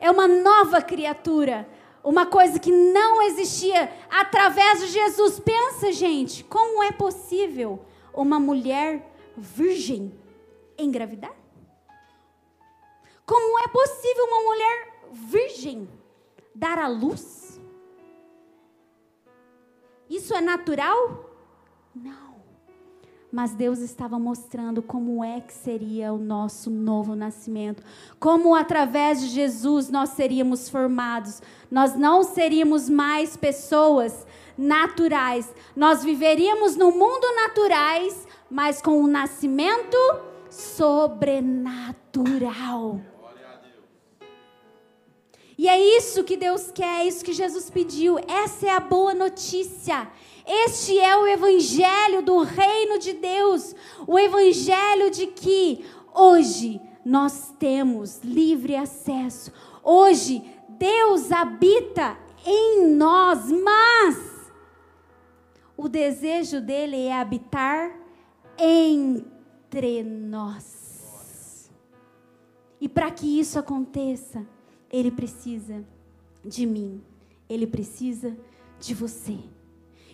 É 0.00 0.10
uma 0.10 0.26
nova 0.26 0.80
criatura. 0.80 1.68
Uma 2.02 2.24
coisa 2.24 2.58
que 2.58 2.72
não 2.72 3.20
existia 3.22 3.92
através 4.10 4.80
de 4.80 4.86
Jesus. 4.86 5.38
Pensa, 5.38 5.92
gente, 5.92 6.42
como 6.44 6.82
é 6.82 6.90
possível 6.90 7.84
uma 8.14 8.40
mulher 8.40 9.06
virgem 9.36 10.12
engravidar? 10.78 11.34
Como 13.26 13.58
é 13.60 13.68
possível 13.68 14.24
uma 14.24 14.42
mulher 14.42 15.02
virgem 15.12 15.88
dar 16.54 16.78
à 16.78 16.88
luz? 16.88 17.60
Isso 20.08 20.34
é 20.34 20.40
natural? 20.40 21.30
Não. 21.94 22.29
Mas 23.32 23.52
Deus 23.52 23.78
estava 23.78 24.18
mostrando 24.18 24.82
como 24.82 25.22
é 25.22 25.40
que 25.40 25.52
seria 25.52 26.12
o 26.12 26.18
nosso 26.18 26.68
novo 26.68 27.14
nascimento, 27.14 27.80
como 28.18 28.52
através 28.54 29.20
de 29.20 29.28
Jesus 29.28 29.88
nós 29.88 30.08
seríamos 30.10 30.68
formados. 30.68 31.40
Nós 31.70 31.94
não 31.94 32.24
seríamos 32.24 32.88
mais 32.88 33.36
pessoas 33.36 34.26
naturais. 34.58 35.54
Nós 35.76 36.02
viveríamos 36.02 36.74
no 36.76 36.90
mundo 36.90 37.24
naturais, 37.36 38.26
mas 38.50 38.82
com 38.82 39.00
um 39.00 39.06
nascimento 39.06 39.96
sobrenatural. 40.50 43.00
E 45.60 45.68
é 45.68 45.78
isso 45.78 46.24
que 46.24 46.38
Deus 46.38 46.70
quer, 46.70 47.00
é 47.00 47.06
isso 47.06 47.22
que 47.22 47.34
Jesus 47.34 47.68
pediu. 47.68 48.18
Essa 48.26 48.68
é 48.68 48.70
a 48.70 48.80
boa 48.80 49.12
notícia. 49.12 50.10
Este 50.46 50.98
é 50.98 51.14
o 51.14 51.26
evangelho 51.26 52.22
do 52.22 52.38
reino 52.38 52.98
de 52.98 53.12
Deus, 53.12 53.76
o 54.06 54.18
evangelho 54.18 55.10
de 55.10 55.26
que 55.26 55.84
hoje 56.14 56.80
nós 57.04 57.52
temos 57.58 58.20
livre 58.24 58.74
acesso. 58.74 59.52
Hoje 59.84 60.42
Deus 60.66 61.30
habita 61.30 62.16
em 62.46 62.94
nós, 62.94 63.52
mas 63.52 64.50
o 65.76 65.90
desejo 65.90 66.62
dele 66.62 67.04
é 67.04 67.20
habitar 67.20 67.94
entre 68.56 70.02
nós. 70.02 71.70
E 72.80 72.88
para 72.88 73.10
que 73.10 73.38
isso 73.38 73.58
aconteça, 73.58 74.42
ele 74.90 75.10
precisa 75.10 75.84
de 76.44 76.66
mim, 76.66 77.00
ele 77.48 77.66
precisa 77.66 78.36
de 78.80 78.94
você. 78.94 79.38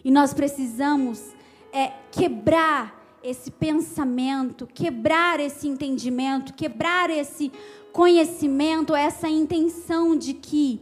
E 0.05 0.11
nós 0.11 0.35
precisamos 0.35 1.35
é, 1.73 1.93
quebrar 2.11 3.19
esse 3.23 3.51
pensamento, 3.51 4.67
quebrar 4.67 5.41
esse 5.41 5.67
entendimento, 5.67 6.55
quebrar 6.55 7.11
esse 7.11 7.51
conhecimento, 7.93 8.95
essa 8.95 9.29
intenção 9.29 10.17
de 10.17 10.35
que 10.35 10.81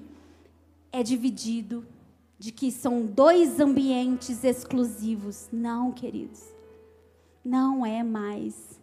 é 0.93 1.03
dividido, 1.03 1.87
de 2.39 2.53
que 2.53 2.71
são 2.71 3.07
dois 3.07 3.61
ambientes 3.61 4.45
exclusivos. 4.45 5.49
Não, 5.53 5.91
queridos. 5.91 6.43
Não 7.45 7.85
é 7.85 8.03
mais. 8.03 8.79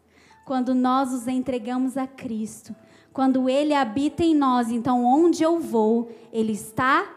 Quando 0.45 0.73
nós 0.73 1.13
os 1.13 1.27
entregamos 1.27 1.97
a 1.97 2.07
Cristo, 2.07 2.75
quando 3.13 3.49
Ele 3.49 3.73
habita 3.73 4.23
em 4.23 4.35
nós, 4.35 4.69
então 4.71 5.03
onde 5.03 5.43
eu 5.43 5.59
vou, 5.59 6.09
Ele 6.31 6.53
está 6.53 7.07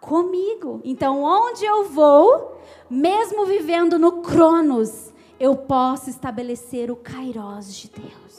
comigo. 0.00 0.80
Então 0.84 1.22
onde 1.22 1.64
eu 1.64 1.84
vou, 1.84 2.60
mesmo 2.88 3.46
vivendo 3.46 3.98
no 3.98 4.22
Cronos, 4.22 5.12
eu 5.38 5.56
posso 5.56 6.08
estabelecer 6.08 6.90
o 6.90 6.96
Kairos 6.96 7.74
de 7.74 7.90
Deus. 7.90 8.32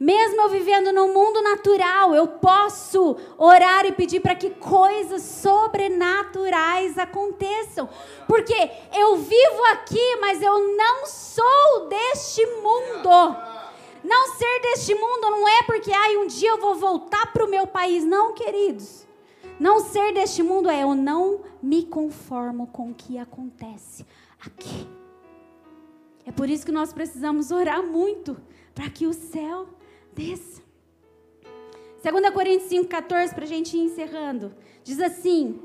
Mesmo 0.00 0.42
eu 0.42 0.48
vivendo 0.48 0.92
no 0.92 1.08
mundo 1.08 1.42
natural, 1.42 2.14
eu 2.14 2.28
posso 2.28 3.16
orar 3.36 3.84
e 3.84 3.90
pedir 3.90 4.20
para 4.20 4.36
que 4.36 4.50
coisas 4.50 5.22
sobrenaturais 5.22 6.96
aconteçam. 6.96 7.88
Porque 8.28 8.70
eu 8.94 9.16
vivo 9.16 9.64
aqui, 9.72 10.16
mas 10.20 10.40
eu 10.40 10.76
não 10.76 11.04
sou 11.04 11.88
deste 11.88 12.46
mundo. 12.46 13.47
Não 14.02 14.36
ser 14.36 14.60
deste 14.62 14.94
mundo 14.94 15.30
não 15.30 15.48
é 15.48 15.62
porque 15.64 15.92
ai, 15.92 16.16
um 16.16 16.26
dia 16.26 16.50
eu 16.50 16.58
vou 16.58 16.74
voltar 16.74 17.32
para 17.32 17.44
o 17.44 17.50
meu 17.50 17.66
país. 17.66 18.04
Não, 18.04 18.32
queridos. 18.32 19.06
Não 19.58 19.80
ser 19.80 20.12
deste 20.12 20.42
mundo 20.42 20.68
é 20.68 20.82
eu 20.82 20.94
não 20.94 21.40
me 21.60 21.84
conformo 21.84 22.68
com 22.68 22.90
o 22.90 22.94
que 22.94 23.18
acontece 23.18 24.06
aqui. 24.40 24.86
É 26.24 26.30
por 26.30 26.48
isso 26.48 26.64
que 26.64 26.72
nós 26.72 26.92
precisamos 26.92 27.50
orar 27.50 27.82
muito 27.82 28.36
para 28.74 28.88
que 28.88 29.06
o 29.06 29.12
céu 29.12 29.66
desça. 30.12 30.62
2 32.02 32.30
Coríntios 32.30 32.70
5,14, 32.70 33.34
para 33.34 33.44
a 33.44 33.48
gente 33.48 33.76
ir 33.76 33.80
encerrando. 33.80 34.54
Diz 34.84 35.00
assim: 35.00 35.60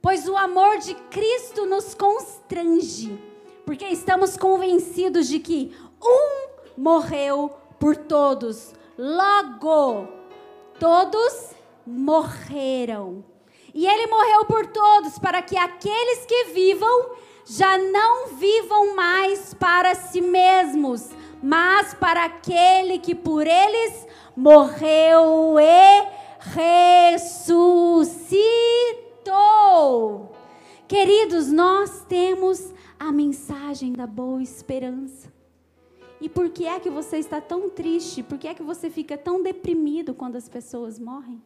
Pois 0.00 0.28
o 0.28 0.36
amor 0.36 0.78
de 0.78 0.94
Cristo 1.10 1.66
nos 1.66 1.94
constrange, 1.94 3.18
porque 3.66 3.84
estamos 3.86 4.36
convencidos 4.36 5.26
de 5.26 5.40
que 5.40 5.74
um 6.00 6.52
morreu 6.76 7.56
por 7.82 7.96
todos, 7.96 8.72
logo 8.96 10.06
todos 10.78 11.50
morreram. 11.84 13.24
E 13.74 13.84
ele 13.88 14.06
morreu 14.06 14.44
por 14.44 14.66
todos, 14.66 15.18
para 15.18 15.42
que 15.42 15.58
aqueles 15.58 16.24
que 16.24 16.44
vivam 16.54 17.10
já 17.44 17.76
não 17.76 18.28
vivam 18.36 18.94
mais 18.94 19.52
para 19.54 19.96
si 19.96 20.20
mesmos, 20.20 21.10
mas 21.42 21.92
para 21.92 22.26
aquele 22.26 23.00
que 23.00 23.16
por 23.16 23.44
eles 23.48 24.06
morreu 24.36 25.56
e 25.58 26.06
ressuscitou. 26.38 28.22
Queridos, 30.86 31.50
nós 31.50 32.04
temos 32.08 32.72
a 32.96 33.10
mensagem 33.10 33.92
da 33.92 34.06
boa 34.06 34.40
esperança. 34.40 35.31
E 36.22 36.28
por 36.28 36.50
que 36.50 36.64
é 36.66 36.78
que 36.78 36.88
você 36.88 37.16
está 37.16 37.40
tão 37.40 37.68
triste? 37.68 38.22
Por 38.22 38.38
que 38.38 38.46
é 38.46 38.54
que 38.54 38.62
você 38.62 38.88
fica 38.88 39.18
tão 39.18 39.42
deprimido 39.42 40.14
quando 40.14 40.36
as 40.36 40.48
pessoas 40.48 40.96
morrem? 40.96 41.42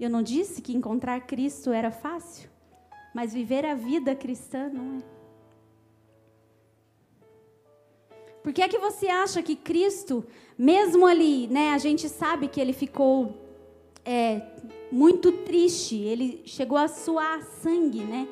Eu 0.00 0.08
não 0.08 0.22
disse 0.22 0.62
que 0.62 0.74
encontrar 0.74 1.20
Cristo 1.26 1.70
era 1.72 1.90
fácil? 1.90 2.48
Mas 3.14 3.34
viver 3.34 3.66
a 3.66 3.74
vida 3.74 4.14
cristã 4.14 4.70
não 4.70 4.98
é. 4.98 5.02
Por 8.42 8.50
que 8.54 8.62
é 8.62 8.68
que 8.68 8.78
você 8.78 9.08
acha 9.08 9.42
que 9.42 9.56
Cristo, 9.56 10.24
mesmo 10.56 11.06
ali, 11.06 11.48
né, 11.48 11.74
a 11.74 11.78
gente 11.78 12.08
sabe 12.08 12.48
que 12.48 12.58
ele 12.58 12.72
ficou 12.72 13.34
é, 14.06 14.40
muito 14.90 15.30
triste, 15.32 15.96
ele 15.96 16.42
chegou 16.46 16.78
a 16.78 16.88
suar 16.88 17.42
sangue, 17.42 18.04
né? 18.04 18.26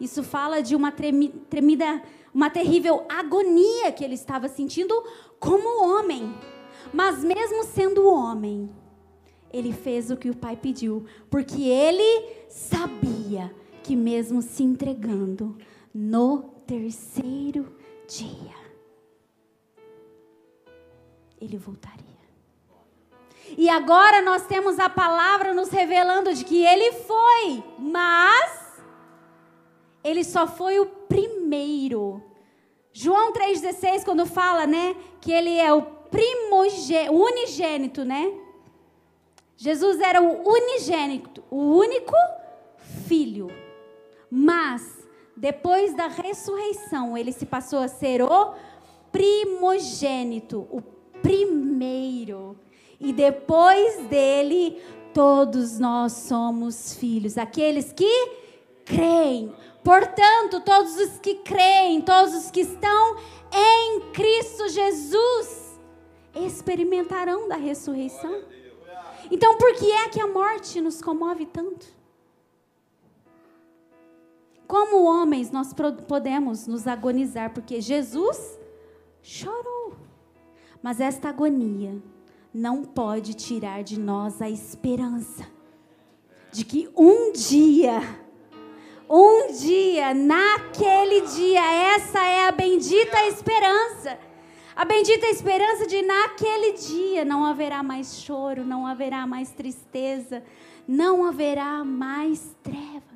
Isso 0.00 0.22
fala 0.22 0.62
de 0.62 0.76
uma 0.76 0.92
tremida, 0.92 2.02
uma 2.32 2.50
terrível 2.50 3.04
agonia 3.08 3.90
que 3.92 4.04
ele 4.04 4.14
estava 4.14 4.48
sentindo 4.48 4.94
como 5.38 5.84
homem. 5.84 6.34
Mas 6.92 7.22
mesmo 7.24 7.64
sendo 7.64 8.08
homem, 8.08 8.70
ele 9.52 9.72
fez 9.72 10.10
o 10.10 10.16
que 10.16 10.30
o 10.30 10.36
pai 10.36 10.56
pediu, 10.56 11.04
porque 11.30 11.62
ele 11.62 12.46
sabia 12.48 13.54
que, 13.82 13.96
mesmo 13.96 14.42
se 14.42 14.62
entregando, 14.62 15.56
no 15.92 16.42
terceiro 16.66 17.74
dia, 18.06 18.54
ele 21.40 21.56
voltaria. 21.56 22.06
E 23.56 23.68
agora 23.68 24.20
nós 24.20 24.46
temos 24.46 24.78
a 24.78 24.90
palavra 24.90 25.54
nos 25.54 25.70
revelando 25.70 26.34
de 26.34 26.44
que 26.44 26.62
ele 26.62 26.92
foi, 26.92 27.64
mas 27.78 28.67
ele 30.08 30.24
só 30.24 30.46
foi 30.46 30.80
o 30.80 30.86
primeiro. 30.86 32.22
João 32.92 33.32
3,16, 33.32 34.04
quando 34.04 34.26
fala, 34.26 34.66
né, 34.66 34.96
que 35.20 35.30
ele 35.32 35.56
é 35.56 35.72
o 35.72 35.82
primogênito, 35.82 37.12
unigênito, 37.14 38.04
né? 38.04 38.32
Jesus 39.56 40.00
era 40.00 40.22
o 40.22 40.48
unigênito, 40.48 41.42
o 41.50 41.76
único 41.76 42.14
filho. 43.06 43.48
Mas, 44.30 45.06
depois 45.36 45.94
da 45.94 46.06
ressurreição, 46.06 47.16
ele 47.16 47.32
se 47.32 47.44
passou 47.44 47.80
a 47.80 47.88
ser 47.88 48.22
o 48.22 48.54
primogênito, 49.10 50.66
o 50.70 50.80
primeiro. 51.22 52.56
E 53.00 53.12
depois 53.12 54.06
dele, 54.06 54.80
todos 55.12 55.78
nós 55.78 56.12
somos 56.12 56.94
filhos, 56.94 57.36
aqueles 57.36 57.92
que 57.92 58.30
creem. 58.84 59.52
Portanto, 59.88 60.60
todos 60.60 60.98
os 60.98 61.18
que 61.18 61.36
creem, 61.36 62.02
todos 62.02 62.34
os 62.34 62.50
que 62.50 62.60
estão 62.60 63.16
em 63.50 64.12
Cristo 64.12 64.68
Jesus, 64.68 65.80
experimentarão 66.34 67.48
da 67.48 67.56
ressurreição. 67.56 68.42
Então, 69.30 69.56
por 69.56 69.72
que 69.76 69.90
é 69.90 70.10
que 70.10 70.20
a 70.20 70.26
morte 70.26 70.78
nos 70.82 71.00
comove 71.00 71.46
tanto? 71.46 71.86
Como 74.66 75.04
homens, 75.04 75.50
nós 75.50 75.72
podemos 76.06 76.66
nos 76.66 76.86
agonizar, 76.86 77.54
porque 77.54 77.80
Jesus 77.80 78.58
chorou. 79.22 79.96
Mas 80.82 81.00
esta 81.00 81.30
agonia 81.30 81.96
não 82.52 82.84
pode 82.84 83.32
tirar 83.32 83.82
de 83.82 83.98
nós 83.98 84.42
a 84.42 84.50
esperança 84.50 85.46
de 86.52 86.62
que 86.62 86.90
um 86.94 87.32
dia, 87.32 88.02
um 89.08 89.52
dia, 89.52 90.14
naquele 90.14 91.22
dia, 91.22 91.64
essa 91.94 92.22
é 92.24 92.48
a 92.48 92.52
bendita 92.52 93.26
esperança. 93.26 94.18
A 94.76 94.84
bendita 94.84 95.26
esperança 95.26 95.86
de 95.86 96.02
naquele 96.02 96.72
dia 96.72 97.24
não 97.24 97.44
haverá 97.44 97.82
mais 97.82 98.22
choro, 98.22 98.64
não 98.64 98.86
haverá 98.86 99.26
mais 99.26 99.50
tristeza, 99.50 100.42
não 100.86 101.24
haverá 101.24 101.84
mais 101.84 102.56
trevas 102.62 103.08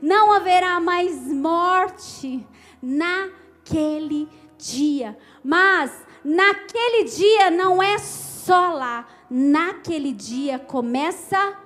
não 0.00 0.32
haverá 0.32 0.78
mais 0.80 1.26
morte 1.32 2.46
naquele 2.82 4.28
dia. 4.58 5.16
Mas 5.42 5.92
naquele 6.24 7.04
dia 7.04 7.50
não 7.50 7.82
é 7.82 7.98
só 7.98 8.72
lá, 8.72 9.06
naquele 9.30 10.12
dia 10.12 10.58
começa 10.58 11.56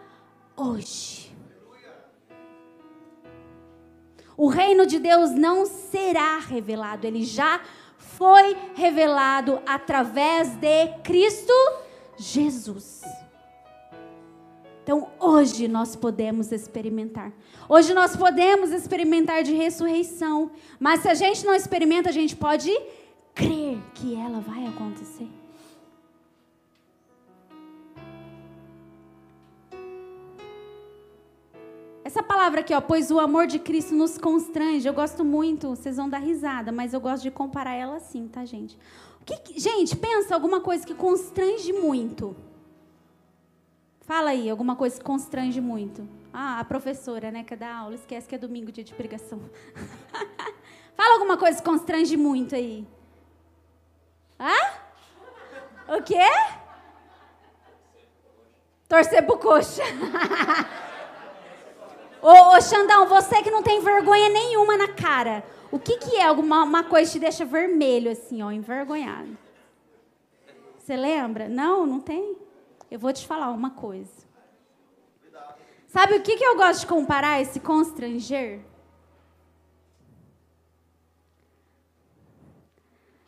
hoje. 0.57 1.20
O 4.41 4.49
reino 4.49 4.87
de 4.87 4.99
Deus 4.99 5.33
não 5.33 5.67
será 5.67 6.39
revelado, 6.39 7.07
ele 7.07 7.25
já 7.25 7.61
foi 7.99 8.57
revelado 8.75 9.61
através 9.67 10.57
de 10.57 10.87
Cristo 11.05 11.53
Jesus. 12.17 13.03
Então, 14.83 15.09
hoje 15.21 15.69
nós 15.69 15.95
podemos 15.95 16.53
experimentar. 16.53 17.31
Hoje 17.69 17.93
nós 17.93 18.17
podemos 18.17 18.71
experimentar 18.71 19.43
de 19.43 19.53
ressurreição. 19.53 20.51
Mas 20.79 21.01
se 21.01 21.09
a 21.09 21.15
gente 21.15 21.45
não 21.45 21.55
experimenta, 21.55 22.09
a 22.09 22.13
gente 22.13 22.35
pode 22.35 22.75
crer 23.35 23.79
que 23.95 24.15
ela 24.15 24.41
vai 24.41 24.67
acontecer. 24.67 25.29
Essa 32.11 32.25
palavra 32.25 32.59
aqui, 32.59 32.75
ó, 32.75 32.81
pois 32.81 33.09
o 33.13 33.21
amor 33.21 33.47
de 33.47 33.61
Cristo 33.61 33.95
nos 33.95 34.19
constrange. 34.19 34.85
Eu 34.85 34.93
gosto 34.93 35.25
muito, 35.25 35.69
vocês 35.69 35.97
vão 35.97 36.09
dar 36.09 36.19
risada, 36.19 36.73
mas 36.73 36.93
eu 36.93 37.01
gosto 37.01 37.23
de 37.23 37.31
comparar 37.31 37.75
ela 37.75 37.99
assim, 37.99 38.27
tá, 38.27 38.45
gente? 38.45 38.77
O 39.21 39.25
que, 39.25 39.57
gente, 39.57 39.97
pensa 39.97 40.35
alguma 40.35 40.61
coisa 40.61 40.85
que 40.85 40.93
constrange 40.93 41.73
muito. 41.73 42.35
Fala 44.01 44.31
aí, 44.31 44.51
alguma 44.51 44.75
coisa 44.75 44.99
que 44.99 45.05
constrange 45.05 45.61
muito. 45.61 46.05
Ah, 46.33 46.59
a 46.59 46.65
professora, 46.65 47.31
né, 47.31 47.45
que 47.45 47.55
dá 47.55 47.77
aula, 47.77 47.95
esquece 47.95 48.29
que 48.29 48.35
é 48.35 48.39
domingo, 48.39 48.73
dia 48.73 48.83
de 48.83 48.93
pregação. 48.93 49.39
Fala 50.99 51.15
alguma 51.15 51.37
coisa 51.37 51.59
que 51.59 51.65
constrange 51.65 52.17
muito 52.17 52.57
aí. 52.57 52.85
Hã? 54.41 55.95
O 55.97 56.03
quê? 56.03 56.29
Torcer 58.89 59.25
pro 59.25 59.39
coxa. 59.39 59.85
ô, 62.23 62.57
ô, 62.57 62.61
Xandão, 62.61 63.07
você 63.07 63.43
que 63.43 63.51
não 63.51 63.63
tem 63.63 63.81
vergonha 63.81 64.29
nenhuma 64.29 64.77
na 64.77 64.89
cara. 64.89 65.45
O 65.71 65.79
que, 65.79 65.99
que 65.99 66.17
é 66.17 66.25
alguma 66.25 66.63
uma 66.63 66.83
coisa 66.85 67.11
que 67.11 67.19
te 67.19 67.21
deixa 67.21 67.45
vermelho, 67.45 68.11
assim, 68.11 68.43
ó, 68.43 68.51
envergonhado? 68.51 69.37
Você 70.79 70.97
lembra? 70.97 71.49
Não, 71.49 71.87
não 71.87 72.01
tem? 72.01 72.37
Eu 72.91 72.99
vou 72.99 73.13
te 73.13 73.27
falar 73.27 73.51
uma 73.51 73.71
coisa. 73.71 74.29
Sabe 75.87 76.15
o 76.15 76.23
que, 76.23 76.37
que 76.37 76.45
eu 76.45 76.57
gosto 76.57 76.81
de 76.81 76.87
comparar 76.87 77.41
esse 77.41 77.61
constranger? 77.61 78.61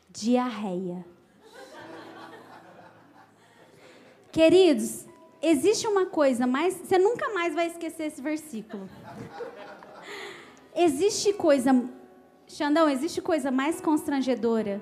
Diarreia. 0.09 1.05
Queridos, 4.31 5.07
existe 5.43 5.87
uma 5.87 6.07
coisa 6.07 6.47
mais. 6.47 6.75
Você 6.75 6.97
nunca 6.99 7.29
mais 7.35 7.55
vai 7.55 7.67
esquecer 7.67 8.05
esse 8.05 8.23
versículo. 8.23 8.89
Existe 10.75 11.33
coisa. 11.33 11.85
Xandão, 12.47 12.89
existe 12.89 13.21
coisa 13.21 13.51
mais 13.51 13.81
constrangedora 13.81 14.81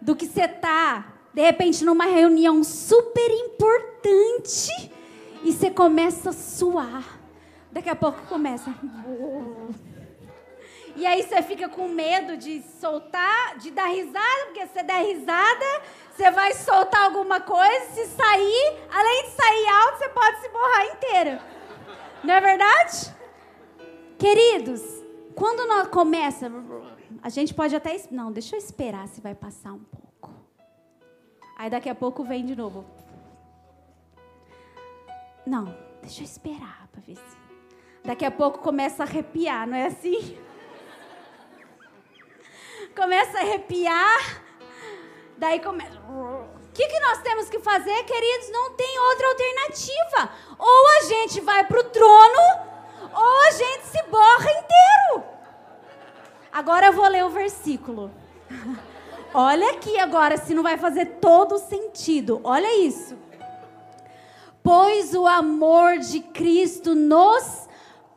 do 0.00 0.16
que 0.16 0.26
você 0.26 0.48
tá, 0.48 1.14
de 1.32 1.40
repente, 1.40 1.84
numa 1.84 2.04
reunião 2.04 2.64
super 2.64 3.30
importante 3.30 4.70
e 5.44 5.52
você 5.52 5.70
começa 5.70 6.30
a 6.30 6.32
suar. 6.32 7.20
Daqui 7.70 7.88
a 7.88 7.96
pouco 7.96 8.20
começa. 8.26 8.74
E 10.94 11.06
aí 11.06 11.22
você 11.22 11.42
fica 11.42 11.68
com 11.68 11.88
medo 11.88 12.36
de 12.36 12.62
soltar, 12.80 13.56
de 13.58 13.70
dar 13.70 13.86
risada, 13.86 14.44
porque 14.46 14.66
se 14.66 14.72
você 14.74 14.82
der 14.82 15.02
risada, 15.06 15.64
você 16.10 16.30
vai 16.30 16.52
soltar 16.52 17.04
alguma 17.04 17.40
coisa. 17.40 17.86
Se 17.92 18.06
sair, 18.08 18.78
além 18.92 19.22
de 19.24 19.30
sair 19.30 19.68
alto, 19.68 19.98
você 19.98 20.08
pode 20.10 20.40
se 20.40 20.48
borrar 20.50 20.86
inteira. 20.86 21.42
Não 22.22 22.34
é 22.34 22.40
verdade? 22.40 23.14
Queridos, 24.18 24.82
quando 25.34 25.66
nós 25.66 25.88
começa, 25.88 26.52
a 27.22 27.28
gente 27.30 27.54
pode 27.54 27.74
até. 27.74 28.00
Não, 28.10 28.30
deixa 28.30 28.54
eu 28.54 28.58
esperar 28.58 29.08
se 29.08 29.20
vai 29.20 29.34
passar 29.34 29.72
um 29.72 29.82
pouco. 29.82 30.30
Aí 31.56 31.70
daqui 31.70 31.88
a 31.88 31.94
pouco 31.94 32.22
vem 32.22 32.44
de 32.44 32.54
novo. 32.54 32.84
Não, 35.46 35.74
deixa 36.02 36.20
eu 36.20 36.24
esperar 36.24 36.86
para 36.92 37.00
ver 37.00 37.16
se. 37.16 37.42
Daqui 38.04 38.24
a 38.24 38.30
pouco 38.30 38.58
começa 38.58 39.02
a 39.02 39.06
arrepiar, 39.06 39.66
não 39.66 39.76
é 39.76 39.86
assim? 39.86 40.36
Começa 42.92 43.38
a 43.38 43.40
arrepiar. 43.40 44.42
Daí 45.36 45.60
começa. 45.60 45.98
O 46.08 46.72
que, 46.72 46.86
que 46.86 47.00
nós 47.00 47.18
temos 47.22 47.48
que 47.48 47.58
fazer, 47.58 48.04
queridos? 48.04 48.50
Não 48.50 48.72
tem 48.74 48.98
outra 48.98 49.28
alternativa. 49.28 50.30
Ou 50.58 50.88
a 50.98 51.04
gente 51.04 51.40
vai 51.40 51.64
para 51.64 51.80
o 51.80 51.84
trono, 51.84 52.42
ou 53.14 53.40
a 53.48 53.50
gente 53.50 53.86
se 53.86 54.02
borra 54.04 54.50
inteiro. 54.50 55.24
Agora 56.52 56.86
eu 56.86 56.92
vou 56.92 57.08
ler 57.08 57.24
o 57.24 57.30
versículo. 57.30 58.10
Olha 59.34 59.70
aqui 59.70 59.98
agora, 59.98 60.36
se 60.36 60.54
não 60.54 60.62
vai 60.62 60.76
fazer 60.76 61.06
todo 61.20 61.58
sentido. 61.58 62.40
Olha 62.44 62.78
isso. 62.78 63.16
Pois 64.62 65.14
o 65.14 65.26
amor 65.26 65.98
de 65.98 66.20
Cristo 66.20 66.94
nos 66.94 67.61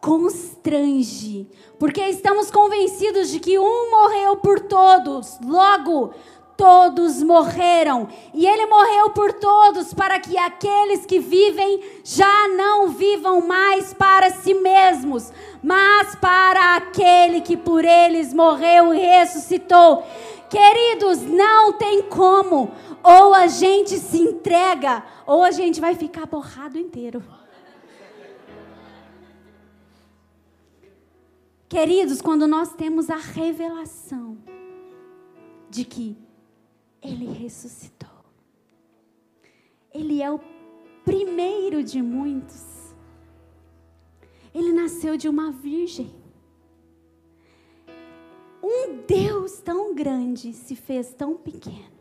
constrange, 0.06 1.50
porque 1.80 2.00
estamos 2.00 2.52
convencidos 2.52 3.28
de 3.32 3.40
que 3.40 3.58
um 3.58 3.90
morreu 3.90 4.38
por 4.38 4.60
todos, 4.60 5.40
logo 5.44 6.14
todos 6.56 7.24
morreram, 7.24 8.08
e 8.32 8.46
ele 8.46 8.68
morreu 8.68 9.10
por 9.10 9.34
todos 9.34 9.96
para 9.96 10.20
que 10.20 10.38
aqueles 10.38 11.08
que 11.08 11.18
vivem 11.18 11.82
já 12.04 12.48
não 12.50 12.90
vivam 12.90 13.42
mais 13.42 13.96
para 13.96 14.30
si 14.30 14.54
mesmos, 14.54 15.34
mas 15.64 16.16
para 16.18 16.76
aquele 16.76 17.42
que 17.42 17.58
por 17.58 17.84
eles 17.84 18.32
morreu 18.32 18.94
e 18.94 19.00
ressuscitou. 19.00 20.04
Queridos, 20.52 21.24
não 21.24 21.74
tem 21.74 22.04
como. 22.04 22.72
Ou 23.04 23.34
a 23.34 23.48
gente 23.48 23.98
se 23.98 24.20
entrega, 24.20 25.04
ou 25.26 25.44
a 25.44 25.50
gente 25.50 25.82
vai 25.82 25.96
ficar 25.96 26.28
borrado 26.28 26.78
inteiro. 26.78 27.24
Queridos, 31.68 32.22
quando 32.22 32.48
nós 32.48 32.74
temos 32.74 33.10
a 33.10 33.16
revelação 33.16 34.38
de 35.70 35.84
que 35.84 36.16
Ele 37.02 37.26
ressuscitou, 37.26 38.10
Ele 39.92 40.22
é 40.22 40.32
o 40.32 40.40
primeiro 41.04 41.84
de 41.84 42.02
muitos, 42.04 42.94
Ele 44.54 44.72
nasceu 44.72 45.18
de 45.18 45.28
uma 45.28 45.52
virgem. 45.52 46.14
Um 48.62 49.02
Deus 49.08 49.60
tão 49.60 49.94
grande 49.94 50.54
se 50.54 50.76
fez 50.76 51.14
tão 51.14 51.36
pequeno. 51.36 51.96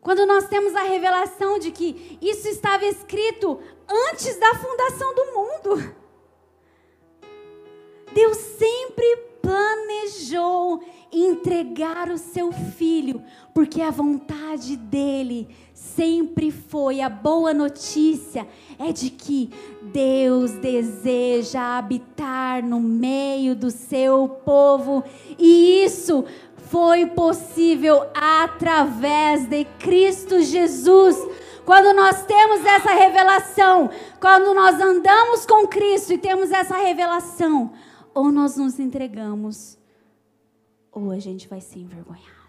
Quando 0.00 0.24
nós 0.24 0.48
temos 0.48 0.74
a 0.74 0.82
revelação 0.82 1.58
de 1.58 1.70
que 1.70 2.18
isso 2.22 2.48
estava 2.48 2.86
escrito 2.86 3.60
antes 3.86 4.36
da 4.38 4.54
fundação 4.54 5.14
do 5.14 5.26
mundo. 5.26 5.99
Deus 8.12 8.36
sempre 8.36 9.30
planejou 9.42 10.82
entregar 11.12 12.08
o 12.08 12.18
seu 12.18 12.52
filho, 12.52 13.22
porque 13.52 13.80
a 13.82 13.90
vontade 13.90 14.76
dele 14.76 15.48
sempre 15.74 16.50
foi 16.50 17.00
a 17.00 17.08
boa 17.08 17.52
notícia 17.52 18.46
é 18.78 18.92
de 18.92 19.10
que 19.10 19.50
Deus 19.82 20.52
deseja 20.52 21.78
habitar 21.78 22.62
no 22.62 22.80
meio 22.80 23.56
do 23.56 23.70
seu 23.70 24.28
povo, 24.28 25.02
e 25.38 25.82
isso 25.84 26.24
foi 26.70 27.06
possível 27.06 28.06
através 28.14 29.46
de 29.46 29.64
Cristo 29.78 30.40
Jesus. 30.40 31.16
Quando 31.64 31.94
nós 31.94 32.24
temos 32.24 32.64
essa 32.64 32.92
revelação, 32.92 33.90
quando 34.20 34.54
nós 34.54 34.80
andamos 34.80 35.44
com 35.44 35.66
Cristo 35.66 36.12
e 36.12 36.18
temos 36.18 36.50
essa 36.50 36.76
revelação, 36.76 37.70
ou 38.14 38.30
nós 38.30 38.56
nos 38.56 38.78
entregamos, 38.78 39.78
ou 40.92 41.10
a 41.10 41.18
gente 41.18 41.48
vai 41.48 41.60
ser 41.60 41.80
envergonhado. 41.80 42.40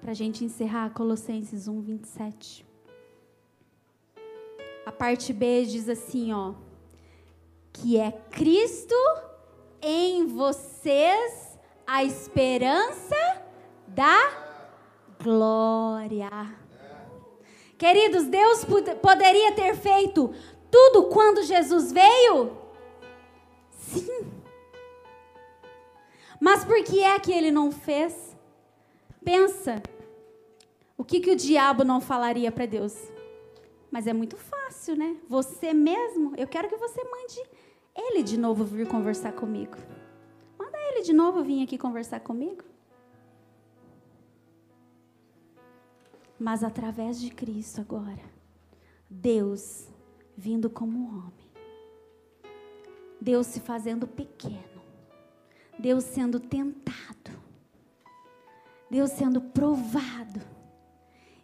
Para 0.00 0.12
a 0.12 0.14
gente 0.14 0.44
encerrar, 0.44 0.90
Colossenses 0.90 1.68
1, 1.68 1.80
27. 1.82 2.66
A 4.86 4.92
parte 4.92 5.32
B 5.32 5.66
diz 5.66 5.88
assim, 5.88 6.32
ó, 6.32 6.54
que 7.72 7.98
é 7.98 8.10
Cristo 8.10 8.94
em 9.82 10.26
vocês 10.26 11.58
a 11.86 12.02
esperança 12.04 13.14
da 13.86 14.16
glória. 15.22 16.30
Queridos, 17.78 18.24
Deus 18.24 18.66
poderia 19.00 19.52
ter 19.52 19.76
feito 19.76 20.34
tudo 20.68 21.04
quando 21.04 21.44
Jesus 21.44 21.92
veio? 21.92 22.58
Sim. 23.70 24.26
Mas 26.40 26.64
por 26.64 26.82
que 26.82 27.00
é 27.02 27.18
que 27.20 27.32
ele 27.32 27.52
não 27.52 27.70
fez? 27.70 28.36
Pensa. 29.24 29.80
O 30.96 31.04
que, 31.04 31.20
que 31.20 31.30
o 31.30 31.36
diabo 31.36 31.84
não 31.84 32.00
falaria 32.00 32.50
para 32.50 32.66
Deus? 32.66 32.96
Mas 33.90 34.08
é 34.08 34.12
muito 34.12 34.36
fácil, 34.36 34.96
né? 34.96 35.16
Você 35.28 35.72
mesmo, 35.72 36.34
eu 36.36 36.48
quero 36.48 36.68
que 36.68 36.76
você 36.76 37.02
mande 37.04 37.40
ele 37.96 38.22
de 38.22 38.36
novo 38.36 38.64
vir 38.64 38.88
conversar 38.88 39.32
comigo. 39.32 39.76
Manda 40.58 40.76
ele 40.90 41.02
de 41.02 41.12
novo 41.12 41.42
vir 41.42 41.62
aqui 41.62 41.78
conversar 41.78 42.20
comigo. 42.20 42.64
Mas 46.38 46.62
através 46.62 47.20
de 47.20 47.30
Cristo 47.30 47.80
agora, 47.80 48.22
Deus 49.10 49.88
vindo 50.36 50.70
como 50.70 51.08
homem, 51.08 51.48
Deus 53.20 53.46
se 53.48 53.60
fazendo 53.60 54.06
pequeno, 54.06 54.82
Deus 55.78 56.04
sendo 56.04 56.38
tentado, 56.38 57.30
Deus 58.90 59.10
sendo 59.10 59.40
provado. 59.40 60.40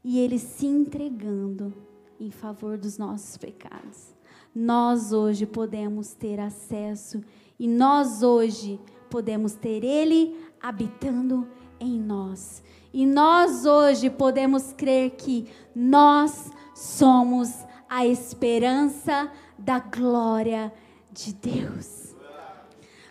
E 0.03 0.19
Ele 0.19 0.39
se 0.39 0.67
entregando 0.67 1.73
em 2.21 2.31
favor 2.31 2.77
dos 2.77 2.99
nossos 2.99 3.39
pecados. 3.39 4.15
Nós 4.55 5.13
hoje 5.13 5.47
podemos 5.47 6.13
ter 6.13 6.39
acesso 6.39 7.23
e 7.59 7.67
nós 7.67 8.23
hoje 8.23 8.79
podemos 9.11 9.55
ter 9.55 9.83
Ele 9.83 10.37
habitando 10.61 11.49
em 11.81 11.99
nós. 11.99 12.63
E 12.93 13.07
nós 13.07 13.67
hoje 13.67 14.09
podemos 14.11 14.73
crer 14.73 15.11
que 15.13 15.49
nós 15.75 16.51
somos 16.75 17.51
a 17.89 18.07
esperança 18.07 19.31
da 19.59 19.79
glória 19.79 20.73
de 21.13 21.33
Deus. 21.33 22.15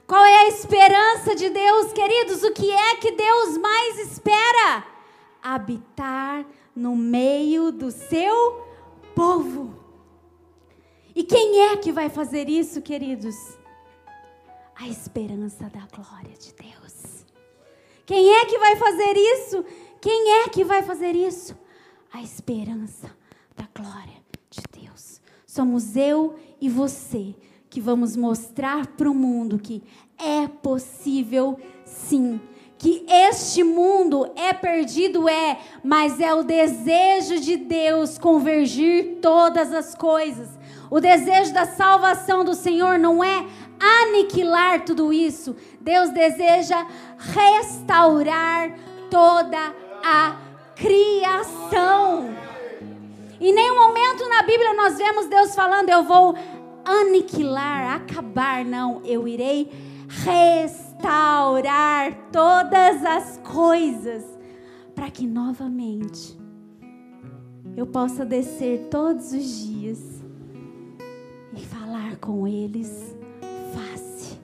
Qual 0.06 0.24
é 0.24 0.36
a 0.42 0.48
esperança 0.48 1.36
de 1.36 1.50
Deus, 1.50 1.94
queridos? 1.94 2.44
O 2.44 2.52
que 2.52 2.70
é 2.70 2.96
que 2.98 3.12
Deus 3.12 3.58
mais 3.58 4.00
espera? 4.00 4.86
Habitar 5.42 6.46
no 6.76 6.96
meio 6.96 7.72
do 7.72 7.90
seu 7.90 8.62
povo. 9.16 9.74
E 11.16 11.24
quem 11.24 11.72
é 11.72 11.78
que 11.78 11.92
vai 11.92 12.10
fazer 12.10 12.50
isso, 12.50 12.82
queridos? 12.82 13.36
A 14.76 14.88
esperança 14.88 15.70
da 15.70 15.88
glória 15.96 16.36
de 16.38 16.54
Deus. 16.54 17.23
Quem 18.14 18.30
é 18.32 18.46
que 18.46 18.60
vai 18.60 18.76
fazer 18.76 19.18
isso? 19.18 19.66
Quem 20.00 20.44
é 20.44 20.48
que 20.48 20.64
vai 20.64 20.84
fazer 20.84 21.16
isso? 21.16 21.58
A 22.14 22.22
esperança 22.22 23.10
da 23.58 23.68
glória 23.76 24.22
de 24.52 24.62
Deus. 24.72 25.20
Somos 25.48 25.96
eu 25.96 26.36
e 26.62 26.70
você 26.70 27.34
que 27.72 27.82
vamos 27.82 28.16
mostrar 28.16 28.86
para 28.86 29.10
o 29.10 29.16
mundo 29.16 29.58
que 29.58 29.82
é 30.16 30.48
possível 30.48 31.58
sim. 31.86 32.40
Que 32.78 33.04
este 33.10 33.64
mundo 33.64 34.32
é 34.36 34.54
perdido, 34.54 35.28
é, 35.28 35.60
mas 35.84 36.20
é 36.20 36.36
o 36.36 36.44
desejo 36.44 37.40
de 37.40 37.58
Deus 37.58 38.20
convergir 38.20 39.22
todas 39.24 39.74
as 39.74 39.96
coisas. 39.96 40.50
O 40.92 41.00
desejo 41.00 41.52
da 41.52 41.66
salvação 41.66 42.46
do 42.46 42.54
Senhor 42.54 43.00
não 43.00 43.24
é 43.24 43.48
aniquilar 43.80 44.84
tudo 44.86 45.14
isso. 45.14 45.56
Deus 45.80 46.10
deseja 46.12 46.86
restaurar 47.18 48.78
toda 49.10 49.74
a 50.04 50.36
criação. 50.76 52.30
Em 53.40 53.54
nenhum 53.54 53.76
momento 53.76 54.28
na 54.30 54.42
Bíblia 54.44 54.74
nós 54.74 54.98
vemos 54.98 55.28
Deus 55.28 55.54
falando: 55.54 55.90
Eu 55.90 56.04
vou 56.04 56.36
aniquilar, 56.86 57.96
acabar. 57.96 58.66
Não, 58.66 59.02
eu 59.04 59.28
irei 59.28 59.70
restaurar 60.08 62.14
todas 62.32 63.04
as 63.04 63.38
coisas 63.44 64.24
para 64.94 65.10
que 65.10 65.26
novamente 65.26 66.38
eu 67.76 67.88
possa 67.88 68.24
descer 68.24 68.88
todos 68.92 69.34
os 69.34 69.44
dias 69.44 70.00
e 71.56 71.66
falar 71.66 72.18
com 72.18 72.48
eles 72.48 73.16
face 73.74 74.40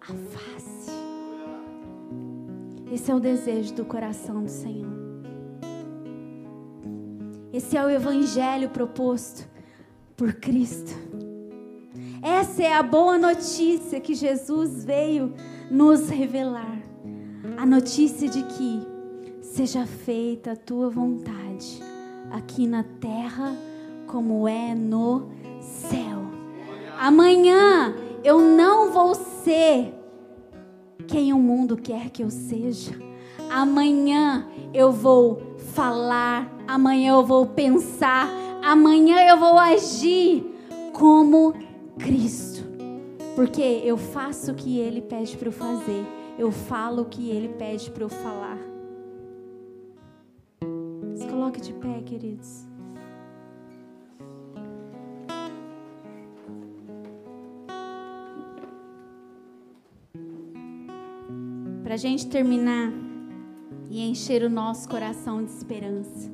a 0.00 0.12
face. 0.36 0.90
Esse 2.92 3.10
é 3.10 3.14
o 3.14 3.20
desejo 3.20 3.74
do 3.74 3.84
coração 3.84 4.44
do 4.44 4.50
Senhor. 4.50 4.92
Esse 7.52 7.76
é 7.76 7.84
o 7.84 7.88
evangelho 7.88 8.68
proposto 8.68 9.48
por 10.16 10.34
Cristo. 10.34 10.92
Essa 12.22 12.62
é 12.62 12.72
a 12.72 12.82
boa 12.82 13.16
notícia 13.16 14.00
que 14.00 14.14
Jesus 14.14 14.84
veio 14.84 15.32
nos 15.70 16.08
revelar. 16.08 16.78
A 17.56 17.64
notícia 17.64 18.28
de 18.28 18.42
que 18.42 18.86
seja 19.40 19.86
feita 19.86 20.52
a 20.52 20.56
tua 20.56 20.90
vontade, 20.90 21.80
aqui 22.30 22.66
na 22.66 22.82
terra 22.82 23.56
como 24.06 24.46
é 24.46 24.74
no 24.74 25.30
céu. 25.60 26.22
Amanhã 26.98 27.94
eu 28.26 28.40
não 28.40 28.90
vou 28.90 29.14
ser 29.14 29.94
quem 31.06 31.32
o 31.32 31.38
mundo 31.38 31.76
quer 31.76 32.10
que 32.10 32.24
eu 32.24 32.28
seja. 32.28 32.90
Amanhã 33.48 34.48
eu 34.74 34.90
vou 34.90 35.54
falar, 35.72 36.52
amanhã 36.66 37.12
eu 37.12 37.24
vou 37.24 37.46
pensar, 37.46 38.28
amanhã 38.64 39.20
eu 39.28 39.38
vou 39.38 39.56
agir 39.56 40.44
como 40.92 41.54
Cristo. 42.00 42.64
Porque 43.36 43.62
eu 43.62 43.96
faço 43.96 44.50
o 44.50 44.54
que 44.56 44.76
Ele 44.76 45.00
pede 45.00 45.36
para 45.36 45.46
eu 45.46 45.52
fazer, 45.52 46.04
eu 46.36 46.50
falo 46.50 47.02
o 47.02 47.08
que 47.08 47.30
Ele 47.30 47.50
pede 47.50 47.92
para 47.92 48.02
eu 48.02 48.08
falar. 48.08 48.58
Se 51.14 51.24
coloque 51.28 51.60
de 51.60 51.72
pé, 51.74 52.02
queridos. 52.04 52.65
A 61.96 61.98
gente 61.98 62.26
terminar 62.26 62.92
e 63.88 64.06
encher 64.06 64.42
o 64.42 64.50
nosso 64.50 64.86
coração 64.86 65.42
de 65.42 65.50
esperança. 65.50 66.30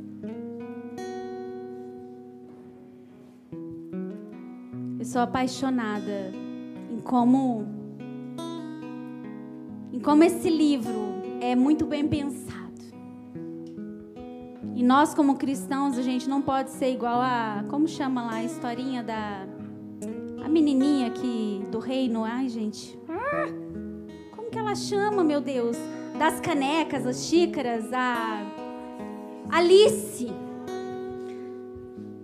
Eu 4.99 5.05
sou 5.05 5.21
apaixonada 5.21 6.33
em 6.91 7.01
como 7.01 7.65
em 9.93 10.01
como 10.01 10.25
esse 10.25 10.51
livro 10.51 11.23
é 11.41 11.55
muito 11.55 11.87
bem 11.87 12.09
pensado. 12.09 12.83
E 14.75 14.83
nós 14.83 15.15
como 15.15 15.37
cristãos, 15.37 15.97
a 15.97 16.03
gente 16.03 16.29
não 16.29 16.43
pode 16.43 16.71
ser 16.71 16.93
igual 16.93 17.21
a 17.21 17.65
como 17.71 17.87
chama 17.87 18.23
lá 18.25 18.35
a 18.35 18.45
historinha 18.45 19.05
da 19.05 19.47
a 20.45 20.49
menininha 20.49 21.09
que 21.11 21.63
do 21.71 21.79
reino, 21.79 22.25
ai 22.25 22.49
gente. 22.49 22.99
Ah, 23.09 23.62
chama, 24.75 25.23
meu 25.23 25.41
Deus? 25.41 25.77
das 26.19 26.39
canecas, 26.41 27.07
as 27.07 27.25
xícaras, 27.25 27.93
a 27.93 28.45
Alice. 29.51 30.29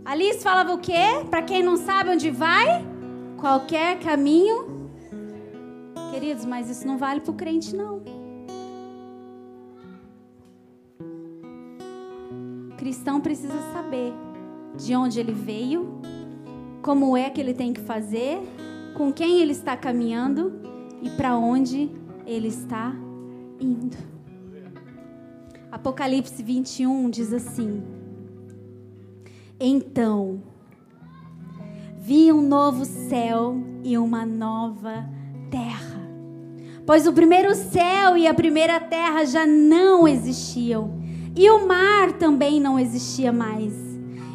Alice 0.05 0.40
falava 0.40 0.72
o 0.72 0.78
quê? 0.78 1.24
Para 1.28 1.42
quem 1.42 1.62
não 1.62 1.76
sabe 1.76 2.11
onde 2.11 2.30
vai, 2.30 2.84
qualquer 3.36 3.99
caminho. 3.99 4.88
Queridos, 6.12 6.44
mas 6.44 6.70
isso 6.70 6.86
não 6.86 6.96
vale 6.96 7.20
para 7.20 7.30
o 7.32 7.34
crente, 7.34 7.74
não. 7.74 8.03
O 12.70 12.76
cristão 12.76 13.20
precisa 13.20 13.61
saber 13.72 14.12
de 14.76 14.94
onde 14.94 15.18
ele 15.18 15.32
veio, 15.32 16.01
como 16.82 17.16
é 17.16 17.28
que 17.28 17.40
ele 17.40 17.53
tem 17.53 17.72
que 17.72 17.80
fazer, 17.80 18.38
com 18.96 19.12
quem 19.12 19.40
ele 19.40 19.53
está 19.53 19.76
caminhando 19.76 20.61
e 21.03 21.11
para 21.11 21.36
onde 21.36 21.90
ele 21.90 22.07
está 22.49 22.95
indo. 23.59 23.97
Apocalipse 25.72 26.43
21 26.43 27.09
diz 27.09 27.33
assim: 27.33 27.83
Então 29.59 30.43
vi 31.99 32.33
um 32.33 32.43
novo 32.43 32.85
céu 32.85 33.57
e 33.83 33.97
uma 33.97 34.26
nova 34.26 35.09
terra. 35.51 36.09
Pois 36.87 37.07
o 37.07 37.12
primeiro 37.12 37.55
céu 37.55 38.16
e 38.16 38.26
a 38.26 38.35
primeira 38.35 38.81
terra 38.81 39.24
já 39.24 39.47
não 39.47 40.07
existiam, 40.09 40.99
e 41.37 41.51
o 41.51 41.66
mar 41.66 42.12
também 42.12 42.61
não 42.61 42.79
existia 42.79 43.33
mais. 43.33 43.74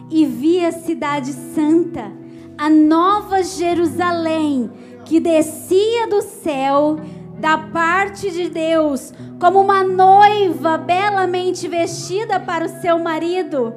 E 0.09 0.25
vi 0.25 0.63
a 0.63 0.71
cidade 0.71 1.33
santa, 1.33 2.11
a 2.57 2.69
nova 2.69 3.41
Jerusalém, 3.41 4.69
que 5.05 5.19
descia 5.19 6.07
do 6.07 6.21
céu 6.21 6.97
da 7.39 7.57
parte 7.57 8.31
de 8.31 8.49
Deus, 8.49 9.13
como 9.39 9.59
uma 9.59 9.83
noiva 9.83 10.77
belamente 10.77 11.67
vestida 11.67 12.39
para 12.39 12.65
o 12.65 12.81
seu 12.81 12.99
marido. 12.99 13.73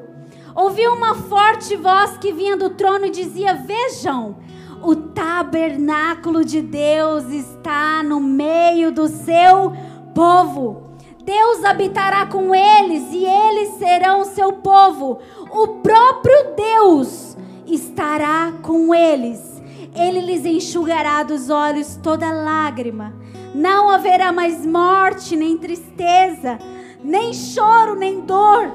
Ouviu 0.54 0.92
uma 0.92 1.14
forte 1.14 1.76
voz 1.76 2.16
que 2.16 2.32
vinha 2.32 2.56
do 2.56 2.70
trono 2.70 3.06
e 3.06 3.10
dizia: 3.10 3.54
Vejam, 3.54 4.36
o 4.82 4.94
tabernáculo 4.94 6.44
de 6.44 6.62
Deus 6.62 7.24
está 7.24 8.02
no 8.02 8.20
meio 8.20 8.92
do 8.92 9.08
seu 9.08 9.72
povo. 10.14 10.84
Deus 11.24 11.64
habitará 11.64 12.24
com 12.26 12.54
eles 12.54 13.02
e 13.10 13.24
eles 13.24 13.70
serão 13.78 14.24
seu 14.24 14.52
povo. 14.52 15.18
O 15.50 15.68
próprio 15.82 16.54
Deus 16.56 17.36
estará 17.66 18.52
com 18.62 18.94
eles. 18.94 19.60
Ele 19.94 20.20
lhes 20.20 20.44
enxugará 20.44 21.22
dos 21.22 21.50
olhos 21.50 21.98
toda 22.00 22.30
lágrima 22.30 23.25
não 23.56 23.88
haverá 23.88 24.30
mais 24.32 24.66
morte, 24.66 25.34
nem 25.34 25.56
tristeza, 25.56 26.58
nem 27.02 27.32
choro, 27.32 27.96
nem 27.96 28.20
dor. 28.20 28.70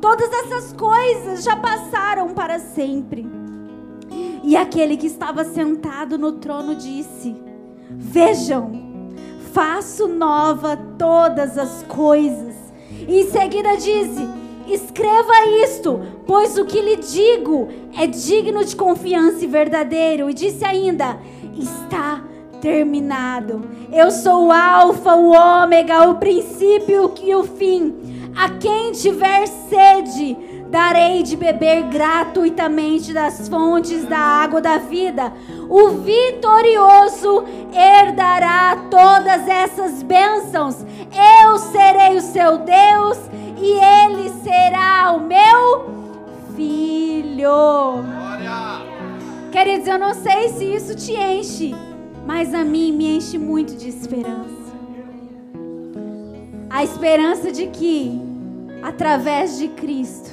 Todas 0.00 0.32
essas 0.32 0.72
coisas 0.72 1.42
já 1.42 1.56
passaram 1.56 2.28
para 2.28 2.60
sempre. 2.60 3.26
E 4.44 4.56
aquele 4.56 4.96
que 4.96 5.08
estava 5.08 5.42
sentado 5.42 6.16
no 6.16 6.32
trono 6.32 6.76
disse: 6.76 7.34
Vejam, 7.90 8.70
faço 9.52 10.06
nova 10.06 10.76
todas 10.96 11.58
as 11.58 11.82
coisas. 11.82 12.54
E 13.08 13.22
em 13.22 13.30
seguida 13.30 13.76
disse: 13.76 14.28
Escreva 14.68 15.44
isto, 15.64 16.00
pois 16.24 16.56
o 16.56 16.64
que 16.64 16.80
lhe 16.80 16.96
digo 16.96 17.68
é 17.98 18.06
digno 18.06 18.64
de 18.64 18.76
confiança 18.76 19.44
e 19.44 19.48
verdadeiro. 19.48 20.30
E 20.30 20.34
disse 20.34 20.64
ainda: 20.64 21.18
Está 21.58 22.22
terminado. 22.60 23.62
Eu 23.92 24.10
sou 24.10 24.46
o 24.46 24.52
Alfa, 24.52 25.14
o 25.14 25.30
Ômega, 25.32 26.08
o 26.08 26.16
princípio 26.16 27.12
e 27.22 27.34
o 27.34 27.44
fim. 27.44 28.30
A 28.36 28.48
quem 28.50 28.92
tiver 28.92 29.46
sede, 29.46 30.36
darei 30.68 31.22
de 31.22 31.36
beber 31.36 31.82
gratuitamente 31.84 33.12
das 33.12 33.48
fontes 33.48 34.04
da 34.04 34.18
água 34.18 34.60
da 34.60 34.78
vida. 34.78 35.32
O 35.68 35.88
vitorioso 35.88 37.44
herdará 37.72 38.76
todas 38.90 39.48
essas 39.48 40.02
bênçãos. 40.02 40.76
Eu 41.42 41.58
serei 41.58 42.16
o 42.16 42.20
seu 42.20 42.58
Deus 42.58 43.18
e 43.58 43.72
ele 43.72 44.30
será 44.42 45.12
o 45.12 45.20
meu 45.20 46.00
filho. 46.54 48.02
Glória. 48.02 48.80
Queridos, 49.50 49.88
eu 49.88 49.98
não 49.98 50.14
sei 50.14 50.48
se 50.50 50.64
isso 50.64 50.94
te 50.94 51.12
enche, 51.12 51.74
mas 52.32 52.54
a 52.54 52.64
mim 52.64 52.92
me 52.92 53.16
enche 53.16 53.36
muito 53.36 53.74
de 53.74 53.88
esperança. 53.88 54.70
A 56.70 56.84
esperança 56.84 57.50
de 57.50 57.66
que, 57.66 58.20
através 58.80 59.58
de 59.58 59.66
Cristo, 59.66 60.30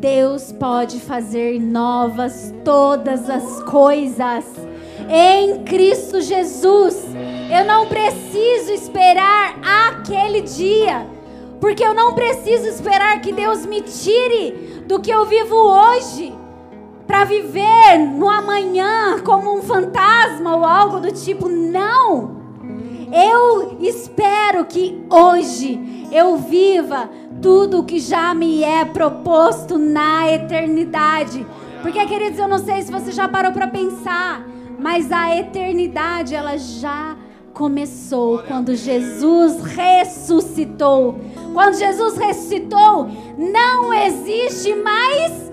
Deus 0.00 0.52
pode 0.52 0.98
fazer 0.98 1.60
novas 1.60 2.54
todas 2.64 3.28
as 3.28 3.62
coisas. 3.64 4.46
Em 5.06 5.64
Cristo 5.64 6.22
Jesus, 6.22 7.04
eu 7.54 7.66
não 7.66 7.84
preciso 7.88 8.72
esperar 8.72 9.60
aquele 9.90 10.40
dia, 10.40 11.06
porque 11.60 11.84
eu 11.84 11.92
não 11.92 12.14
preciso 12.14 12.66
esperar 12.68 13.20
que 13.20 13.34
Deus 13.34 13.66
me 13.66 13.82
tire 13.82 14.82
do 14.86 14.98
que 14.98 15.10
eu 15.10 15.26
vivo 15.26 15.54
hoje 15.54 16.32
para 17.08 17.24
viver 17.24 17.98
no 17.98 18.28
amanhã 18.28 19.18
como 19.24 19.56
um 19.56 19.62
fantasma 19.62 20.54
ou 20.54 20.64
algo 20.64 21.00
do 21.00 21.10
tipo. 21.10 21.48
Não! 21.48 22.36
Eu 23.10 23.78
espero 23.80 24.66
que 24.66 25.02
hoje 25.08 26.06
eu 26.12 26.36
viva 26.36 27.08
tudo 27.40 27.82
que 27.82 27.98
já 27.98 28.34
me 28.34 28.62
é 28.62 28.84
proposto 28.84 29.78
na 29.78 30.30
eternidade. 30.30 31.46
Porque, 31.80 32.04
queridos, 32.04 32.38
eu 32.38 32.46
não 32.46 32.58
sei 32.58 32.82
se 32.82 32.92
você 32.92 33.10
já 33.10 33.26
parou 33.26 33.52
para 33.52 33.66
pensar, 33.66 34.46
mas 34.78 35.10
a 35.10 35.34
eternidade 35.34 36.34
ela 36.34 36.58
já 36.58 37.16
começou 37.54 38.40
quando 38.40 38.74
Jesus 38.74 39.62
ressuscitou. 39.62 41.18
Quando 41.54 41.74
Jesus 41.74 42.18
ressuscitou, 42.18 43.08
não 43.38 43.94
existe 43.94 44.74
mais 44.74 45.48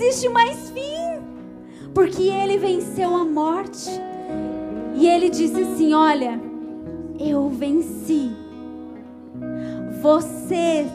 existe 0.00 0.30
mais 0.30 0.70
fim, 0.70 1.20
porque 1.94 2.22
ele 2.22 2.56
venceu 2.56 3.14
a 3.14 3.24
morte. 3.24 3.90
E 4.94 5.06
ele 5.06 5.28
disse 5.28 5.60
assim: 5.60 5.92
Olha, 5.92 6.40
eu 7.18 7.48
venci. 7.50 8.32
Você 10.00 10.86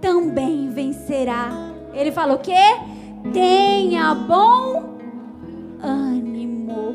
também 0.00 0.68
vencerá. 0.68 1.50
Ele 1.92 2.12
falou 2.12 2.36
o 2.36 2.40
quê? 2.40 2.52
Tenha 3.32 4.14
bom 4.14 4.96
ânimo. 5.82 6.94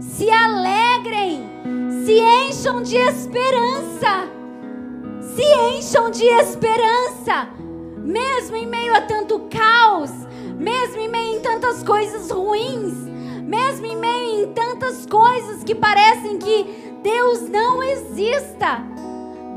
Se 0.00 0.30
alegrem, 0.30 1.42
se 2.04 2.20
encham 2.20 2.82
de 2.82 2.96
esperança. 2.96 4.30
Se 5.20 5.42
encham 5.76 6.10
de 6.10 6.24
esperança 6.24 7.59
mesmo 8.10 8.56
em 8.56 8.66
meio 8.66 8.94
a 8.94 9.00
tanto 9.00 9.40
caos, 9.48 10.10
mesmo 10.58 11.00
em 11.00 11.08
meio 11.08 11.38
a 11.38 11.42
tantas 11.42 11.82
coisas 11.84 12.30
ruins, 12.30 12.92
mesmo 13.44 13.86
em 13.86 13.96
meio 13.96 14.46
a 14.46 14.52
tantas 14.52 15.06
coisas 15.06 15.62
que 15.62 15.74
parecem 15.74 16.36
que 16.38 16.66
Deus 17.02 17.48
não 17.48 17.82
exista, 17.82 18.82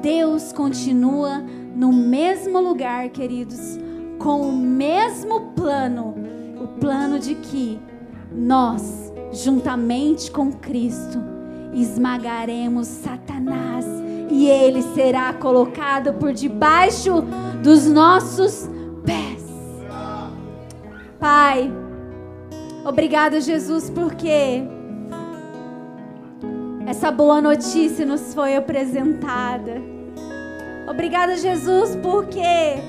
Deus 0.02 0.54
continua 0.54 1.40
no 1.76 1.92
mesmo 1.92 2.60
lugar, 2.60 3.10
queridos, 3.10 3.80
com 4.20 4.42
o 4.42 4.52
mesmo 4.54 5.52
plano, 5.56 6.14
o 6.62 6.68
plano 6.80 7.18
de 7.18 7.34
que 7.34 7.80
nós, 8.32 9.12
juntamente 9.32 10.30
com 10.30 10.52
Cristo, 10.52 11.20
esmagaremos 11.74 12.88
Satanás 12.88 13.86
e 14.30 14.48
ele 14.48 14.82
será 14.82 15.34
colocado 15.34 16.14
por 16.14 16.34
debaixo 16.34 17.24
dos 17.62 17.86
nossos 17.88 18.70
pés. 19.06 19.44
Pai, 21.20 21.72
obrigado, 22.86 23.40
Jesus, 23.40 23.90
porque 23.90 24.64
essa 26.86 27.10
boa 27.12 27.42
notícia 27.42 28.06
nos 28.06 28.34
foi 28.34 28.56
apresentada. 28.56 29.82
Obrigada, 30.90 31.38
Jesus, 31.38 31.96
porque 31.96 32.82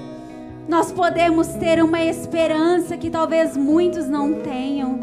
nós 0.68 0.90
podemos 0.90 1.46
ter 1.48 1.82
uma 1.82 2.02
esperança 2.02 2.96
que 2.96 3.08
talvez 3.08 3.56
muitos 3.56 4.08
não 4.08 4.40
tenham. 4.40 4.98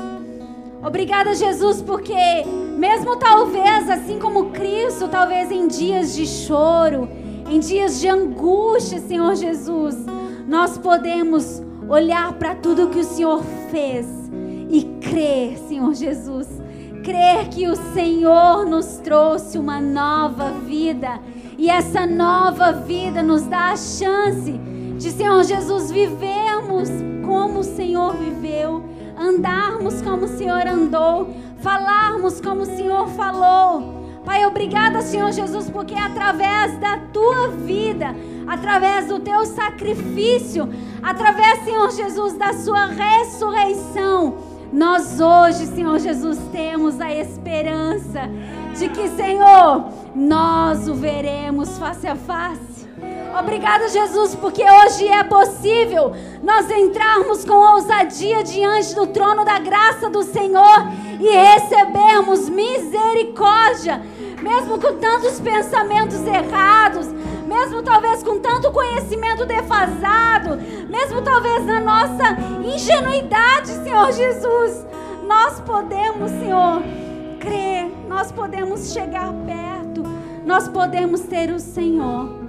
Obrigada, 0.84 1.36
Jesus, 1.36 1.82
porque 1.82 2.16
mesmo 2.78 3.16
talvez 3.18 3.90
assim 3.90 4.18
como 4.18 4.50
Cristo, 4.50 5.08
talvez 5.08 5.52
em 5.52 5.68
dias 5.68 6.16
de 6.16 6.26
choro, 6.26 7.08
em 7.50 7.60
dias 7.60 8.00
de 8.00 8.08
angústia, 8.08 9.00
Senhor 9.00 9.36
Jesus, 9.36 9.96
nós 10.48 10.78
podemos 10.78 11.62
olhar 11.88 12.34
para 12.34 12.56
tudo 12.56 12.90
que 12.90 13.00
o 13.00 13.04
Senhor 13.04 13.44
fez 13.70 14.08
e 14.70 14.84
crer, 15.02 15.58
Senhor 15.68 15.94
Jesus. 15.94 16.48
Crer 17.04 17.50
que 17.50 17.68
o 17.68 17.76
Senhor 17.94 18.66
nos 18.66 18.98
trouxe 18.98 19.58
uma 19.58 19.82
nova 19.82 20.52
vida 20.52 21.20
e 21.58 21.70
essa 21.70 22.08
nova 22.08 22.72
vida 22.72 23.22
nos 23.22 23.44
dá 23.44 23.72
a 23.72 23.78
chance 23.78 24.52
de, 24.98 25.12
Senhor 25.12 25.44
Jesus, 25.44 25.92
vivermos 25.92 26.90
como 27.26 27.60
o 27.60 27.64
Senhor 27.64 28.16
viveu, 28.16 28.84
andarmos 29.22 30.02
como 30.02 30.26
o 30.26 30.38
Senhor 30.38 30.66
andou, 30.68 31.34
falarmos 31.62 32.42
como 32.42 32.62
o 32.62 32.66
Senhor 32.66 33.08
falou. 33.10 34.02
Pai, 34.26 34.46
obrigada, 34.46 35.02
Senhor 35.02 35.32
Jesus, 35.32 35.70
porque 35.70 35.94
é 35.94 36.00
através 36.00 36.78
da 36.80 36.98
tua 37.12 37.50
vida, 37.50 38.16
através 38.48 39.08
do 39.08 39.20
teu 39.20 39.46
sacrifício, 39.46 40.70
através, 41.02 41.64
Senhor 41.64 41.90
Jesus, 41.92 42.34
da 42.34 42.54
sua 42.54 42.86
ressurreição, 42.86 44.38
nós 44.72 45.20
hoje, 45.20 45.66
Senhor 45.68 46.00
Jesus, 46.00 46.38
temos 46.52 47.02
a 47.02 47.12
esperança 47.14 48.22
de 48.78 48.88
que, 48.90 49.10
Senhor, 49.10 49.86
nós 50.16 50.88
o 50.88 50.94
veremos 50.94 51.78
face 51.78 52.08
a 52.08 52.16
face. 52.16 52.71
Obrigada, 53.40 53.88
Jesus, 53.88 54.36
porque 54.36 54.64
hoje 54.64 55.08
é 55.08 55.24
possível 55.24 56.14
nós 56.44 56.70
entrarmos 56.70 57.46
com 57.46 57.54
ousadia 57.54 58.44
diante 58.44 58.94
do 58.94 59.08
trono 59.08 59.46
da 59.46 59.58
graça 59.58 60.10
do 60.10 60.22
Senhor 60.22 60.88
e 61.20 61.30
recebermos 61.30 62.50
misericórdia, 62.50 64.02
mesmo 64.42 64.80
com 64.80 64.98
tantos 64.98 65.40
pensamentos 65.40 66.20
errados, 66.26 67.08
mesmo 67.48 67.82
talvez 67.82 68.22
com 68.22 68.40
tanto 68.40 68.72
conhecimento 68.72 69.46
defasado, 69.46 70.58
mesmo 70.90 71.22
talvez 71.22 71.66
na 71.66 71.80
nossa 71.80 72.38
ingenuidade, 72.64 73.72
Senhor 73.84 74.12
Jesus, 74.12 74.86
nós 75.26 75.60
podemos, 75.62 76.32
Senhor, 76.32 76.82
crer, 77.40 77.92
nós 78.10 78.32
podemos 78.32 78.92
chegar 78.92 79.32
perto, 79.46 80.04
nós 80.46 80.68
podemos 80.68 81.22
ter 81.22 81.52
o 81.52 81.60
Senhor. 81.60 82.41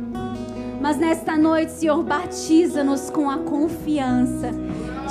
Mas 0.83 0.99
nesta 0.99 1.37
noite, 1.37 1.71
Senhor, 1.71 2.03
batiza-nos 2.03 3.09
com 3.09 3.31
a 3.31 3.39
confiança 3.39 4.51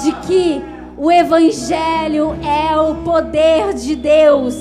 de 0.04 0.12
que 0.28 0.62
o 0.98 1.10
Evangelho 1.10 2.36
é 2.44 2.78
o 2.78 2.96
poder 2.96 3.74
de 3.74 3.96
Deus, 3.96 4.54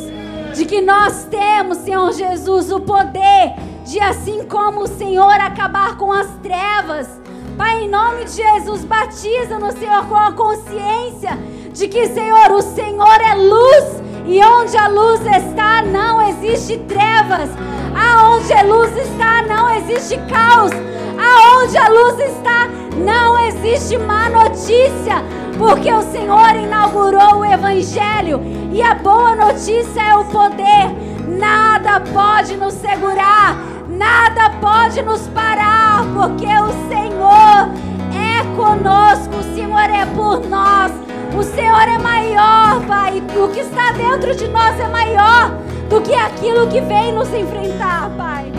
de 0.55 0.65
que 0.65 0.81
nós 0.81 1.25
temos, 1.25 1.79
Senhor 1.79 2.13
Jesus, 2.13 2.71
o 2.71 2.79
poder 2.79 3.55
de, 3.85 3.99
assim 3.99 4.45
como 4.45 4.83
o 4.83 4.87
Senhor, 4.87 5.33
acabar 5.33 5.97
com 5.97 6.13
as 6.13 6.29
trevas. 6.45 7.09
Pai, 7.57 7.83
em 7.83 7.89
nome 7.89 8.25
de 8.27 8.31
Jesus, 8.31 8.85
batiza-nos, 8.85 9.75
Senhor, 9.75 10.07
com 10.07 10.15
a 10.15 10.31
consciência 10.31 11.37
de 11.73 11.89
que, 11.89 12.07
Senhor, 12.07 12.53
o 12.53 12.63
Senhor 12.63 13.21
é 13.21 13.35
luz 13.35 14.01
e 14.27 14.41
onde 14.45 14.77
a 14.77 14.87
luz 14.87 15.21
está 15.27 15.83
não 15.83 16.23
existe 16.23 16.79
trevas. 16.87 17.51
Aonde 17.95 18.53
a 18.53 18.63
luz 18.63 18.97
está 18.97 19.43
não 19.43 19.71
existe 19.77 20.19
caos. 20.29 20.73
Aonde 21.19 21.77
a 21.79 21.89
luz 21.89 22.19
está 22.19 22.69
não 22.97 23.39
existe 23.47 23.97
má 23.99 24.29
notícia 24.29 25.23
porque 25.61 25.93
o 25.93 26.01
Senhor 26.01 26.57
inaugurou 26.57 27.41
o 27.41 27.45
Evangelho 27.45 28.41
e 28.73 28.83
a 28.83 28.95
boa 28.95 29.37
notícia 29.37 30.01
é 30.01 30.17
o 30.17 30.25
poder. 30.25 30.89
Nada 31.29 32.01
pode 32.01 32.57
nos 32.57 32.73
segurar, 32.73 33.57
nada 33.87 34.51
pode 34.59 35.03
nos 35.03 35.29
parar, 35.29 36.03
porque 36.15 36.47
o 36.47 36.89
Senhor 36.89 37.69
é 38.11 38.57
conosco, 38.57 39.37
o 39.37 39.55
Senhor 39.55 39.91
é 39.91 40.07
por 40.07 40.49
nós. 40.49 41.10
O 41.37 41.43
Senhor 41.43 41.83
é 41.83 41.99
maior, 41.99 42.85
Pai. 42.87 43.23
O 43.37 43.49
que 43.49 43.61
está 43.61 43.93
dentro 43.93 44.35
de 44.35 44.49
nós 44.49 44.79
é 44.79 44.89
maior 44.89 45.53
do 45.89 46.01
que 46.01 46.15
aquilo 46.15 46.67
que 46.67 46.81
vem 46.81 47.13
nos 47.13 47.33
enfrentar, 47.33 48.11
Pai. 48.17 48.53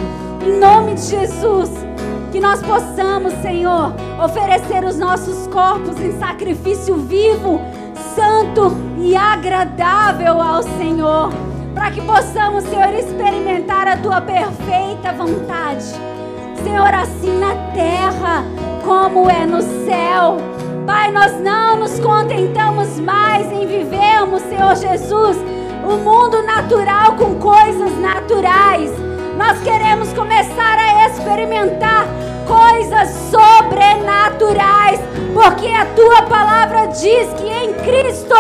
Em 0.46 0.58
nome 0.58 0.96
de 0.96 1.02
Jesus. 1.02 1.70
Que 2.32 2.40
nós 2.40 2.62
possamos, 2.62 3.34
Senhor, 3.42 3.94
oferecer 4.24 4.86
os 4.86 4.98
nossos 4.98 5.48
corpos 5.48 6.00
em 6.00 6.18
sacrifício 6.18 6.96
vivo, 6.96 7.60
santo 8.16 8.74
e 8.98 9.16
agradável 9.18 10.42
ao 10.42 10.64
Senhor. 10.64 11.30
Para 11.74 11.92
que 11.92 12.02
possamos, 12.02 12.64
Senhor, 12.64 12.94
experimentar 12.94 13.88
a 13.88 13.98
tua 13.98 14.22
perfeita 14.22 15.12
vontade. 15.12 15.86
Senhor, 16.64 16.94
assim 16.94 17.38
na 17.38 17.54
terra 17.74 18.46
como 18.86 19.30
é 19.30 19.46
no 19.46 19.62
céu. 19.86 20.38
Pai, 20.86 21.12
nós 21.12 21.40
não 21.40 21.78
nos 21.78 22.00
contentamos 22.00 23.00
mais 23.00 23.52
em 23.52 23.68
vivermos, 23.68 24.42
Senhor 24.44 24.76
Jesus, 24.76 25.38
o 25.86 25.98
mundo 25.98 26.42
natural 26.42 27.16
com 27.18 27.36
coisas 27.36 27.96
naturais. 28.00 28.92
Nós 29.38 29.60
queremos 29.62 30.12
começar 30.14 30.78
a 30.78 31.08
experimentar 31.08 32.08
coisas 32.48 33.10
sobrenaturais, 33.30 35.00
porque 35.34 35.68
a 35.68 35.86
tua 35.86 36.24
palavra 36.24 36.88
diz 36.88 37.32
que 37.34 37.48
em 37.48 37.74
Cristo 37.76 38.36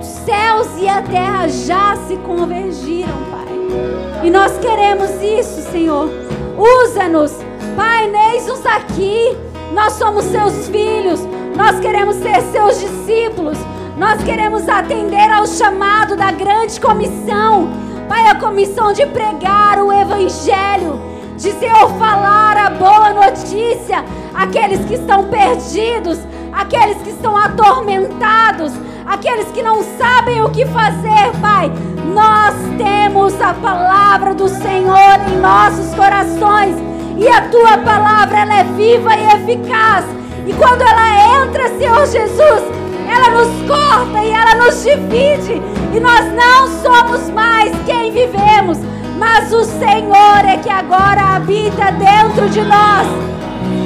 os 0.00 0.06
céus 0.06 0.68
e 0.78 0.88
a 0.88 1.02
terra 1.02 1.46
já 1.48 1.96
se 2.08 2.16
convergiram, 2.16 3.18
Pai. 3.30 4.24
E 4.24 4.30
nós 4.30 4.56
queremos 4.58 5.10
isso, 5.22 5.70
Senhor. 5.70 6.08
Usa-nos, 6.56 7.32
Pai, 7.76 8.10
eis-nos 8.32 8.64
aqui. 8.64 9.36
Nós 9.72 9.94
somos 9.94 10.24
seus 10.26 10.68
filhos, 10.68 11.20
nós 11.56 11.78
queremos 11.80 12.16
ser 12.16 12.40
seus 12.52 12.80
discípulos, 12.80 13.58
nós 13.96 14.22
queremos 14.24 14.68
atender 14.68 15.32
ao 15.32 15.46
chamado 15.46 16.16
da 16.16 16.32
grande 16.32 16.80
comissão. 16.80 17.70
Pai, 18.08 18.26
a 18.28 18.34
comissão 18.34 18.92
de 18.92 19.06
pregar 19.06 19.78
o 19.78 19.92
Evangelho, 19.92 21.00
de 21.36 21.52
Senhor 21.52 21.88
falar 21.98 22.56
a 22.56 22.70
boa 22.70 23.10
notícia 23.12 24.04
àqueles 24.34 24.84
que 24.84 24.94
estão 24.94 25.24
perdidos, 25.24 26.18
àqueles 26.52 26.98
que 26.98 27.10
estão 27.10 27.36
atormentados, 27.36 28.72
aqueles 29.06 29.46
que 29.52 29.62
não 29.62 29.82
sabem 29.96 30.42
o 30.42 30.50
que 30.50 30.66
fazer, 30.66 31.32
Pai. 31.40 31.70
Nós 32.12 32.54
temos 32.76 33.40
a 33.40 33.54
palavra 33.54 34.34
do 34.34 34.48
Senhor 34.48 35.20
em 35.28 35.40
nossos 35.40 35.94
corações 35.94 36.76
e 37.16 37.28
a 37.28 37.48
tua 37.48 37.78
palavra 37.78 38.40
ela 38.40 38.54
é 38.54 38.64
viva 38.64 39.16
e 39.16 39.26
eficaz. 39.34 40.04
E 40.46 40.52
quando 40.54 40.82
ela 40.82 41.42
entra, 41.42 41.78
Senhor 41.78 42.06
Jesus, 42.06 42.62
ela 43.08 43.30
nos 43.30 43.68
corta 43.68 44.22
e 44.22 44.30
ela 44.30 44.54
nos 44.56 44.82
divide. 44.82 45.62
E 45.94 46.00
nós 46.00 46.32
não 46.32 46.66
somos 46.82 47.30
mais 47.30 47.72
quem 47.86 48.12
vivemos, 48.12 48.78
mas 49.18 49.52
o 49.52 49.64
Senhor 49.64 50.44
é 50.46 50.58
que 50.58 50.68
agora 50.68 51.36
habita 51.36 51.92
dentro 51.92 52.48
de 52.50 52.60
nós. 52.60 53.06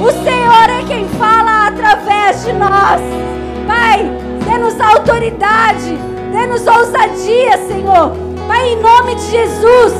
O 0.01 0.11
Senhor 0.23 0.69
é 0.69 0.83
quem 0.87 1.07
fala 1.09 1.67
através 1.67 2.43
de 2.45 2.53
nós. 2.53 3.01
Pai, 3.67 4.11
dê-nos 4.45 4.79
autoridade, 4.79 5.97
dê-nos 6.31 6.65
ousadia, 6.65 7.57
Senhor. 7.67 8.11
Pai, 8.47 8.69
em 8.69 8.81
nome 8.81 9.15
de 9.15 9.29
Jesus, 9.29 9.93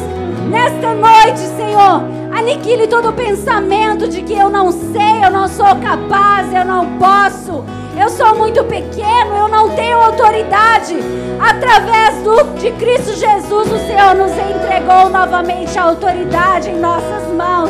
nesta 0.50 0.94
noite, 0.94 1.40
Senhor, 1.56 2.04
aniquile 2.36 2.88
todo 2.88 3.14
pensamento 3.14 4.08
de 4.08 4.22
que 4.22 4.34
eu 4.34 4.50
não 4.50 4.72
sei, 4.72 5.24
eu 5.24 5.32
não 5.32 5.48
sou 5.48 5.76
capaz, 5.76 6.52
eu 6.54 6.66
não 6.66 6.98
posso, 6.98 7.64
eu 7.98 8.10
sou 8.10 8.36
muito 8.36 8.64
pequeno, 8.64 9.36
eu 9.38 9.48
não 9.48 9.70
tenho 9.70 9.98
autoridade. 9.98 10.96
Através 11.40 12.16
do, 12.24 12.44
de 12.60 12.72
Cristo 12.72 13.14
Jesus, 13.16 13.72
o 13.72 13.78
Senhor 13.88 14.16
nos 14.16 14.32
entregou 14.32 15.10
novamente 15.10 15.78
a 15.78 15.84
autoridade 15.84 16.70
em 16.70 16.80
nossas 16.80 17.28
mãos. 17.34 17.70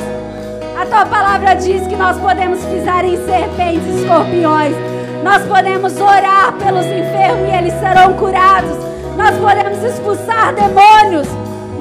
A 0.79 0.85
tua 0.85 1.05
palavra 1.05 1.55
diz 1.55 1.85
que 1.87 1.95
nós 1.95 2.17
podemos 2.17 2.63
pisar 2.65 3.03
em 3.03 3.17
serpentes 3.25 3.85
e 3.85 4.01
escorpiões. 4.01 4.75
Nós 5.23 5.43
podemos 5.43 5.99
orar 5.99 6.53
pelos 6.53 6.85
enfermos 6.85 7.49
e 7.49 7.57
eles 7.57 7.73
serão 7.73 8.13
curados. 8.13 8.77
Nós 9.17 9.35
podemos 9.37 9.83
expulsar 9.83 10.53
demônios. 10.53 11.27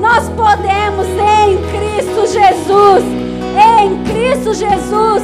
Nós 0.01 0.29
podemos 0.31 1.07
em 1.09 1.59
Cristo 1.73 2.27
Jesus. 2.27 3.05
Em 3.59 4.05
Cristo 4.05 4.55
Jesus, 4.55 5.23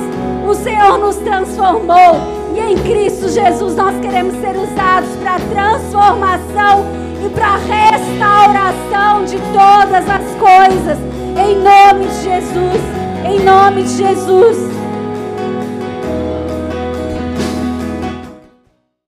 o 0.48 0.54
Senhor 0.54 0.98
nos 0.98 1.16
transformou. 1.16 2.16
E 2.54 2.60
em 2.60 2.76
Cristo 2.78 3.28
Jesus 3.28 3.74
nós 3.76 3.98
queremos 4.00 4.34
ser 4.40 4.56
usados 4.56 5.10
para 5.22 5.38
transformação 5.38 6.84
e 7.24 7.28
para 7.30 7.56
restauração 7.56 9.24
de 9.24 9.38
todas 9.52 10.08
as 10.08 10.24
coisas. 10.38 10.98
Em 11.36 11.56
nome 11.56 12.06
de 12.06 12.22
Jesus. 12.22 12.80
Em 13.24 13.40
nome 13.44 13.82
de 13.84 13.96
Jesus. 13.96 14.83